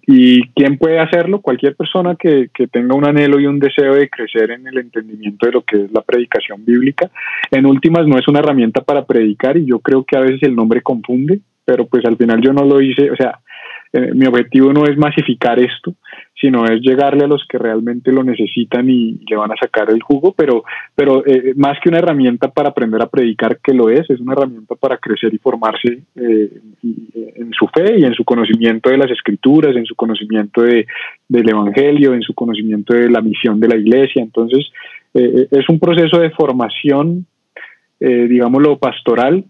¿Y 0.07 0.43
quién 0.51 0.79
puede 0.79 1.01
hacerlo? 1.01 1.41
Cualquier 1.41 1.75
persona 1.75 2.15
que, 2.15 2.49
que, 2.55 2.69
tenga 2.69 2.95
un 2.95 3.05
anhelo 3.05 3.41
y 3.41 3.47
un 3.47 3.59
deseo 3.59 3.97
de 3.97 4.09
crecer 4.09 4.53
en 4.53 4.69
el 4.69 4.79
entendimiento 4.79 5.47
de 5.47 5.53
lo 5.53 5.63
que 5.63 5.83
es 5.83 5.93
la 5.93 6.03
predicación 6.03 6.65
bíblica. 6.65 7.11
En 7.51 7.67
últimas, 7.67 8.07
no 8.07 8.17
es 8.17 8.29
una 8.29 8.39
herramienta 8.39 8.83
para 8.83 9.05
predicar 9.05 9.57
y 9.57 9.67
yo 9.67 9.81
creo 9.81 10.05
que 10.05 10.17
a 10.17 10.21
veces 10.21 10.45
el 10.45 10.55
nombre 10.55 10.81
confunde, 10.83 11.41
pero 11.65 11.87
pues 11.87 12.05
al 12.05 12.17
final 12.17 12.41
yo 12.41 12.53
no 12.53 12.65
lo 12.65 12.81
hice, 12.81 13.11
o 13.11 13.17
sea, 13.17 13.41
eh, 13.93 14.13
mi 14.15 14.25
objetivo 14.27 14.73
no 14.73 14.85
es 14.85 14.97
masificar 14.97 15.59
esto, 15.59 15.95
sino 16.41 16.65
es 16.65 16.81
llegarle 16.81 17.25
a 17.25 17.29
los 17.29 17.45
que 17.49 17.59
realmente 17.59 18.13
lo 18.13 18.23
necesitan 18.23 18.89
y, 18.89 19.19
le 19.29 19.37
van 19.37 19.51
a 19.51 19.57
sacar 19.57 19.91
el 19.91 20.01
jugo, 20.01 20.33
pero, 20.33 20.63
pero 20.95 21.27
eh, 21.27 21.55
más 21.57 21.79
que 21.81 21.89
una 21.89 21.99
herramienta 21.99 22.49
para 22.53 22.69
aprender 22.69 23.03
a 23.03 23.09
predicar, 23.09 23.59
que 23.59 23.75
lo 23.75 23.91
es, 23.91 24.09
es 24.09 24.21
una 24.21 24.35
herramienta 24.35 24.77
para 24.77 24.97
crecer 24.97 25.35
y 25.35 25.39
formarse 25.39 26.03
eh, 26.15 26.51
en 26.83 27.53
su 27.53 27.67
fe 27.67 27.99
y 27.99 28.05
en 28.05 28.15
su 28.15 28.25
conocimiento 28.25 28.91
de 28.91 28.99
las 28.99 29.11
escrituras, 29.11 29.75
en 29.75 29.87
su 29.87 29.97
conocimiento 29.97 30.63
de, 30.63 30.87
del 31.29 31.49
Evangelio, 31.49 32.15
en 32.15 32.23
su 32.23 32.33
conocimiento 32.33 32.95
de 32.95 33.11
la 33.11 33.21
misión 33.21 33.59
de 33.59 33.69
la 33.69 33.77
iglesia. 33.77 34.23
Entonces, 34.23 34.71
es 35.13 35.69
un 35.69 35.81
proceso 35.81 36.21
de 36.21 36.31
formación, 36.31 37.27
digámoslo, 37.99 38.79
pastoral, 38.79 39.45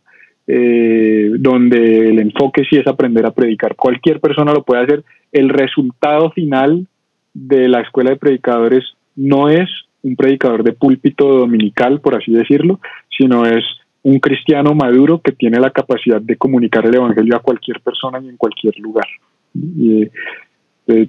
eh, 0.52 1.30
donde 1.38 2.08
el 2.08 2.18
enfoque 2.18 2.64
sí 2.68 2.76
es 2.76 2.86
aprender 2.88 3.24
a 3.24 3.30
predicar. 3.30 3.76
Cualquier 3.76 4.18
persona 4.18 4.52
lo 4.52 4.64
puede 4.64 4.82
hacer. 4.82 5.04
El 5.30 5.48
resultado 5.48 6.32
final 6.32 6.88
de 7.32 7.68
la 7.68 7.82
escuela 7.82 8.10
de 8.10 8.16
predicadores 8.16 8.84
no 9.14 9.48
es 9.48 9.68
un 10.02 10.16
predicador 10.16 10.64
de 10.64 10.72
púlpito 10.72 11.28
dominical, 11.28 12.00
por 12.00 12.16
así 12.16 12.32
decirlo, 12.32 12.80
sino 13.16 13.46
es 13.46 13.62
un 14.02 14.18
cristiano 14.18 14.74
maduro 14.74 15.20
que 15.20 15.30
tiene 15.30 15.60
la 15.60 15.70
capacidad 15.70 16.20
de 16.20 16.34
comunicar 16.36 16.84
el 16.84 16.96
evangelio 16.96 17.36
a 17.36 17.42
cualquier 17.42 17.78
persona 17.78 18.18
y 18.20 18.28
en 18.28 18.36
cualquier 18.36 18.76
lugar. 18.80 19.06
Eh, 19.54 20.10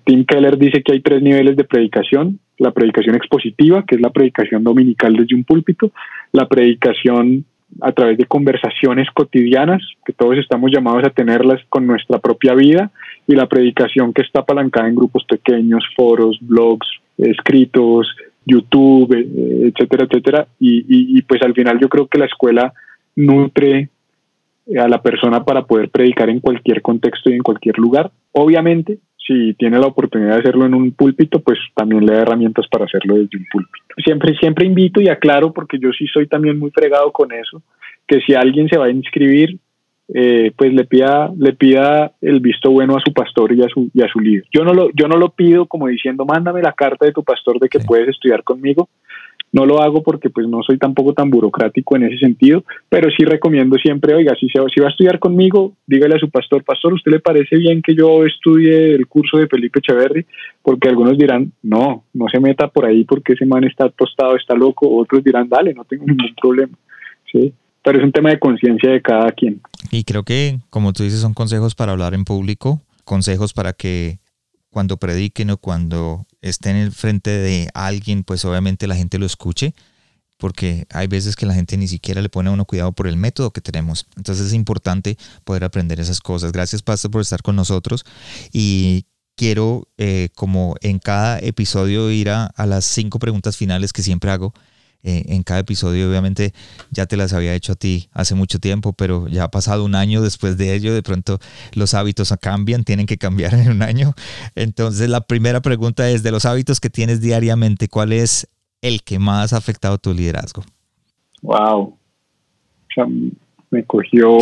Tim 0.04 0.24
Keller 0.24 0.56
dice 0.56 0.84
que 0.84 0.94
hay 0.94 1.00
tres 1.02 1.24
niveles 1.24 1.58
de 1.58 1.64
predicación, 1.64 2.38
la 2.60 2.70
predicación 2.70 3.16
expositiva, 3.16 3.86
que 3.88 3.96
es 3.96 4.02
la 4.02 4.12
predicación 4.12 4.64
dominical 4.64 5.14
desde 5.14 5.34
un 5.34 5.46
púlpito, 5.46 5.92
la 6.32 6.48
predicación 6.48 7.46
a 7.80 7.92
través 7.92 8.18
de 8.18 8.26
conversaciones 8.26 9.08
cotidianas, 9.14 9.82
que 10.06 10.14
todos 10.14 10.38
estamos 10.38 10.72
llamados 10.72 11.04
a 11.06 11.10
tenerlas 11.10 11.62
con 11.70 11.88
nuestra 11.88 12.20
propia 12.20 12.54
vida, 12.54 12.92
y 13.28 13.36
la 13.36 13.48
predicación 13.48 14.14
que 14.14 14.24
está 14.24 14.42
apalancada 14.42 14.90
en 14.90 14.96
grupos 14.96 15.24
pequeños, 15.26 15.84
foros, 15.96 16.38
blogs, 16.42 16.88
escritos, 17.18 18.08
YouTube, 18.46 19.14
eh, 19.14 19.72
etcétera, 19.74 20.06
etcétera. 20.06 20.48
Y, 20.60 21.18
y, 21.18 21.22
pues 21.22 21.42
al 21.44 21.54
final 21.54 21.80
yo 21.80 21.88
creo 21.88 22.08
que 22.08 22.18
la 22.18 22.26
escuela 22.26 22.74
nutre 23.16 23.90
a 24.80 24.88
la 24.88 25.02
persona 25.02 25.44
para 25.44 25.64
poder 25.66 25.90
predicar 25.90 26.30
en 26.30 26.40
cualquier 26.40 26.82
contexto 26.82 27.30
y 27.30 27.34
en 27.34 27.44
cualquier 27.44 27.78
lugar. 27.78 28.12
Obviamente, 28.32 29.00
si 29.32 29.54
tiene 29.54 29.80
la 29.80 29.88
oportunidad 29.88 30.34
de 30.34 30.40
hacerlo 30.40 30.66
en 30.66 30.74
un 30.74 30.92
púlpito, 30.92 31.40
pues 31.40 31.58
también 31.76 32.06
le 32.06 32.14
da 32.14 32.22
herramientas 32.22 32.68
para 32.70 32.86
hacerlo 32.86 33.16
desde 33.16 33.38
un 33.38 33.46
púlpito. 33.52 33.86
Siempre, 34.04 34.36
siempre 34.36 34.66
invito 34.66 35.02
y 35.02 35.08
aclaro, 35.08 35.54
porque 35.54 35.80
yo 35.80 35.92
sí 35.92 36.08
soy 36.08 36.28
también 36.28 36.60
muy 36.60 36.72
fregado 36.72 37.12
con 37.12 37.32
eso, 37.32 37.62
que 38.08 38.20
si 38.22 38.34
alguien 38.34 38.68
se 38.68 38.78
va 38.78 38.86
a 38.86 38.92
inscribir, 38.92 39.58
eh, 40.14 40.52
pues 40.58 40.74
le 40.74 40.84
pida, 40.84 41.32
le 41.38 41.54
pida 41.54 42.12
el 42.20 42.42
visto 42.42 42.70
bueno 42.70 42.98
a 42.98 43.00
su 43.00 43.14
pastor 43.14 43.54
y 43.54 43.64
a 43.64 43.70
su, 43.70 43.90
y 43.94 44.02
a 44.02 44.10
su 44.10 44.20
líder. 44.20 44.44
Yo 44.54 44.66
no, 44.66 44.74
lo, 44.74 44.90
yo 44.94 45.08
no 45.08 45.16
lo 45.16 45.30
pido 45.30 45.68
como 45.68 45.88
diciendo, 45.88 46.26
mándame 46.26 46.62
la 46.62 46.74
carta 46.74 47.06
de 47.06 47.14
tu 47.14 47.24
pastor 47.24 47.60
de 47.60 47.70
que 47.70 47.80
puedes 47.80 48.10
estudiar 48.10 48.44
conmigo, 48.44 48.90
no 49.52 49.66
lo 49.66 49.82
hago 49.82 50.02
porque 50.02 50.30
pues 50.30 50.48
no 50.48 50.64
soy 50.64 50.78
tampoco 50.78 51.14
tan 51.14 51.30
burocrático 51.30 51.96
en 51.96 52.04
ese 52.04 52.18
sentido, 52.18 52.64
pero 52.90 53.10
sí 53.12 53.26
recomiendo 53.26 53.78
siempre, 53.78 54.16
oiga, 54.16 54.34
si, 54.40 54.48
se, 54.50 54.60
si 54.74 54.80
va 54.80 54.88
a 54.88 54.92
estudiar 54.92 55.20
conmigo, 55.20 55.74
dígale 55.86 56.16
a 56.16 56.20
su 56.20 56.30
pastor, 56.30 56.64
pastor, 56.64 56.94
¿usted 56.94 57.12
le 57.12 57.20
parece 57.20 57.58
bien 57.58 57.82
que 57.82 57.96
yo 57.96 58.26
estudie 58.26 58.94
el 58.94 59.08
curso 59.08 59.38
de 59.38 59.48
Felipe 59.48 59.80
Echeverry? 59.80 60.26
Porque 60.62 60.90
algunos 60.90 61.18
dirán, 61.18 61.52
no, 61.64 62.06
no 62.14 62.26
se 62.30 62.40
meta 62.40 62.70
por 62.70 62.86
ahí 62.86 63.04
porque 63.04 63.34
ese 63.34 63.46
man 63.46 63.64
está 63.64 63.90
tostado, 63.90 64.36
está 64.36 64.56
loco, 64.56 64.90
otros 64.90 65.24
dirán, 65.24 65.50
dale, 65.50 65.74
no 65.74 65.84
tengo 65.84 66.06
ningún 66.06 66.36
problema, 66.42 66.78
¿sí? 67.32 67.54
Pero 67.84 67.98
es 67.98 68.04
un 68.04 68.12
tema 68.12 68.30
de 68.30 68.40
conciencia 68.40 68.92
de 68.92 69.02
cada 69.02 69.32
quien. 69.32 69.60
Y 69.92 70.04
creo 70.04 70.24
que, 70.24 70.60
como 70.70 70.94
tú 70.94 71.04
dices, 71.04 71.20
son 71.20 71.34
consejos 71.34 71.74
para 71.74 71.92
hablar 71.92 72.14
en 72.14 72.26
público, 72.26 72.82
consejos 73.04 73.54
para 73.54 73.74
que 73.74 74.21
cuando 74.72 74.98
prediquen 74.98 75.52
o 75.52 75.58
cuando 75.58 76.26
estén 76.42 76.76
en 76.76 76.92
frente 76.92 77.30
de 77.30 77.70
alguien, 77.74 78.24
pues 78.24 78.44
obviamente 78.46 78.88
la 78.88 78.96
gente 78.96 79.20
lo 79.20 79.26
escuche, 79.26 79.76
porque 80.38 80.88
hay 80.90 81.08
veces 81.08 81.36
que 81.36 81.46
la 81.46 81.54
gente 81.54 81.78
ni 81.78 81.88
siquiera 81.88 82.22
le 82.22 82.30
pone 82.30 82.50
a 82.50 82.54
uno 82.54 82.66
cuidado 82.66 82.94
por 82.94 83.08
el 83.08 83.18
método 83.18 83.52
que 83.52 83.62
tenemos. 83.62 84.08
Entonces 84.18 84.48
es 84.48 84.54
importante 84.54 85.18
poder 85.44 85.64
aprender 85.64 86.00
esas 86.00 86.20
cosas. 86.20 86.52
Gracias, 86.52 86.82
Pastor, 86.82 87.12
por 87.12 87.22
estar 87.22 87.44
con 87.44 87.56
nosotros. 87.56 88.06
Y 88.52 89.06
quiero, 89.36 89.88
eh, 89.98 90.30
como 90.34 90.76
en 90.82 91.00
cada 91.00 91.38
episodio, 91.40 92.10
ir 92.10 92.30
a 92.30 92.52
las 92.66 92.86
cinco 92.86 93.20
preguntas 93.20 93.58
finales 93.58 93.94
que 93.94 94.02
siempre 94.02 94.32
hago 94.32 94.54
eh, 95.04 95.24
en 95.30 95.44
cada 95.44 95.62
episodio. 95.62 96.10
Obviamente 96.10 96.54
ya 96.92 97.06
te 97.06 97.18
las 97.18 97.34
había 97.34 97.56
hecho 97.56 97.74
a 97.74 97.76
ti 97.76 98.10
hace 98.14 98.36
mucho 98.36 98.60
tiempo, 98.60 98.94
pero 98.94 99.28
ya 99.28 99.46
ha 99.46 99.52
pasado 99.52 99.84
un 99.84 99.96
año 99.96 100.22
después 100.22 100.58
de 100.58 100.76
ello. 100.76 100.94
De 100.94 101.02
pronto 101.02 101.40
los 101.74 101.94
hábitos 101.94 102.32
cambian, 102.40 102.84
tienen 102.84 103.08
que 103.08 103.18
cambiar 103.18 103.54
en 103.56 103.72
un 103.72 103.82
año. 103.82 104.14
Entonces 104.56 105.10
la 105.10 105.22
primera 105.22 105.62
pregunta 105.62 106.10
es, 106.10 106.24
de 106.24 106.32
los 106.32 106.46
hábitos 106.46 106.80
que 106.80 106.90
tienes 106.90 107.20
diariamente, 107.22 107.88
¿cuál 107.88 108.14
es 108.14 108.48
el 108.82 109.02
que 109.02 109.20
más 109.20 109.54
ha 109.54 109.58
afectado 109.58 109.98
tu 109.98 110.14
liderazgo? 110.14 110.64
Wow. 111.42 111.98
me 113.70 113.84
cogió... 113.86 114.38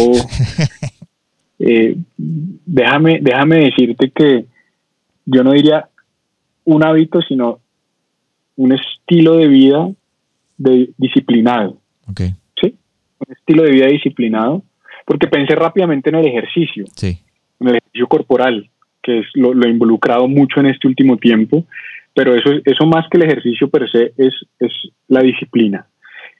Eh, 1.61 1.97
déjame, 2.17 3.19
déjame 3.21 3.65
decirte 3.65 4.09
que 4.15 4.45
yo 5.25 5.43
no 5.43 5.51
diría 5.51 5.89
un 6.63 6.85
hábito, 6.85 7.21
sino 7.21 7.59
un 8.55 8.71
estilo 8.71 9.35
de 9.35 9.47
vida 9.49 9.89
de 10.59 10.91
disciplinado. 10.97 11.77
Okay. 12.07 12.35
¿Sí? 12.61 12.75
Un 13.19 13.33
estilo 13.33 13.63
de 13.63 13.71
vida 13.71 13.87
disciplinado. 13.87 14.61
Porque 15.05 15.27
pensé 15.27 15.55
rápidamente 15.55 16.09
en 16.09 16.17
el 16.17 16.27
ejercicio. 16.27 16.85
Sí. 16.95 17.17
En 17.59 17.69
el 17.69 17.77
ejercicio 17.77 18.07
corporal, 18.07 18.69
que 19.01 19.19
es 19.19 19.25
lo, 19.33 19.51
he 19.65 19.69
involucrado 19.69 20.27
mucho 20.27 20.59
en 20.59 20.67
este 20.67 20.87
último 20.87 21.17
tiempo. 21.17 21.65
Pero 22.13 22.35
eso, 22.35 22.51
eso 22.63 22.85
más 22.85 23.07
que 23.09 23.17
el 23.17 23.23
ejercicio 23.23 23.69
per 23.69 23.89
se 23.89 24.13
es, 24.17 24.35
es 24.59 24.71
la 25.07 25.21
disciplina. 25.21 25.87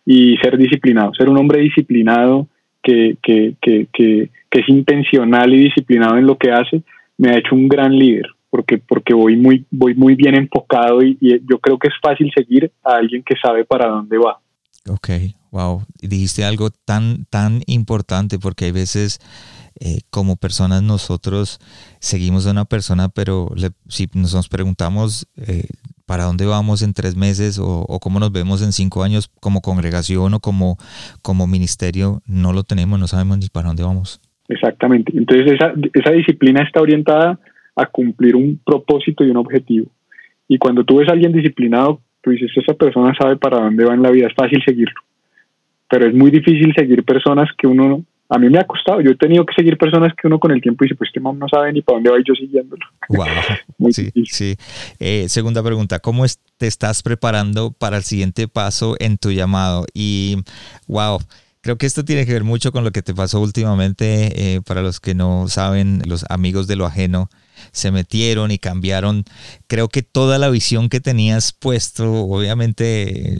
Y 0.06 0.38
ser 0.38 0.58
disciplinado, 0.58 1.14
ser 1.14 1.30
un 1.30 1.38
hombre 1.38 1.62
disciplinado 1.62 2.48
que, 2.84 3.18
que, 3.22 3.56
que, 3.62 3.88
que 3.92 4.30
es 4.52 4.70
intencional 4.70 5.54
y 5.54 5.64
disciplinado 5.64 6.18
en 6.18 6.26
lo 6.26 6.38
que 6.38 6.52
hace, 6.52 6.82
me 7.18 7.30
ha 7.30 7.38
hecho 7.38 7.56
un 7.56 7.68
gran 7.68 7.96
líder 7.96 8.28
porque, 8.50 8.78
porque 8.78 9.14
voy, 9.14 9.38
muy, 9.38 9.66
voy 9.72 9.96
muy 9.96 10.16
bien 10.16 10.36
enfocado 10.36 11.02
y, 11.02 11.18
yo 11.22 11.60
creo 11.60 11.78
que 11.78 11.88
es 11.88 11.94
fácil 12.02 12.32
seguir 12.36 12.72
a 12.84 12.96
alguien 12.96 13.24
que 13.24 13.36
sabe 13.42 13.66
para 13.66 13.88
dónde 13.88 14.18
va. 14.18 14.40
Ok, 14.88 15.10
wow. 15.52 15.84
Dijiste 16.02 16.44
algo 16.44 16.70
tan, 16.86 17.26
tan 17.30 17.62
importante 17.68 18.40
porque 18.40 18.66
hay 18.66 18.72
veces 18.72 19.20
eh, 19.80 20.00
como 20.10 20.36
personas 20.36 20.82
nosotros 20.82 21.60
seguimos 22.00 22.48
a 22.48 22.52
una 22.52 22.66
persona, 22.66 23.10
pero 23.10 23.50
si 23.88 24.08
nos 24.14 24.50
preguntamos 24.50 25.28
eh, 25.38 25.68
para 26.06 26.24
dónde 26.24 26.46
vamos 26.46 26.82
en 26.82 26.94
tres 26.94 27.16
meses 27.16 27.60
o, 27.60 27.86
o, 27.88 28.00
cómo 28.00 28.20
nos 28.20 28.32
vemos 28.32 28.64
en 28.64 28.72
cinco 28.72 29.04
años 29.04 29.30
como 29.40 29.62
congregación 29.62 30.34
o 30.34 30.40
como, 30.40 30.78
como 31.22 31.46
ministerio, 31.46 32.24
no 32.26 32.52
lo 32.52 32.64
tenemos, 32.64 33.00
no 33.00 33.08
sabemos 33.08 33.38
ni 33.38 33.48
para 33.48 33.68
dónde 33.68 33.84
vamos. 33.84 34.20
Exactamente. 34.50 35.14
Entonces 35.16 35.54
esa, 35.54 35.72
esa 35.94 36.12
disciplina 36.12 36.64
está 36.64 36.82
orientada 36.82 37.40
a 37.80 37.86
cumplir 37.86 38.36
un 38.36 38.60
propósito 38.64 39.24
y 39.24 39.30
un 39.30 39.38
objetivo. 39.38 39.88
Y 40.48 40.58
cuando 40.58 40.84
tú 40.84 40.98
ves 40.98 41.08
a 41.08 41.14
alguien 41.14 41.32
disciplinado, 41.32 42.02
tú 42.22 42.32
dices, 42.32 42.52
esa 42.56 42.74
persona 42.74 43.14
sabe 43.18 43.38
para 43.38 43.60
dónde 43.60 43.86
va 43.86 43.94
en 43.94 44.02
la 44.02 44.12
vida, 44.12 44.28
es 44.28 44.34
fácil 44.36 44.62
seguirlo. 44.66 45.00
Pero 45.90 46.08
es 46.08 46.14
muy 46.14 46.30
difícil 46.30 46.74
seguir 46.76 47.04
personas 47.04 47.50
que 47.58 47.68
uno, 47.68 48.04
a 48.28 48.38
mí 48.38 48.50
me 48.50 48.60
ha 48.60 48.66
costado, 48.66 49.00
yo 49.00 49.12
he 49.12 49.16
tenido 49.16 49.46
que 49.46 49.54
seguir 49.54 49.78
personas 49.78 50.14
que 50.20 50.28
uno 50.28 50.40
con 50.40 50.52
el 50.52 50.62
tiempo 50.62 50.84
dice, 50.84 50.96
pues 50.96 51.10
este 51.10 51.22
man 51.22 51.40
no 51.40 51.48
sabe 51.48 51.72
ni 51.72 51.82
para 51.82 51.98
dónde 51.98 52.12
va 52.12 52.20
y 52.20 52.24
yo 52.28 52.34
siguiéndolo. 52.36 52.86
Wow. 53.80 53.92
sí, 53.92 54.12
sí. 54.26 54.56
Eh, 55.00 55.30
segunda 55.30 55.64
pregunta, 55.64 56.00
¿cómo 56.00 56.26
te 56.58 56.68
estás 56.68 57.02
preparando 57.02 57.72
para 57.72 57.98
el 57.98 58.04
siguiente 58.04 58.48
paso 58.48 58.96
en 59.00 59.18
tu 59.18 59.32
llamado? 59.32 59.86
Y, 59.94 60.38
wow. 60.88 61.20
Creo 61.62 61.78
que 61.78 61.86
esto 61.86 62.06
tiene 62.06 62.26
que 62.26 62.32
ver 62.32 62.46
mucho 62.46 62.72
con 62.72 62.86
lo 62.86 62.92
que 62.92 63.02
te 63.02 63.14
pasó 63.14 63.42
últimamente. 63.42 64.56
Eh, 64.56 64.62
para 64.62 64.82
los 64.82 65.02
que 65.02 65.14
no 65.14 65.48
saben, 65.50 66.02
los 66.06 66.26
amigos 66.30 66.68
de 66.68 66.78
lo 66.78 66.86
ajeno 66.86 67.30
se 67.72 67.92
metieron 67.92 68.52
y 68.52 68.58
cambiaron. 68.58 69.24
Creo 69.68 69.88
que 69.88 70.02
toda 70.02 70.38
la 70.38 70.50
visión 70.50 70.90
que 70.90 71.00
tenías 71.00 71.54
puesto, 71.54 72.12
obviamente, 72.12 73.38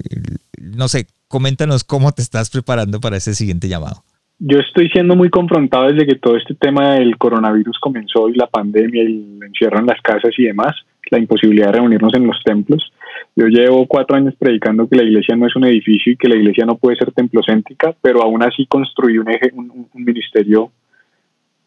no 0.60 0.88
sé, 0.88 1.08
coméntanos 1.28 1.84
cómo 1.84 2.12
te 2.12 2.22
estás 2.22 2.50
preparando 2.50 3.00
para 3.00 3.18
ese 3.18 3.34
siguiente 3.34 3.68
llamado. 3.68 4.04
Yo 4.40 4.58
estoy 4.60 4.90
siendo 4.90 5.18
muy 5.18 5.30
confrontado 5.30 5.92
desde 5.92 6.08
que 6.08 6.16
todo 6.16 6.38
este 6.38 6.56
tema 6.56 6.94
del 6.94 7.18
coronavirus 7.18 7.78
comenzó 7.80 8.30
y 8.30 8.36
la 8.36 8.48
pandemia 8.48 9.04
y 9.04 9.06
el 9.06 9.40
encierro 9.44 9.80
en 9.80 9.86
las 9.86 10.02
casas 10.02 10.32
y 10.38 10.44
demás, 10.44 10.74
la 11.12 11.20
imposibilidad 11.20 11.68
de 11.68 11.74
reunirnos 11.74 12.14
en 12.14 12.26
los 12.26 12.42
templos. 12.44 12.92
Yo 13.36 13.48
llevo 13.48 13.86
cuatro 13.86 14.16
años 14.16 14.34
predicando 14.40 14.88
que 14.88 14.96
la 14.96 15.04
iglesia 15.04 15.36
no 15.36 15.46
es 15.46 15.56
un 15.56 15.66
edificio 15.66 16.14
y 16.14 16.16
que 16.16 16.30
la 16.30 16.38
iglesia 16.38 16.66
no 16.66 16.78
puede 16.78 16.98
ser 16.98 17.12
templocéntrica, 17.12 17.94
pero 18.02 18.22
aún 18.22 18.42
así 18.42 18.66
construí 18.66 19.18
un, 19.18 19.30
eje, 19.30 19.52
un, 19.54 19.88
ministerio 19.94 20.72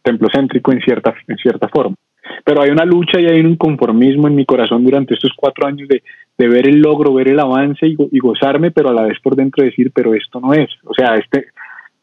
templocéntrico 0.03 0.73
en 0.73 0.81
cierta, 0.81 1.15
en 1.29 1.37
cierta 1.37 1.69
forma. 1.69 1.97
Pero 2.45 2.63
hay 2.63 2.71
una 2.71 2.85
lucha 2.85 3.21
y 3.21 3.27
hay 3.27 3.41
un 3.41 3.51
inconformismo 3.51 4.29
en 4.29 4.35
mi 4.35 4.45
corazón 4.45 4.85
durante 4.85 5.15
estos 5.15 5.33
cuatro 5.37 5.67
años 5.67 5.89
de, 5.89 6.03
de 6.39 6.49
ver 6.49 6.69
el 6.69 6.81
logro, 6.81 7.15
ver 7.15 7.29
el 7.29 7.41
avance 7.41 7.87
y, 7.87 7.97
y, 8.11 8.19
gozarme, 8.19 8.71
pero 8.71 8.91
a 8.91 8.95
la 8.95 9.03
vez 9.03 9.19
por 9.21 9.37
dentro 9.37 9.65
decir, 9.65 9.91
pero 9.95 10.15
esto 10.15 10.41
no 10.41 10.55
es. 10.55 10.71
O 10.85 10.95
sea, 10.95 11.17
este, 11.17 11.47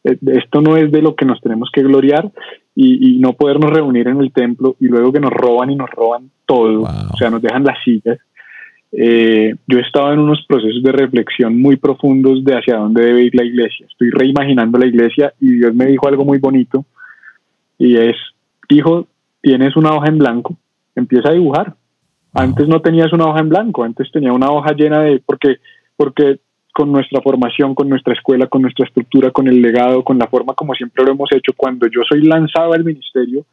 eh, 0.04 0.16
esto 0.32 0.60
no 0.60 0.76
es 0.76 0.90
de 0.92 1.02
lo 1.02 1.14
que 1.14 1.24
nos 1.24 1.40
tenemos 1.40 1.70
que 1.72 1.82
gloriar 1.82 2.30
y, 2.74 3.16
y 3.16 3.18
no 3.18 3.32
podernos 3.32 3.70
reunir 3.70 4.08
en 4.08 4.20
el 4.20 4.32
templo 4.32 4.76
y 4.78 4.86
luego 4.86 5.12
que 5.12 5.20
nos 5.20 5.32
roban 5.32 5.70
y 5.70 5.76
nos 5.76 5.90
roban 5.90 6.30
todo, 6.46 6.82
o 6.82 7.16
sea, 7.16 7.30
nos 7.30 7.42
dejan 7.42 7.64
las 7.64 7.82
sillas 7.84 8.18
eh, 8.92 9.54
yo 9.68 9.78
he 9.78 9.82
estado 9.82 10.12
en 10.12 10.18
unos 10.18 10.44
procesos 10.48 10.82
de 10.82 10.90
reflexión 10.90 11.60
muy 11.60 11.76
profundos 11.76 12.44
de 12.44 12.54
hacia 12.54 12.76
dónde 12.76 13.04
debe 13.04 13.22
ir 13.22 13.34
la 13.34 13.44
iglesia. 13.44 13.86
Estoy 13.88 14.10
reimaginando 14.10 14.78
la 14.78 14.86
iglesia 14.86 15.32
y 15.40 15.52
Dios 15.58 15.74
me 15.74 15.86
dijo 15.86 16.08
algo 16.08 16.24
muy 16.24 16.38
bonito 16.38 16.84
y 17.78 17.96
es, 17.96 18.16
hijo, 18.68 19.06
tienes 19.42 19.76
una 19.76 19.92
hoja 19.92 20.08
en 20.08 20.18
blanco, 20.18 20.56
empieza 20.94 21.30
a 21.30 21.32
dibujar. 21.32 21.74
Antes 22.32 22.68
no 22.68 22.80
tenías 22.80 23.12
una 23.12 23.26
hoja 23.26 23.40
en 23.40 23.48
blanco, 23.48 23.82
antes 23.82 24.10
tenía 24.12 24.32
una 24.32 24.50
hoja 24.50 24.72
llena 24.72 25.00
de, 25.00 25.20
porque, 25.24 25.56
porque 25.96 26.38
con 26.72 26.92
nuestra 26.92 27.20
formación, 27.20 27.74
con 27.74 27.88
nuestra 27.88 28.14
escuela, 28.14 28.46
con 28.46 28.62
nuestra 28.62 28.86
estructura, 28.86 29.30
con 29.30 29.48
el 29.48 29.60
legado, 29.60 30.04
con 30.04 30.18
la 30.18 30.28
forma 30.28 30.54
como 30.54 30.74
siempre 30.74 31.04
lo 31.04 31.12
hemos 31.12 31.30
hecho, 31.32 31.52
cuando 31.56 31.86
yo 31.88 32.02
soy 32.08 32.22
lanzado 32.22 32.72
al 32.72 32.84
ministerio, 32.84 33.44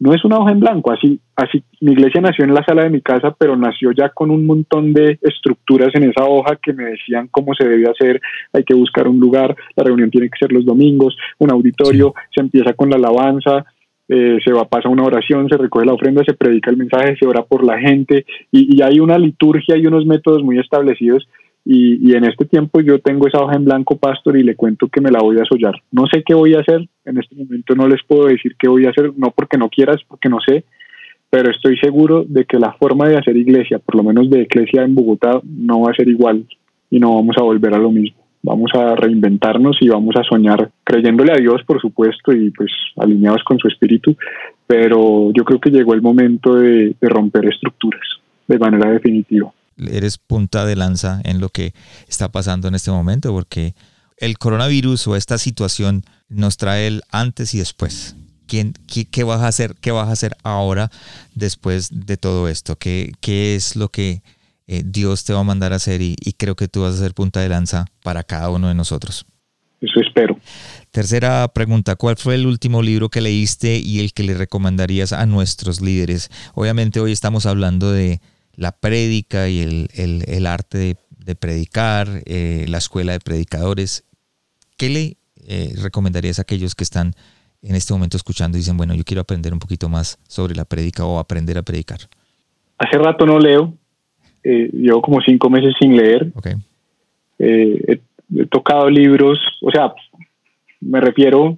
no 0.00 0.14
es 0.14 0.24
una 0.24 0.38
hoja 0.38 0.52
en 0.52 0.60
blanco, 0.60 0.90
así, 0.92 1.20
así 1.36 1.62
mi 1.82 1.92
iglesia 1.92 2.22
nació 2.22 2.44
en 2.44 2.54
la 2.54 2.64
sala 2.64 2.84
de 2.84 2.90
mi 2.90 3.02
casa, 3.02 3.36
pero 3.38 3.54
nació 3.54 3.92
ya 3.92 4.08
con 4.08 4.30
un 4.30 4.46
montón 4.46 4.94
de 4.94 5.18
estructuras 5.20 5.90
en 5.94 6.04
esa 6.04 6.24
hoja 6.24 6.56
que 6.56 6.72
me 6.72 6.84
decían 6.84 7.28
cómo 7.30 7.52
se 7.54 7.68
debe 7.68 7.84
hacer, 7.84 8.18
hay 8.54 8.64
que 8.64 8.74
buscar 8.74 9.06
un 9.08 9.20
lugar, 9.20 9.54
la 9.76 9.84
reunión 9.84 10.10
tiene 10.10 10.30
que 10.30 10.38
ser 10.38 10.52
los 10.52 10.64
domingos, 10.64 11.14
un 11.38 11.52
auditorio, 11.52 12.14
se 12.34 12.40
empieza 12.40 12.72
con 12.72 12.88
la 12.88 12.96
alabanza, 12.96 13.66
eh, 14.10 14.38
se 14.44 14.52
va, 14.52 14.68
pasa 14.68 14.88
una 14.88 15.04
oración, 15.04 15.48
se 15.48 15.56
recoge 15.56 15.86
la 15.86 15.94
ofrenda, 15.94 16.22
se 16.24 16.34
predica 16.34 16.70
el 16.70 16.76
mensaje, 16.76 17.16
se 17.16 17.26
ora 17.26 17.42
por 17.42 17.64
la 17.64 17.78
gente 17.78 18.26
y, 18.50 18.76
y 18.76 18.82
hay 18.82 19.00
una 19.00 19.18
liturgia 19.18 19.76
y 19.76 19.86
unos 19.86 20.04
métodos 20.04 20.42
muy 20.42 20.58
establecidos 20.58 21.26
y, 21.64 22.14
en 22.14 22.24
este 22.24 22.46
tiempo 22.46 22.80
yo 22.80 23.00
tengo 23.00 23.28
esa 23.28 23.40
hoja 23.40 23.56
en 23.56 23.64
blanco, 23.64 23.96
pastor, 23.96 24.36
y 24.36 24.42
le 24.42 24.56
cuento 24.56 24.88
que 24.88 25.00
me 25.00 25.10
la 25.10 25.20
voy 25.20 25.38
a 25.38 25.44
sollar. 25.44 25.74
No 25.92 26.06
sé 26.06 26.22
qué 26.24 26.34
voy 26.34 26.54
a 26.54 26.60
hacer, 26.60 26.88
en 27.04 27.18
este 27.18 27.34
momento 27.36 27.74
no 27.74 27.86
les 27.86 28.02
puedo 28.02 28.26
decir 28.26 28.56
qué 28.58 28.68
voy 28.68 28.86
a 28.86 28.90
hacer, 28.90 29.12
no 29.16 29.30
porque 29.30 29.58
no 29.58 29.68
quieras, 29.68 29.98
porque 30.08 30.28
no 30.28 30.38
sé, 30.40 30.64
pero 31.28 31.50
estoy 31.50 31.78
seguro 31.78 32.24
de 32.26 32.44
que 32.44 32.58
la 32.58 32.72
forma 32.72 33.08
de 33.08 33.18
hacer 33.18 33.36
iglesia, 33.36 33.78
por 33.78 33.94
lo 33.94 34.02
menos 34.02 34.30
de 34.30 34.42
iglesia 34.42 34.82
en 34.82 34.94
Bogotá, 34.94 35.40
no 35.44 35.82
va 35.82 35.90
a 35.90 35.94
ser 35.94 36.08
igual 36.08 36.44
y 36.90 36.98
no 36.98 37.14
vamos 37.14 37.36
a 37.38 37.42
volver 37.42 37.74
a 37.74 37.78
lo 37.78 37.92
mismo. 37.92 38.18
Vamos 38.42 38.70
a 38.74 38.94
reinventarnos 38.96 39.76
y 39.80 39.88
vamos 39.88 40.16
a 40.16 40.24
soñar 40.24 40.70
creyéndole 40.84 41.32
a 41.32 41.36
Dios, 41.36 41.62
por 41.66 41.80
supuesto, 41.80 42.32
y 42.32 42.50
pues 42.50 42.70
alineados 42.96 43.44
con 43.44 43.58
su 43.58 43.68
espíritu, 43.68 44.16
pero 44.66 45.30
yo 45.32 45.44
creo 45.44 45.60
que 45.60 45.70
llegó 45.70 45.94
el 45.94 46.02
momento 46.02 46.54
de 46.54 46.94
romper 47.00 47.46
estructuras 47.46 48.00
de 48.48 48.58
manera 48.58 48.90
definitiva 48.90 49.52
eres 49.88 50.18
punta 50.18 50.64
de 50.64 50.76
lanza 50.76 51.20
en 51.24 51.40
lo 51.40 51.48
que 51.48 51.72
está 52.08 52.30
pasando 52.30 52.68
en 52.68 52.74
este 52.74 52.90
momento, 52.90 53.32
porque 53.32 53.74
el 54.18 54.38
coronavirus 54.38 55.06
o 55.08 55.16
esta 55.16 55.38
situación 55.38 56.04
nos 56.28 56.56
trae 56.56 56.86
el 56.86 57.02
antes 57.10 57.54
y 57.54 57.58
después. 57.58 58.16
¿Quién, 58.46 58.74
qué, 59.10 59.24
vas 59.24 59.42
a 59.42 59.48
hacer, 59.48 59.76
¿Qué 59.80 59.92
vas 59.92 60.08
a 60.08 60.12
hacer 60.12 60.36
ahora 60.42 60.90
después 61.34 62.06
de 62.06 62.16
todo 62.16 62.48
esto? 62.48 62.76
¿Qué, 62.76 63.12
qué 63.20 63.54
es 63.54 63.76
lo 63.76 63.90
que 63.90 64.22
eh, 64.70 64.82
Dios 64.84 65.24
te 65.24 65.32
va 65.32 65.40
a 65.40 65.44
mandar 65.44 65.72
a 65.72 65.76
hacer? 65.76 66.00
Y, 66.00 66.16
y 66.20 66.32
creo 66.32 66.56
que 66.56 66.68
tú 66.68 66.82
vas 66.82 66.94
a 66.94 66.98
ser 66.98 67.14
punta 67.14 67.40
de 67.40 67.48
lanza 67.48 67.86
para 68.02 68.22
cada 68.22 68.50
uno 68.50 68.68
de 68.68 68.74
nosotros. 68.74 69.26
Eso 69.80 70.00
espero. 70.00 70.38
Tercera 70.90 71.48
pregunta, 71.48 71.96
¿cuál 71.96 72.16
fue 72.16 72.34
el 72.34 72.46
último 72.46 72.82
libro 72.82 73.08
que 73.08 73.20
leíste 73.20 73.78
y 73.78 74.00
el 74.00 74.12
que 74.12 74.22
le 74.22 74.34
recomendarías 74.34 75.12
a 75.12 75.24
nuestros 75.26 75.80
líderes? 75.80 76.30
Obviamente 76.54 77.00
hoy 77.00 77.12
estamos 77.12 77.46
hablando 77.46 77.90
de, 77.90 78.20
la 78.60 78.72
prédica 78.72 79.48
y 79.48 79.88
el, 79.94 80.46
arte 80.46 80.96
de, 81.16 81.34
predicar, 81.34 82.22
eh, 82.26 82.66
la 82.68 82.76
escuela 82.76 83.12
de 83.12 83.20
predicadores. 83.20 84.04
¿Qué 84.76 84.90
le 84.90 85.16
eh, 85.46 85.72
recomendarías 85.80 86.38
a 86.38 86.42
aquellos 86.42 86.74
que 86.74 86.84
están 86.84 87.14
en 87.62 87.74
este 87.74 87.94
momento 87.94 88.18
escuchando 88.18 88.58
y 88.58 88.60
dicen, 88.60 88.76
bueno, 88.76 88.94
yo 88.94 89.04
quiero 89.04 89.22
aprender 89.22 89.54
un 89.54 89.60
poquito 89.60 89.88
más 89.88 90.18
sobre 90.28 90.54
la 90.54 90.66
prédica 90.66 91.06
o 91.06 91.18
aprender 91.18 91.56
a 91.56 91.62
predicar? 91.62 92.00
Hace 92.76 92.98
rato 92.98 93.24
no 93.24 93.38
leo, 93.38 93.74
eh, 94.44 94.70
llevo 94.72 95.02
como 95.02 95.20
cinco 95.20 95.50
meses 95.50 95.74
sin 95.80 95.96
leer. 95.96 96.32
he, 97.38 98.00
tocado 98.48 98.88
libros, 98.88 99.38
o 99.60 99.70
sea, 99.70 99.92
me 100.80 101.00
refiero 101.00 101.56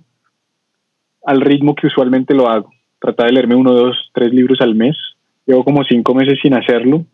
al 1.25 1.41
ritmo 1.41 1.75
que 1.75 1.87
usualmente 1.87 2.35
lo 2.35 2.49
hago. 2.49 2.71
Tratar 2.99 3.27
de 3.27 3.33
leerme 3.33 3.57
uno, 3.57 3.73
dos, 3.73 4.11
tres 4.15 4.33
libros 4.33 4.61
al 4.61 4.75
mes 4.75 4.97
Llevo 5.47 5.65
como 5.65 5.85
cinco 5.85 6.15
meses 6.15 6.39
sin 6.41 6.55
hacerlo. 6.55 7.05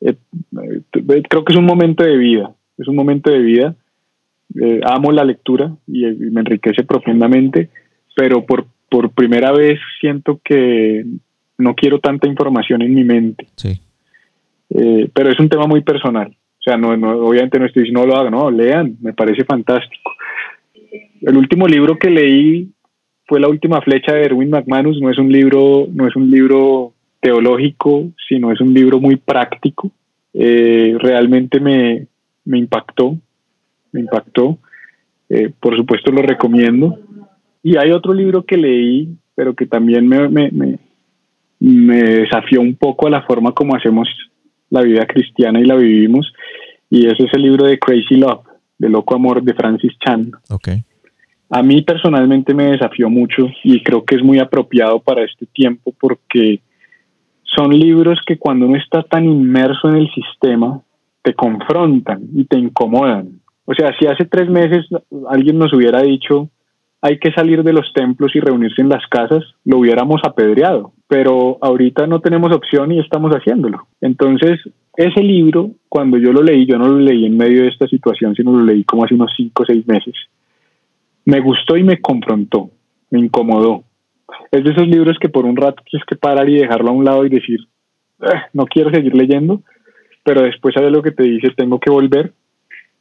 Eh, 0.00 0.14
eh, 0.14 1.22
creo 1.28 1.44
que 1.44 1.52
es 1.52 1.58
un 1.58 1.66
momento 1.66 2.02
de 2.02 2.16
vida, 2.16 2.52
es 2.78 2.88
un 2.88 2.96
momento 2.96 3.30
de 3.30 3.38
vida. 3.38 3.74
Eh, 4.60 4.80
amo 4.84 5.12
la 5.12 5.24
lectura 5.24 5.74
y, 5.86 6.04
me 6.04 6.40
enriquece 6.40 6.84
profundamente, 6.84 7.68
pero 8.14 8.46
por, 8.46 8.66
por 8.88 9.10
primera 9.10 9.52
vez 9.52 9.78
siento 10.00 10.40
que 10.42 11.04
no 11.58 11.74
quiero 11.74 11.98
tanta 11.98 12.28
información 12.28 12.80
en 12.82 12.94
mi 12.94 13.04
mente. 13.04 13.48
Sí. 13.56 13.80
Pero 14.68 15.30
es 15.30 15.38
un 15.40 15.48
tema 15.48 15.66
muy 15.66 15.82
personal. 15.82 16.28
O 16.28 16.62
sea, 16.62 16.76
no, 16.76 16.88
obviamente 16.90 17.58
no 17.58 17.66
estoy 17.66 17.84
diciendo 17.84 18.00
no 18.00 18.06
lo 18.06 18.16
hagan, 18.16 18.32
no, 18.32 18.50
lean, 18.50 18.96
me 19.00 19.12
parece 19.12 19.44
fantástico. 19.44 20.12
El 21.22 21.36
último 21.36 21.66
libro 21.66 21.98
que 21.98 22.10
leí 22.10 22.70
fue 23.26 23.40
La 23.40 23.48
última 23.48 23.80
flecha 23.80 24.12
de 24.12 24.24
Erwin 24.24 24.50
McManus, 24.50 25.00
no 25.00 25.10
es 25.10 25.18
un 25.18 25.30
libro, 25.30 25.88
no 25.92 26.06
es 26.06 26.14
un 26.14 26.30
libro 26.30 26.92
teológico, 27.20 28.12
sino 28.28 28.52
es 28.52 28.60
un 28.60 28.72
libro 28.72 29.00
muy 29.00 29.16
práctico. 29.16 29.90
Eh, 30.32 30.96
realmente 31.00 31.58
me, 31.58 32.06
impactó, 32.44 33.16
me 33.90 34.00
impactó. 34.00 34.58
Eh, 35.28 35.50
por 35.58 35.76
supuesto 35.76 36.12
lo 36.12 36.22
recomiendo. 36.22 36.98
Y 37.62 37.76
hay 37.76 37.90
otro 37.90 38.14
libro 38.14 38.44
que 38.44 38.56
leí, 38.56 39.08
pero 39.34 39.54
que 39.54 39.66
también 39.66 40.06
me, 40.06 40.28
me, 40.28 40.78
me, 41.58 42.02
desafió 42.02 42.60
un 42.60 42.76
poco 42.76 43.08
a 43.08 43.10
la 43.10 43.22
forma 43.22 43.52
como 43.52 43.74
hacemos 43.74 44.08
la 44.70 44.82
vida 44.82 45.06
cristiana 45.06 45.60
y 45.60 45.64
la 45.64 45.76
vivimos. 45.76 46.32
Y 46.90 47.06
ese 47.06 47.24
es 47.24 47.34
el 47.34 47.42
libro 47.42 47.66
de 47.66 47.78
Crazy 47.78 48.16
Love, 48.16 48.44
de 48.78 48.88
Loco 48.88 49.14
Amor, 49.14 49.42
de 49.42 49.54
Francis 49.54 49.92
Chan. 49.98 50.30
Okay. 50.48 50.82
A 51.50 51.62
mí 51.62 51.82
personalmente 51.82 52.54
me 52.54 52.72
desafió 52.72 53.08
mucho 53.08 53.48
y 53.62 53.82
creo 53.82 54.04
que 54.04 54.16
es 54.16 54.22
muy 54.22 54.38
apropiado 54.38 55.00
para 55.00 55.24
este 55.24 55.46
tiempo 55.46 55.94
porque 55.98 56.60
son 57.42 57.70
libros 57.70 58.18
que 58.26 58.38
cuando 58.38 58.66
uno 58.66 58.76
está 58.76 59.02
tan 59.02 59.24
inmerso 59.24 59.88
en 59.88 59.96
el 59.96 60.10
sistema, 60.12 60.82
te 61.22 61.34
confrontan 61.34 62.22
y 62.34 62.44
te 62.44 62.58
incomodan. 62.58 63.40
O 63.64 63.74
sea, 63.74 63.96
si 63.98 64.06
hace 64.06 64.24
tres 64.24 64.48
meses 64.48 64.86
alguien 65.28 65.58
nos 65.58 65.72
hubiera 65.72 66.02
dicho 66.02 66.50
hay 67.06 67.18
que 67.18 67.32
salir 67.32 67.62
de 67.62 67.72
los 67.72 67.92
templos 67.92 68.34
y 68.34 68.40
reunirse 68.40 68.82
en 68.82 68.88
las 68.88 69.06
casas, 69.06 69.44
lo 69.64 69.78
hubiéramos 69.78 70.20
apedreado. 70.24 70.92
Pero 71.08 71.58
ahorita 71.60 72.06
no 72.06 72.20
tenemos 72.20 72.52
opción 72.52 72.92
y 72.92 72.98
estamos 72.98 73.32
haciéndolo. 73.32 73.86
Entonces, 74.00 74.58
ese 74.96 75.22
libro, 75.22 75.70
cuando 75.88 76.18
yo 76.18 76.32
lo 76.32 76.42
leí, 76.42 76.66
yo 76.66 76.78
no 76.78 76.88
lo 76.88 76.98
leí 76.98 77.26
en 77.26 77.36
medio 77.36 77.62
de 77.62 77.68
esta 77.68 77.86
situación, 77.86 78.34
sino 78.34 78.52
lo 78.52 78.64
leí 78.64 78.84
como 78.84 79.04
hace 79.04 79.14
unos 79.14 79.32
cinco 79.36 79.62
o 79.62 79.66
seis 79.66 79.86
meses, 79.86 80.14
me 81.24 81.40
gustó 81.40 81.76
y 81.76 81.82
me 81.82 82.00
confrontó, 82.00 82.70
me 83.10 83.20
incomodó 83.20 83.84
es 84.50 84.64
de 84.64 84.70
esos 84.70 84.86
libros 84.86 85.18
que 85.20 85.28
por 85.28 85.44
un 85.44 85.56
rato 85.56 85.82
tienes 85.88 86.06
que 86.06 86.16
parar 86.16 86.48
y 86.48 86.56
dejarlo 86.56 86.90
a 86.90 86.94
un 86.94 87.04
lado 87.04 87.24
y 87.24 87.30
decir, 87.30 87.60
eh, 88.20 88.42
no 88.52 88.66
quiero 88.66 88.90
seguir 88.90 89.14
leyendo, 89.14 89.62
pero 90.24 90.42
después 90.42 90.76
hay 90.76 90.90
lo 90.90 91.02
que 91.02 91.12
te 91.12 91.24
dice, 91.24 91.50
tengo 91.56 91.78
que 91.78 91.90
volver. 91.90 92.32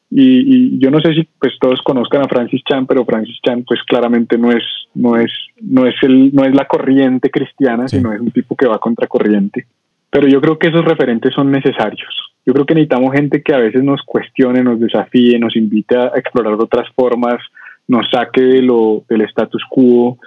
Y, 0.10 0.78
yo 0.80 0.92
no 0.92 1.00
sé 1.00 1.14
si 1.14 1.28
pues 1.40 1.54
todos 1.60 1.82
conozcan 1.82 2.24
a 2.24 2.28
Francis 2.28 2.64
Chan, 2.64 2.86
pero 2.86 3.06
Francis 3.06 3.40
Chan 3.44 3.64
pues 3.64 3.82
claramente 3.84 4.38
no 4.38 4.52
es, 4.52 4.64
no 4.94 5.18
es, 5.18 5.32
no 5.62 5.86
es, 5.86 5.96
el, 6.04 6.34
no 6.34 6.44
es 6.44 6.54
la 6.54 6.66
corriente 6.66 7.30
cristiana, 7.30 7.88
sino 7.88 8.14
es 8.14 8.22
un 8.22 8.32
tipo 8.32 8.56
que 8.56 8.68
va 8.68 8.80
contra 8.80 9.08
corriente. 9.08 9.66
Pero 10.10 10.28
yo 10.28 10.40
creo 10.40 10.58
que 10.58 10.68
esos 10.68 10.86
referentes 10.86 11.34
son 11.34 11.52
necesarios. 11.52 12.14
Yo 12.46 12.54
creo 12.54 12.66
que 12.66 12.76
necesitamos 12.76 13.14
gente 13.14 13.42
que 13.42 13.54
a 13.54 13.58
veces 13.58 13.84
nos 13.84 14.02
cuestione, 14.04 14.64
nos 14.64 14.80
desafíe, 14.80 15.40
nos 15.40 15.56
invite 15.56 15.98
a 15.98 16.12
explorar 16.16 16.54
otras 16.54 16.88
formas, 16.96 17.42
nos 17.88 18.10
saque 18.10 18.42
de 18.42 18.62
lo, 18.62 19.04
del 19.10 19.22
status 19.22 19.64
quo, 19.70 20.18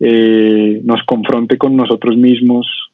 eh, 0.00 0.80
nos 0.84 1.02
confronte 1.04 1.56
con 1.56 1.76
nosotros 1.76 2.16
mismos, 2.16 2.87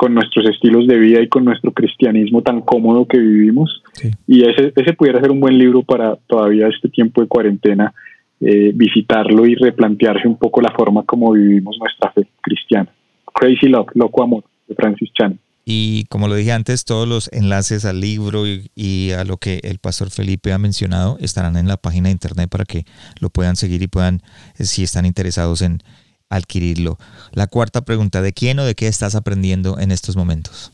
con 0.00 0.14
nuestros 0.14 0.48
estilos 0.48 0.86
de 0.86 0.98
vida 0.98 1.20
y 1.20 1.28
con 1.28 1.44
nuestro 1.44 1.72
cristianismo 1.72 2.40
tan 2.40 2.62
cómodo 2.62 3.06
que 3.06 3.18
vivimos. 3.18 3.82
Y 4.26 4.48
ese, 4.48 4.72
ese 4.74 4.94
pudiera 4.94 5.20
ser 5.20 5.30
un 5.30 5.40
buen 5.40 5.58
libro 5.58 5.82
para 5.82 6.16
todavía 6.26 6.68
este 6.68 6.88
tiempo 6.88 7.20
de 7.20 7.28
cuarentena, 7.28 7.92
eh, 8.40 8.72
visitarlo 8.74 9.44
y 9.44 9.56
replantearse 9.56 10.26
un 10.26 10.38
poco 10.38 10.62
la 10.62 10.70
forma 10.70 11.02
como 11.02 11.32
vivimos 11.32 11.76
nuestra 11.78 12.10
fe 12.12 12.26
cristiana. 12.40 12.88
Crazy 13.34 13.68
Love, 13.68 13.88
Loco 13.92 14.22
Amor, 14.22 14.44
de 14.68 14.74
Francis 14.74 15.10
Chan. 15.12 15.38
Y 15.66 16.06
como 16.06 16.28
lo 16.28 16.34
dije 16.34 16.52
antes, 16.52 16.86
todos 16.86 17.06
los 17.06 17.30
enlaces 17.30 17.84
al 17.84 18.00
libro 18.00 18.44
y, 18.46 19.10
a 19.10 19.24
lo 19.24 19.36
que 19.36 19.60
el 19.64 19.80
pastor 19.80 20.08
Felipe 20.08 20.54
ha 20.54 20.58
mencionado 20.58 21.18
estarán 21.20 21.58
en 21.58 21.68
la 21.68 21.76
página 21.76 22.08
de 22.08 22.12
internet 22.12 22.48
para 22.48 22.64
que 22.64 22.86
lo 23.20 23.28
puedan 23.28 23.54
seguir 23.54 23.82
y 23.82 23.86
puedan, 23.86 24.22
eh, 24.58 24.64
si 24.64 24.82
están 24.82 25.04
interesados 25.04 25.60
en, 25.60 25.82
adquirirlo. 26.30 26.96
La 27.34 27.48
cuarta 27.48 27.82
pregunta, 27.82 28.22
¿de 28.22 28.32
quién 28.32 28.58
o 28.60 28.64
de 28.64 28.74
qué 28.74 28.86
estás 28.86 29.14
aprendiendo 29.14 29.78
en 29.78 29.90
estos 29.90 30.16
momentos? 30.16 30.72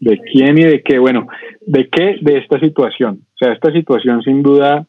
¿De 0.00 0.18
quién 0.32 0.58
y 0.58 0.64
de 0.64 0.82
qué? 0.82 0.98
Bueno, 0.98 1.28
¿de 1.66 1.88
qué? 1.88 2.16
De 2.20 2.38
esta 2.38 2.58
situación. 2.58 3.20
O 3.34 3.38
sea, 3.38 3.52
esta 3.52 3.72
situación 3.72 4.22
sin 4.22 4.42
duda, 4.42 4.86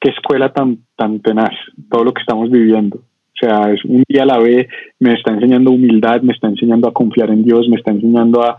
qué 0.00 0.10
escuela 0.10 0.52
tan, 0.52 0.78
tan 0.96 1.20
tenaz, 1.20 1.54
todo 1.90 2.04
lo 2.04 2.12
que 2.12 2.20
estamos 2.20 2.50
viviendo. 2.50 2.98
O 2.98 3.46
sea, 3.46 3.72
es 3.72 3.82
un 3.84 4.04
día 4.06 4.24
a 4.24 4.26
la 4.26 4.38
vez, 4.38 4.68
me 4.98 5.14
está 5.14 5.32
enseñando 5.32 5.70
humildad, 5.70 6.20
me 6.20 6.34
está 6.34 6.48
enseñando 6.48 6.88
a 6.88 6.92
confiar 6.92 7.30
en 7.30 7.42
Dios, 7.42 7.68
me 7.70 7.76
está 7.76 7.90
enseñando 7.90 8.42
a, 8.42 8.56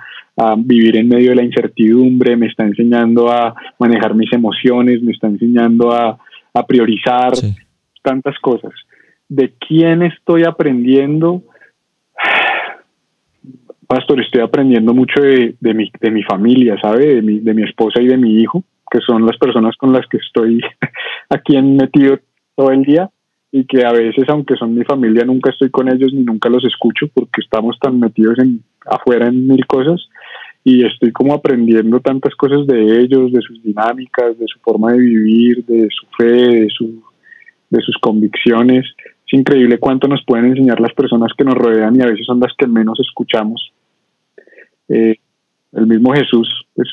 vivir 0.57 0.95
en 0.95 1.07
medio 1.07 1.31
de 1.31 1.35
la 1.35 1.43
incertidumbre, 1.43 2.35
me 2.35 2.47
está 2.47 2.63
enseñando 2.63 3.29
a 3.29 3.53
manejar 3.77 4.15
mis 4.15 4.31
emociones, 4.33 5.03
me 5.03 5.11
está 5.11 5.27
enseñando 5.27 5.91
a, 5.91 6.17
priorizar 6.67 7.31
tantas 8.01 8.37
cosas 8.39 8.73
de 9.31 9.53
quién 9.65 10.03
estoy 10.03 10.43
aprendiendo. 10.43 11.41
Pastor, 13.87 14.21
estoy 14.21 14.41
aprendiendo 14.41 14.93
mucho 14.93 15.21
de, 15.21 15.55
mi, 15.73 15.89
de 15.99 16.11
mi 16.11 16.23
familia, 16.23 16.77
¿sabe? 16.81 17.15
De 17.15 17.21
mi, 17.21 17.39
de 17.39 17.53
mi 17.53 17.63
esposa 17.63 18.01
y 18.01 18.07
de 18.07 18.17
mi 18.17 18.41
hijo, 18.41 18.63
que 18.91 18.99
son 18.99 19.25
las 19.25 19.37
personas 19.37 19.75
con 19.77 19.93
las 19.93 20.05
que 20.07 20.17
estoy 20.17 20.61
aquí 21.29 21.61
metido 21.61 22.19
todo 22.55 22.71
el 22.71 22.83
día 22.83 23.09
y 23.53 23.65
que 23.65 23.85
a 23.85 23.91
veces, 23.93 24.25
aunque 24.27 24.55
son 24.55 24.75
mi 24.75 24.83
familia, 24.83 25.23
nunca 25.23 25.49
estoy 25.49 25.69
con 25.69 25.89
ellos 25.89 26.13
ni 26.13 26.23
nunca 26.23 26.49
los 26.49 26.65
escucho 26.65 27.07
porque 27.13 27.41
estamos 27.41 27.77
tan 27.79 27.99
metidos 27.99 28.37
en, 28.39 28.61
afuera 28.85 29.27
en 29.27 29.47
mil 29.47 29.65
cosas 29.65 30.09
y 30.63 30.85
estoy 30.85 31.11
como 31.11 31.33
aprendiendo 31.33 32.01
tantas 32.01 32.35
cosas 32.35 32.67
de 32.67 32.99
ellos, 32.99 33.31
de 33.31 33.41
sus 33.41 33.63
dinámicas, 33.63 34.37
de 34.37 34.45
su 34.47 34.59
forma 34.59 34.91
de 34.91 34.99
vivir, 34.99 35.65
de 35.65 35.87
su 35.89 36.05
fe, 36.17 36.61
de, 36.63 36.69
su, 36.69 37.01
de 37.69 37.81
sus 37.81 37.97
convicciones 37.99 38.85
es 39.31 39.39
increíble 39.39 39.79
cuánto 39.79 40.07
nos 40.07 40.23
pueden 40.25 40.47
enseñar 40.47 40.79
las 40.79 40.93
personas 40.93 41.31
que 41.37 41.45
nos 41.45 41.55
rodean 41.55 41.95
y 41.95 42.01
a 42.01 42.07
veces 42.07 42.25
son 42.25 42.39
las 42.39 42.53
que 42.57 42.67
menos 42.67 42.99
escuchamos. 42.99 43.71
Eh, 44.89 45.15
el 45.71 45.87
mismo 45.87 46.13
Jesús, 46.13 46.65
pues 46.75 46.89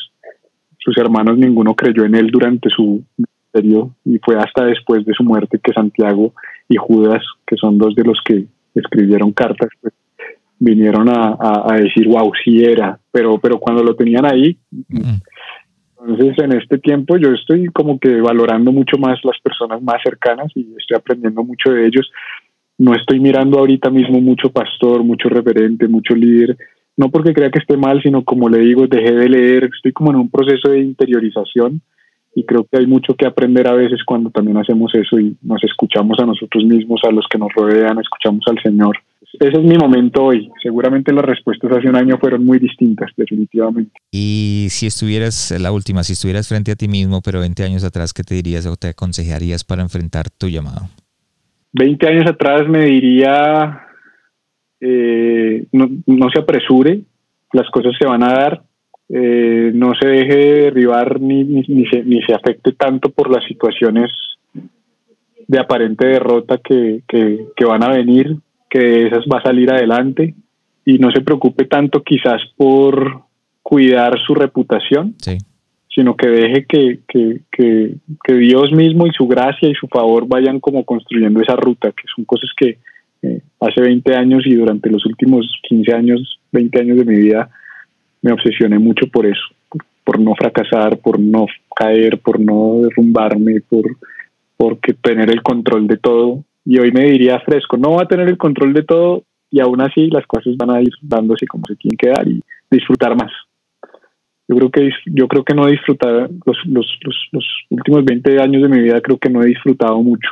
sus 0.79 0.97
hermanos 0.99 1.37
ninguno 1.37 1.75
creyó 1.75 2.05
en 2.05 2.15
él 2.15 2.31
durante 2.31 2.71
su 2.71 3.03
ministerio 3.17 3.91
y 4.05 4.19
fue 4.19 4.37
hasta 4.37 4.65
después 4.65 5.05
de 5.05 5.15
su 5.15 5.25
muerte 5.25 5.59
que 5.63 5.73
Santiago 5.73 6.33
y 6.69 6.77
Judas, 6.77 7.23
que 7.45 7.57
son 7.57 7.77
dos 7.77 7.95
de 7.97 8.05
los 8.05 8.21
que 8.25 8.45
escribieron 8.75 9.33
cartas, 9.33 9.71
pues, 9.81 9.93
vinieron 10.61 11.09
a, 11.09 11.77
decir, 11.77 12.07
wow, 12.09 12.33
sí 12.45 12.65
era, 12.65 12.99
pero, 13.13 13.39
pero 13.39 13.59
cuando 13.59 13.83
lo 13.83 13.95
tenían 13.95 14.27
ahí, 14.27 14.59
entonces, 16.07 16.39
en 16.39 16.53
este 16.53 16.79
tiempo 16.79 17.17
yo 17.17 17.31
estoy 17.31 17.67
como 17.67 17.99
que 17.99 18.21
valorando 18.21 18.73
mucho 18.73 18.99
más 18.99 19.19
las 19.25 19.39
personas 19.41 19.83
más 19.83 20.01
cercanas 20.03 20.53
y 20.55 20.61
estoy 20.79 20.97
aprendiendo 20.97 21.43
mucho 21.43 21.71
de 21.71 21.87
ellos. 21.87 22.11
No 22.79 22.95
estoy 22.95 23.19
mirando 23.19 23.59
ahorita 23.59 23.91
mismo 23.91 24.21
mucho 24.21 24.51
pastor, 24.51 25.03
mucho 25.03 25.29
referente, 25.29 25.89
mucho 25.89 26.15
líder, 26.15 26.57
no 26.97 27.11
porque 27.11 27.35
crea 27.35 27.51
que 27.51 27.59
esté 27.59 27.77
mal, 27.77 28.01
sino 28.03 28.23
como 28.23 28.49
le 28.49 28.59
digo, 28.59 28.87
dejé 28.87 29.13
de 29.13 29.29
leer, 29.29 29.71
estoy 29.75 29.93
como 29.93 30.11
en 30.11 30.17
un 30.17 30.31
proceso 30.31 30.71
de 30.71 30.81
interiorización 30.81 31.81
y 32.35 32.45
creo 32.45 32.65
que 32.71 32.79
hay 32.79 32.87
mucho 32.87 33.15
que 33.15 33.27
aprender 33.27 33.67
a 33.67 33.75
veces 33.75 34.05
cuando 34.05 34.31
también 34.31 34.59
hacemos 34.59 34.95
eso 34.95 35.19
y 35.19 35.37
nos 35.43 35.63
escuchamos 35.65 36.19
a 36.21 36.27
nosotros 36.27 36.65
mismos, 36.65 37.01
a 37.05 37.11
los 37.11 37.27
que 37.29 37.39
nos 37.39 37.53
rodean, 37.53 37.99
escuchamos 37.99 38.45
al 38.47 38.63
Señor 38.63 38.97
ese 39.35 39.59
es 39.59 39.65
mi 39.65 39.77
momento 39.77 40.25
hoy. 40.25 40.51
Seguramente 40.63 41.13
las 41.13 41.25
respuestas 41.25 41.71
hace 41.73 41.89
un 41.89 41.97
año 41.97 42.19
fueron 42.19 42.45
muy 42.45 42.59
distintas, 42.59 43.11
definitivamente. 43.17 43.93
Y 44.11 44.67
si 44.71 44.87
estuvieras, 44.87 45.55
la 45.61 45.71
última, 45.71 46.03
si 46.03 46.15
estuvieras 46.15 46.49
frente 46.49 46.73
a 46.73 46.77
ti 46.77 46.89
mismo, 46.89 47.21
pero 47.23 47.41
20 47.41 47.63
años 47.63 47.85
atrás, 47.85 48.13
¿qué 48.13 48.23
te 48.23 48.35
dirías 48.35 48.67
o 48.67 48.77
te 48.77 48.89
aconsejarías 48.89 49.65
para 49.65 49.83
enfrentar 49.83 50.31
tu 50.31 50.49
llamado? 50.49 50.89
20 51.73 52.09
años 52.09 52.27
atrás 52.27 52.67
me 52.69 52.87
diría, 52.87 53.83
eh, 54.81 55.67
no, 55.73 56.31
se 56.33 56.41
apresure, 56.41 57.03
las 57.53 57.69
cosas 57.71 57.93
se 57.99 58.07
van 58.07 58.23
a 58.23 58.33
dar, 58.33 58.63
eh, 59.11 59.71
no 59.75 59.93
se 59.95 60.09
deje 60.09 60.37
derribar 60.37 61.21
ni, 61.21 61.45
ni, 61.45 61.87
se, 61.87 62.03
ni 62.03 62.23
se 62.23 62.35
afecte 62.35 62.73
tanto 62.73 63.11
por 63.11 63.31
las 63.31 63.45
situaciones 63.45 64.11
de 65.47 65.59
aparente 65.59 66.07
derrota 66.07 66.59
que, 66.59 67.03
que, 67.07 67.47
que 67.55 67.65
van 67.65 67.83
a 67.83 67.91
venir 67.91 68.39
que 68.69 69.07
esas 69.07 69.25
va 69.33 69.39
a 69.39 69.43
salir 69.43 69.71
adelante 69.71 70.35
y 70.85 70.99
no 70.99 71.11
se 71.11 71.21
preocupe 71.21 71.65
tanto 71.67 72.03
quizás 72.03 72.41
por 72.57 73.23
cuidar 73.63 74.19
su 74.27 74.35
reputación, 74.35 75.15
sino 75.95 76.17
que 76.17 76.29
deje 76.29 76.65
que, 76.67 77.01
que, 77.07 77.41
que, 77.53 78.35
Dios 78.35 78.73
mismo 78.73 79.07
y 79.07 79.11
su 79.13 79.27
gracia 79.27 79.69
y 79.69 79.75
su 79.75 79.89
favor 79.89 80.27
vayan 80.27 80.61
como 80.61 80.85
construyendo 80.85 81.43
esa 81.43 81.57
ruta, 81.57 81.91
que 81.91 82.05
son 82.15 82.25
cosas 82.25 82.51
que 82.57 82.79
eh, 83.23 83.43
hace 83.61 83.81
20 83.81 84.15
años 84.15 84.47
y 84.47 84.55
durante 84.55 84.89
los 84.89 85.05
últimos 85.05 85.47
15 85.69 85.93
años, 85.93 86.41
20 86.53 86.81
años 86.81 86.99
de 86.99 87.05
mi 87.05 87.17
vida, 87.17 87.51
me 88.23 88.33
obsesioné 88.33 88.79
mucho 88.79 89.09
por 89.09 89.27
eso, 89.27 89.43
por, 90.05 90.19
no 90.19 90.35
fracasar, 90.35 90.99
por 90.99 91.19
no 91.21 91.47
caer, 91.77 92.19
por 92.19 92.41
no 92.41 92.81
derrumbarme, 92.83 93.61
por 93.69 93.97
porque 94.57 94.93
tener 94.95 95.31
el 95.31 95.43
control 95.43 95.87
de 95.87 95.99
todo 95.99 96.45
y 96.71 96.79
hoy 96.79 96.93
me 96.93 97.05
diría 97.05 97.41
fresco, 97.41 97.79
no 97.79 97.93
va 97.93 98.03
a 98.03 98.09
tener 98.09 98.29
el 98.29 98.37
control 98.37 98.75
de 98.75 98.83
todo 98.83 99.25
y 99.51 99.59
aún 99.59 99.81
así 99.81 100.11
las 100.11 100.27
cosas 100.27 100.55
van 100.59 100.69
a 100.69 100.83
ir 100.83 100.91
dándose 101.01 101.47
como 101.47 101.65
se 101.67 101.77
tienen 101.77 101.97
que 101.97 102.11
dar 102.11 102.29
y 102.29 102.43
disfrutar 102.71 103.17
más. 103.17 103.33
Yo 104.47 104.57
creo 104.57 104.71
que 104.71 104.91
yo 105.07 105.29
creo 105.29 105.45
que 105.45 105.55
no 105.55 105.67
he 105.67 105.71
disfrutado 105.71 106.29
los, 106.45 106.59
los, 106.67 107.17
últimos 107.71 108.05
20 108.05 108.43
años 108.43 108.63
de 108.63 108.69
mi 108.69 108.83
vida 108.83 109.01
creo 109.01 109.17
que 109.17 109.31
no 109.31 109.43
he 109.43 109.47
disfrutado 109.47 110.03
mucho 110.03 110.29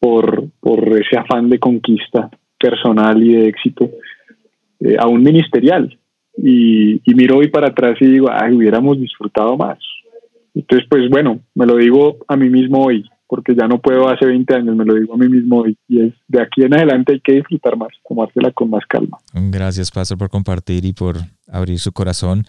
por, 0.00 0.48
por 0.58 0.80
ese 1.00 1.16
afán 1.16 1.48
de 1.48 1.60
conquista 1.60 2.28
personal 2.58 3.22
y 3.22 3.34
de 3.34 3.48
éxito, 3.48 3.88
eh, 4.80 4.96
aún 4.98 5.22
ministerial. 5.22 5.96
Y, 6.36 7.00
y 7.08 7.14
miro 7.14 7.36
hoy 7.36 7.48
para 7.48 7.68
atrás 7.68 7.96
y 8.00 8.06
digo, 8.06 8.28
ay, 8.32 8.52
hubiéramos 8.52 9.00
disfrutado 9.00 9.56
más. 9.56 9.78
Entonces, 10.56 10.88
pues 10.90 11.08
bueno, 11.08 11.38
me 11.54 11.66
lo 11.66 11.76
digo 11.76 12.16
a 12.26 12.36
mí 12.36 12.50
mismo 12.50 12.84
hoy, 12.84 13.04
porque 13.30 13.54
ya 13.54 13.68
no 13.68 13.80
puedo 13.80 14.08
hace 14.08 14.26
20 14.26 14.56
años, 14.56 14.74
me 14.74 14.84
lo 14.84 14.94
digo 14.94 15.14
a 15.14 15.16
mí 15.16 15.28
mismo 15.28 15.64
y, 15.64 15.78
es 15.88 16.12
de 16.26 16.42
aquí 16.42 16.64
en 16.64 16.74
adelante 16.74 17.12
hay 17.12 17.20
que 17.20 17.34
disfrutar 17.34 17.76
más, 17.76 17.90
tomársela 18.06 18.50
con 18.50 18.70
más 18.70 18.82
calma. 18.88 19.18
Gracias, 19.32 19.92
Pastor, 19.92 20.18
por 20.18 20.30
compartir 20.30 20.84
y 20.84 20.92
por 20.92 21.16
abrir 21.46 21.78
su 21.78 21.92
corazón. 21.92 22.44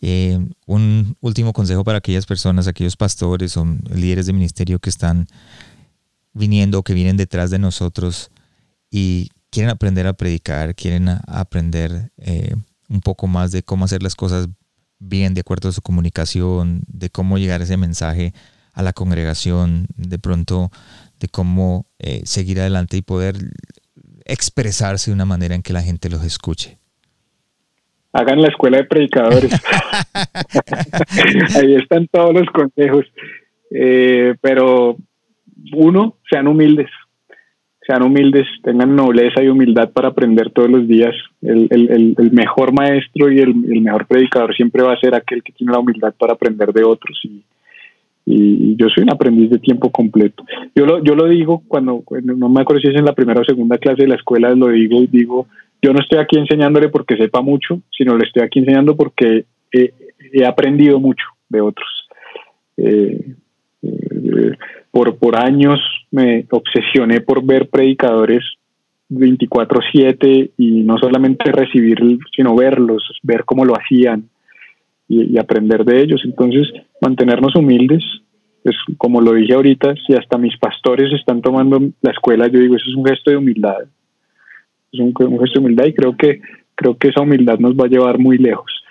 Eh, 0.00 0.36
un 0.66 1.16
último 1.20 1.52
consejo 1.52 1.84
para 1.84 1.98
aquellas 1.98 2.26
personas, 2.26 2.66
aquellos 2.66 2.96
pastores 2.96 3.56
o 3.56 3.64
líderes 3.94 4.26
de 4.26 4.32
ministerio 4.32 4.80
que 4.80 4.90
están 4.90 5.26
viniendo 6.32 6.82
que 6.82 6.94
vienen 6.94 7.16
detrás 7.16 7.52
de 7.52 7.60
nosotros 7.60 8.32
y 8.90 9.28
quieren 9.50 9.70
aprender 9.70 10.08
a 10.08 10.14
predicar, 10.14 10.74
quieren 10.74 11.10
aprender 11.28 12.10
eh, 12.16 12.56
un 12.88 13.00
poco 13.02 13.28
más 13.28 13.52
de 13.52 13.62
cómo 13.62 13.84
hacer 13.84 14.02
las 14.02 14.16
cosas 14.16 14.48
bien 14.98 15.32
de 15.32 15.42
acuerdo 15.42 15.68
a 15.68 15.72
su 15.72 15.80
comunicación, 15.80 16.82
de 16.88 17.08
cómo 17.08 17.38
llegar 17.38 17.62
ese 17.62 17.76
mensaje 17.76 18.34
a 18.74 18.82
la 18.82 18.92
congregación, 18.92 19.86
de 19.96 20.18
pronto 20.18 20.70
de 21.20 21.28
cómo 21.28 21.86
eh, 21.98 22.22
seguir 22.24 22.60
adelante 22.60 22.96
y 22.96 23.02
poder 23.02 23.36
expresarse 24.24 25.10
de 25.10 25.14
una 25.14 25.24
manera 25.24 25.54
en 25.54 25.62
que 25.62 25.72
la 25.72 25.82
gente 25.82 26.10
los 26.10 26.24
escuche. 26.24 26.78
Hagan 28.12 28.40
la 28.40 28.48
escuela 28.48 28.78
de 28.78 28.84
predicadores. 28.84 29.52
Ahí 31.56 31.74
están 31.74 32.06
todos 32.08 32.34
los 32.34 32.46
consejos. 32.48 33.04
Eh, 33.70 34.34
pero 34.40 34.96
uno, 35.72 36.16
sean 36.30 36.46
humildes. 36.46 36.88
sean 37.86 38.02
humildes, 38.02 38.46
tengan 38.62 38.94
nobleza 38.94 39.42
y 39.42 39.48
humildad 39.48 39.90
para 39.90 40.08
aprender 40.08 40.50
todos 40.50 40.70
los 40.70 40.86
días. 40.86 41.14
El, 41.42 41.68
el, 41.70 42.14
el 42.16 42.32
mejor 42.32 42.72
maestro 42.72 43.30
y 43.30 43.40
el, 43.40 43.54
mejor 43.54 44.06
predicador 44.06 44.54
siempre 44.54 44.82
va 44.82 44.94
a 44.94 45.00
ser 45.00 45.14
aquel 45.14 45.42
que 45.42 45.52
tiene 45.52 45.72
la 45.72 45.80
humildad 45.80 46.14
para 46.18 46.34
aprender 46.34 46.72
de 46.72 46.84
otros. 46.84 47.18
Y, 47.24 47.44
y 48.26 48.76
yo 48.76 48.88
soy 48.88 49.04
un 49.04 49.12
aprendiz 49.12 49.50
de 49.50 49.58
tiempo 49.58 49.90
completo. 49.90 50.44
Yo 50.74 50.86
lo, 50.86 51.02
yo 51.02 51.14
lo 51.14 51.28
digo 51.28 51.62
cuando, 51.68 52.02
no 52.22 52.48
me 52.48 52.62
acuerdo 52.62 52.80
si 52.80 52.88
es 52.88 52.96
en 52.96 53.04
la 53.04 53.14
primera 53.14 53.40
o 53.40 53.44
segunda 53.44 53.78
clase 53.78 54.02
de 54.02 54.08
la 54.08 54.14
escuela, 54.14 54.54
lo 54.54 54.68
digo 54.68 55.02
y 55.02 55.06
digo, 55.06 55.46
yo 55.82 55.92
no 55.92 56.00
estoy 56.00 56.18
aquí 56.18 56.38
enseñándole 56.38 56.88
porque 56.88 57.16
sepa 57.16 57.42
mucho, 57.42 57.80
sino 57.96 58.16
le 58.16 58.24
estoy 58.24 58.42
aquí 58.42 58.60
enseñando 58.60 58.96
porque 58.96 59.44
he, 59.70 59.92
he 60.32 60.46
aprendido 60.46 60.98
mucho 60.98 61.24
de 61.48 61.60
otros. 61.60 62.08
Eh, 62.76 63.34
eh, 63.82 64.56
por, 64.90 65.16
por 65.18 65.36
años 65.36 65.80
me 66.10 66.46
obsesioné 66.50 67.20
por 67.20 67.44
ver 67.44 67.68
predicadores 67.68 68.42
24/7 69.10 70.52
y 70.56 70.82
no 70.82 70.96
solamente 70.96 71.52
recibir, 71.52 71.98
sino 72.34 72.56
verlos, 72.56 73.02
ver 73.22 73.44
cómo 73.44 73.64
lo 73.64 73.74
hacían 73.74 74.28
y, 75.08 75.38
aprender 75.38 75.84
de 75.84 76.02
ellos. 76.02 76.22
Entonces, 76.24 76.68
mantenernos 77.00 77.54
humildes, 77.56 78.04
es 78.64 78.76
como 78.96 79.20
lo 79.20 79.32
dije 79.32 79.54
ahorita, 79.54 79.94
si 80.06 80.14
hasta 80.14 80.38
mis 80.38 80.56
pastores 80.58 81.12
están 81.12 81.42
tomando 81.42 81.80
la 82.00 82.10
escuela, 82.10 82.48
yo 82.48 82.58
digo, 82.58 82.76
eso 82.76 82.88
es 82.88 82.96
un 82.96 83.04
gesto 83.04 83.30
de 83.30 83.36
humildad. 83.36 83.82
Es 84.92 85.00
un, 85.00 85.12
un 85.18 85.40
gesto 85.40 85.60
de 85.60 85.64
humildad 85.64 85.86
y 85.86 85.94
creo 85.94 86.16
que, 86.16 86.40
creo 86.74 86.96
que 86.96 87.08
esa 87.08 87.22
humildad 87.22 87.58
nos 87.58 87.74
va 87.74 87.84
a 87.86 87.90
llevar 87.90 88.18
muy 88.18 88.38
lejos. 88.38 88.84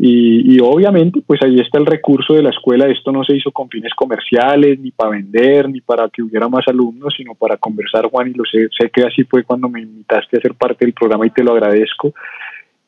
Y, 0.00 0.60
obviamente, 0.60 1.20
pues 1.26 1.42
ahí 1.42 1.58
está 1.58 1.78
el 1.78 1.86
recurso 1.86 2.34
de 2.34 2.42
la 2.44 2.50
escuela. 2.50 2.86
Esto 2.86 3.10
no 3.10 3.24
se 3.24 3.36
hizo 3.36 3.50
con 3.50 3.68
fines 3.68 3.92
comerciales, 3.94 4.78
ni 4.78 4.92
para 4.92 5.10
vender, 5.10 5.68
ni 5.68 5.80
para 5.80 6.08
que 6.08 6.22
hubiera 6.22 6.48
más 6.48 6.68
alumnos, 6.68 7.14
sino 7.16 7.34
para 7.34 7.56
conversar, 7.56 8.06
Juan, 8.06 8.28
y 8.28 8.34
lo 8.34 8.44
sé, 8.44 8.68
sé 8.78 8.90
que 8.90 9.02
así 9.02 9.24
fue 9.24 9.42
cuando 9.42 9.68
me 9.68 9.80
invitaste 9.80 10.36
a 10.38 10.40
ser 10.40 10.54
parte 10.54 10.84
del 10.84 10.94
programa 10.94 11.26
y 11.26 11.30
te 11.30 11.42
lo 11.42 11.50
agradezco. 11.50 12.14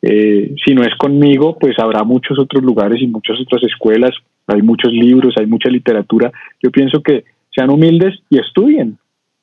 Eh, 0.02 0.54
si 0.64 0.74
no 0.74 0.82
es 0.82 0.94
conmigo, 0.96 1.58
pues 1.58 1.78
habrá 1.78 2.04
muchos 2.04 2.38
otros 2.38 2.62
lugares 2.62 3.00
y 3.02 3.06
muchas 3.06 3.38
otras 3.40 3.62
escuelas. 3.64 4.12
Hay 4.46 4.62
muchos 4.62 4.92
libros, 4.92 5.34
hay 5.38 5.46
mucha 5.46 5.68
literatura. 5.68 6.32
Yo 6.62 6.70
pienso 6.70 7.02
que 7.02 7.24
sean 7.54 7.70
humildes 7.70 8.18
y 8.30 8.38
estudien, 8.38 8.98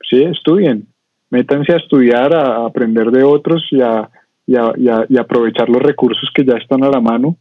sí, 0.10 0.24
estudien. 0.24 0.88
Métanse 1.30 1.74
a 1.74 1.78
estudiar, 1.78 2.34
a 2.34 2.66
aprender 2.66 3.12
de 3.12 3.24
otros 3.24 3.64
y 3.72 3.82
a, 3.82 4.10
y 4.48 4.54
y 5.10 5.18
aprovechar 5.18 5.68
los 5.70 5.82
recursos 5.82 6.30
que 6.34 6.46
ya 6.46 6.54
están 6.54 6.84
a 6.84 6.90
la 6.90 7.02
mano 7.02 7.36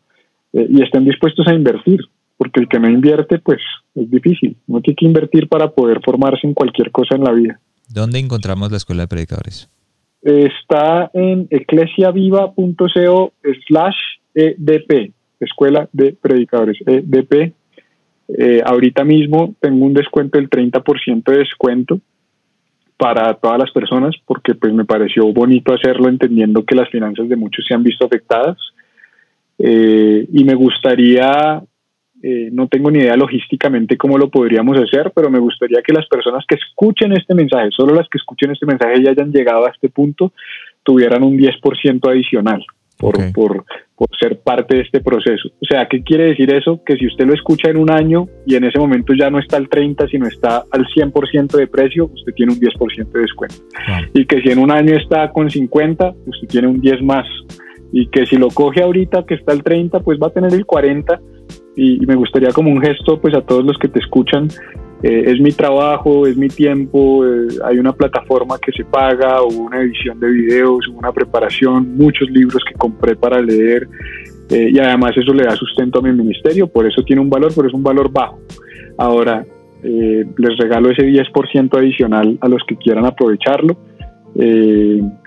eh, 0.53 0.67
y 0.69 0.83
estén 0.83 1.05
dispuestos 1.05 1.47
a 1.47 1.55
invertir, 1.55 2.01
porque 2.37 2.61
el 2.61 2.69
que 2.69 2.81
no 2.81 2.91
invierte, 2.91 3.39
pues 3.39 3.61
es 3.95 4.11
difícil. 4.11 4.57
No 4.67 4.81
tiene 4.81 4.97
que 4.97 5.07
invertir 5.07 5.49
para 5.49 5.71
poder 5.71 6.01
formarse 6.05 6.47
en 6.47 6.55
cualquier 6.55 6.91
cosa 6.91 7.15
en 7.15 7.25
la 7.25 7.33
vida. 7.33 7.61
¿Dónde 7.89 8.19
encontramos 8.19 8.71
la 8.71 8.77
Escuela 8.77 9.03
de 9.03 9.09
Predicadores? 9.09 9.69
Está 10.27 11.09
en 11.15 11.47
eclesiaviva.co 11.51 13.33
slash 13.69 13.97
EDP, 14.35 15.13
Escuela 15.39 15.89
de 15.93 16.17
Predicadores, 16.21 16.79
EDP. 16.85 17.53
Eh, 18.29 18.61
ahorita 18.65 19.05
mismo 19.05 19.55
tengo 19.61 19.87
un 19.87 19.95
descuento 19.95 20.37
del 20.37 20.51
30% 20.51 21.23
de 21.31 21.39
descuento 21.39 22.01
para 22.97 23.35
todas 23.35 23.61
las 23.61 23.71
personas 23.71 24.17
porque 24.25 24.57
pues 24.57 24.73
me 24.75 24.85
pareció 24.85 25.33
bonito 25.33 25.73
hacerlo 25.73 26.09
entendiendo 26.09 26.65
que 26.65 26.75
las 26.75 26.89
finanzas 26.91 27.29
de 27.29 27.37
muchos 27.37 27.65
se 27.65 27.75
han 27.75 27.85
visto 27.85 28.05
afectadas 28.05 28.57
eh, 29.61 30.27
y 30.33 30.43
me 30.43 30.55
gustaría, 30.55 31.63
eh, 32.29 32.49
no 32.51 32.67
tengo 32.67 32.91
ni 32.91 32.99
idea 32.99 33.17
logísticamente 33.17 33.97
cómo 33.97 34.19
lo 34.19 34.29
podríamos 34.29 34.77
hacer, 34.79 35.13
pero 35.15 35.31
me 35.31 35.39
gustaría 35.39 35.81
que 35.81 35.93
las 35.93 36.09
personas 36.09 36.45
que 36.49 36.57
escuchen 36.57 37.13
este 37.13 37.37
mensaje, 37.37 37.69
solo 37.71 37.95
las 37.95 38.09
que 38.09 38.19
escuchen 38.19 38.51
este 38.51 38.67
mensaje 38.67 39.01
y 39.01 39.07
hayan 39.07 39.31
llegado 39.31 39.65
a 39.65 39.71
este 39.71 39.89
punto, 39.91 40.33
tuvieran 40.83 41.23
un 41.23 41.39
10% 41.39 42.11
adicional 42.11 42.67
por, 42.99 43.15
por, 43.33 43.65
por 43.95 44.09
ser 44.19 44.41
parte 44.41 44.75
de 44.75 44.83
este 44.83 45.01
proceso. 45.01 45.51
O 45.63 45.67
sea, 45.71 45.87
¿qué 45.87 46.03
quiere 46.03 46.25
decir 46.25 46.53
eso? 46.53 46.83
Que 46.85 46.97
si 46.97 47.07
usted 47.07 47.27
lo 47.27 47.33
escucha 47.33 47.71
en 47.71 47.77
un 47.77 47.93
año 47.93 48.27
y 48.45 48.57
en 48.57 48.65
ese 48.65 48.81
momento 48.81 49.15
ya 49.15 49.31
no 49.31 49.39
está 49.39 49.57
al 49.57 49.69
30, 49.69 50.09
sino 50.09 50.27
está 50.27 50.65
al 50.73 50.85
100% 50.85 51.57
de 51.57 51.69
precio, 51.69 52.11
usted 52.13 52.33
tiene 52.35 52.55
un 52.55 52.59
10% 52.59 53.13
de 53.13 53.21
descuento. 53.21 53.57
Y 54.15 54.27
que 54.27 54.43
si 54.43 54.51
en 54.51 54.59
un 54.59 54.73
año 54.73 54.97
está 54.97 55.31
con 55.31 55.49
50, 55.49 56.13
usted 56.27 56.49
tiene 56.49 56.67
un 56.67 56.81
10 56.81 57.03
más 57.03 57.29
y 57.93 58.09
que 58.09 58.27
si 58.27 58.37
lo 58.37 58.49
coge 58.49 58.83
ahorita 58.83 59.25
que 59.27 59.35
está 59.35 59.53
el 59.53 59.63
30, 59.63 60.01
pues 60.01 60.19
va 60.21 60.27
a 60.27 60.31
tener 60.31 60.53
el 60.53 60.67
40 60.67 61.21
y, 61.77 62.05
me 62.07 62.15
gustaría 62.15 62.51
como 62.51 62.71
un 62.71 62.81
gesto 62.81 63.21
pues 63.21 63.35
a 63.35 63.43
todos 63.43 63.65
los 63.65 63.79
que 63.79 63.89
te 63.89 64.01
escuchan, 64.01 64.49
eh, 65.03 65.25
es 65.27 65.41
mi 65.41 65.53
trabajo, 65.53 66.27
es 66.27 66.37
mi 66.37 66.49
tiempo, 66.49 67.25
eh, 67.27 67.49
hay 67.65 67.79
una 67.79 67.93
plataforma 67.93 68.59
que 68.59 68.73
se 68.73 68.85
paga, 68.85 69.43
o 69.43 69.49
una 69.49 69.83
edición 69.83 70.19
de 70.19 70.31
videos, 70.31 70.89
una 70.89 71.13
preparación, 71.13 71.97
muchos 71.97 72.31
libros 72.31 72.65
que 72.67 72.75
compré 72.75 73.15
para 73.15 73.41
leer 73.41 73.87
eh, 74.49 74.71
y 74.73 74.79
además 74.79 75.13
eso 75.17 75.35
le 75.35 75.45
da 75.45 75.55
sustento 75.55 75.99
a 75.99 76.03
mi 76.03 76.13
ministerio, 76.13 76.67
por 76.67 76.87
eso 76.87 77.03
tiene 77.03 77.21
un 77.21 77.29
valor, 77.29 77.53
pero 77.55 77.69
es 77.69 77.75
un 77.75 77.83
valor 77.83 78.11
bajo. 78.11 78.39
Ahora, 78.97 79.45
les 79.83 80.59
regalo 80.59 80.91
ese 80.91 81.03
10% 81.03 81.79
adicional 81.79 82.39
a 82.41 82.49
los 82.49 82.63
que 82.67 82.77
quieran 82.77 83.05
aprovecharlo. 83.05 83.77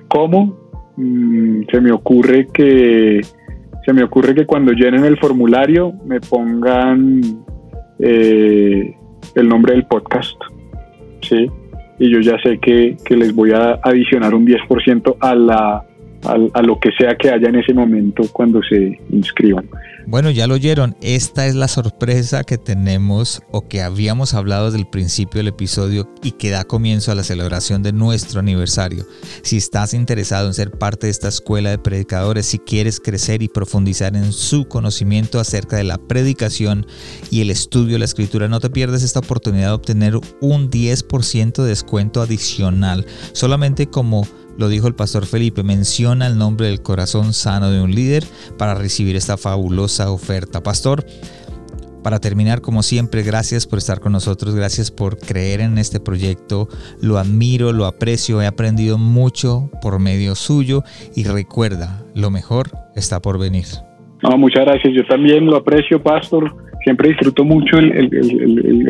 ¿Cómo? 0.09 0.69
Mm, 0.97 1.61
se 1.71 1.79
me 1.79 1.91
ocurre 1.93 2.47
que 2.53 3.21
se 3.85 3.93
me 3.93 4.03
ocurre 4.03 4.35
que 4.35 4.45
cuando 4.45 4.71
llenen 4.71 5.05
el 5.05 5.17
formulario 5.17 5.93
me 6.05 6.19
pongan 6.19 7.21
eh, 7.99 8.95
el 9.35 9.49
nombre 9.49 9.73
del 9.73 9.85
podcast, 9.85 10.35
¿sí? 11.21 11.49
Y 11.97 12.11
yo 12.11 12.19
ya 12.19 12.39
sé 12.41 12.59
que, 12.59 12.95
que 13.03 13.15
les 13.15 13.33
voy 13.33 13.51
a 13.51 13.79
adicionar 13.83 14.33
un 14.33 14.45
10% 14.45 15.17
a, 15.19 15.35
la, 15.35 15.83
a 16.53 16.61
lo 16.61 16.79
que 16.79 16.91
sea 16.91 17.15
que 17.15 17.29
haya 17.29 17.49
en 17.49 17.55
ese 17.55 17.73
momento 17.73 18.23
cuando 18.31 18.61
se 18.63 18.99
inscriban. 19.09 19.65
Bueno, 20.09 20.31
ya 20.31 20.47
lo 20.47 20.55
oyeron, 20.55 20.97
esta 21.01 21.45
es 21.45 21.53
la 21.53 21.67
sorpresa 21.67 22.43
que 22.43 22.57
tenemos 22.57 23.43
o 23.51 23.67
que 23.67 23.83
habíamos 23.83 24.33
hablado 24.33 24.65
desde 24.65 24.79
el 24.79 24.87
principio 24.87 25.37
del 25.37 25.49
episodio 25.49 26.09
y 26.23 26.31
que 26.31 26.49
da 26.49 26.63
comienzo 26.63 27.11
a 27.11 27.15
la 27.15 27.21
celebración 27.21 27.83
de 27.83 27.93
nuestro 27.93 28.39
aniversario. 28.39 29.05
Si 29.43 29.57
estás 29.57 29.93
interesado 29.93 30.47
en 30.47 30.55
ser 30.55 30.71
parte 30.71 31.05
de 31.05 31.11
esta 31.11 31.27
escuela 31.27 31.69
de 31.69 31.77
predicadores, 31.77 32.47
si 32.47 32.57
quieres 32.57 32.99
crecer 32.99 33.43
y 33.43 33.49
profundizar 33.49 34.15
en 34.15 34.33
su 34.33 34.67
conocimiento 34.67 35.39
acerca 35.39 35.77
de 35.77 35.83
la 35.83 35.99
predicación 35.99 36.87
y 37.29 37.41
el 37.41 37.51
estudio 37.51 37.93
de 37.93 37.99
la 37.99 38.05
escritura, 38.05 38.47
no 38.47 38.59
te 38.59 38.71
pierdas 38.71 39.03
esta 39.03 39.19
oportunidad 39.19 39.67
de 39.67 39.73
obtener 39.73 40.15
un 40.41 40.71
10% 40.71 41.61
de 41.61 41.69
descuento 41.69 42.23
adicional, 42.23 43.05
solamente 43.33 43.85
como 43.85 44.25
lo 44.59 44.67
dijo 44.67 44.89
el 44.89 44.93
pastor 44.93 45.25
Felipe, 45.25 45.63
menciona 45.63 46.27
el 46.27 46.37
nombre 46.37 46.67
del 46.67 46.81
corazón 46.81 47.31
sano 47.31 47.71
de 47.71 47.81
un 47.81 47.95
líder 47.95 48.25
para 48.57 48.75
recibir 48.75 49.15
esta 49.15 49.37
fabulosa 49.37 50.11
oferta. 50.11 50.61
Pastor, 50.61 51.05
para 52.03 52.19
terminar, 52.19 52.59
como 52.59 52.83
siempre, 52.83 53.23
gracias 53.23 53.65
por 53.65 53.79
estar 53.79 54.01
con 54.01 54.11
nosotros, 54.11 54.53
gracias 54.53 54.91
por 54.91 55.17
creer 55.17 55.61
en 55.61 55.77
este 55.77 56.01
proyecto, 56.01 56.67
lo 57.01 57.17
admiro, 57.17 57.71
lo 57.71 57.85
aprecio, 57.85 58.41
he 58.41 58.47
aprendido 58.47 58.97
mucho 58.97 59.69
por 59.81 59.97
medio 59.97 60.35
suyo 60.35 60.83
y 61.15 61.23
recuerda, 61.23 62.03
lo 62.13 62.29
mejor 62.29 62.69
está 62.97 63.21
por 63.21 63.39
venir. 63.39 63.65
No, 64.23 64.37
muchas 64.37 64.65
gracias, 64.65 64.93
yo 64.93 65.05
también 65.07 65.45
lo 65.45 65.55
aprecio, 65.55 66.03
Pastor, 66.03 66.53
siempre 66.83 67.07
disfruto 67.07 67.45
mucho 67.45 67.77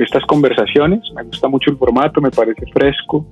estas 0.02 0.24
conversaciones, 0.26 1.02
me 1.16 1.24
gusta 1.26 1.48
mucho 1.48 1.70
el 1.70 1.78
formato, 1.78 2.22
me 2.22 2.32
parece 2.32 2.66
fresco, 2.74 3.28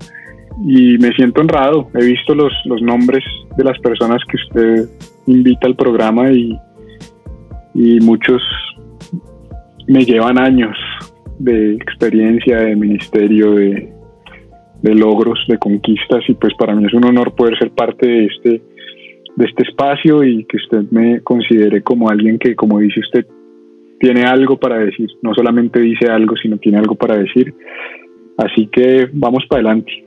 y 0.65 0.97
me 0.97 1.11
siento 1.13 1.41
honrado. 1.41 1.89
He 1.93 2.05
visto 2.05 2.33
los, 2.33 2.53
los 2.65 2.81
nombres 2.81 3.23
de 3.57 3.63
las 3.63 3.77
personas 3.79 4.21
que 4.29 4.37
usted 4.37 4.89
invita 5.27 5.67
al 5.67 5.75
programa 5.75 6.31
y, 6.31 6.57
y 7.73 7.99
muchos 7.99 8.41
me 9.87 10.03
llevan 10.03 10.39
años 10.39 10.77
de 11.39 11.75
experiencia, 11.75 12.59
de 12.59 12.75
ministerio, 12.75 13.51
de, 13.53 13.93
de, 14.81 14.95
logros, 14.95 15.39
de 15.47 15.57
conquistas 15.57 16.23
y 16.27 16.33
pues 16.33 16.53
para 16.55 16.75
mí 16.75 16.85
es 16.85 16.93
un 16.93 17.05
honor 17.05 17.35
poder 17.35 17.57
ser 17.57 17.71
parte 17.71 18.07
de 18.07 18.25
este, 18.25 18.61
de 19.35 19.45
este 19.45 19.63
espacio 19.63 20.23
y 20.23 20.45
que 20.45 20.57
usted 20.57 20.89
me 20.91 21.21
considere 21.21 21.83
como 21.83 22.09
alguien 22.09 22.39
que, 22.39 22.55
como 22.55 22.79
dice 22.79 22.99
usted, 22.99 23.25
tiene 23.99 24.23
algo 24.23 24.57
para 24.57 24.79
decir, 24.79 25.07
no 25.21 25.33
solamente 25.33 25.79
dice 25.79 26.07
algo, 26.09 26.35
sino 26.35 26.57
tiene 26.57 26.77
algo 26.77 26.95
para 26.95 27.17
decir. 27.17 27.53
Así 28.37 28.67
que 28.67 29.09
vamos 29.11 29.43
para 29.49 29.61
adelante. 29.61 30.06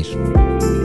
Música 0.01 0.80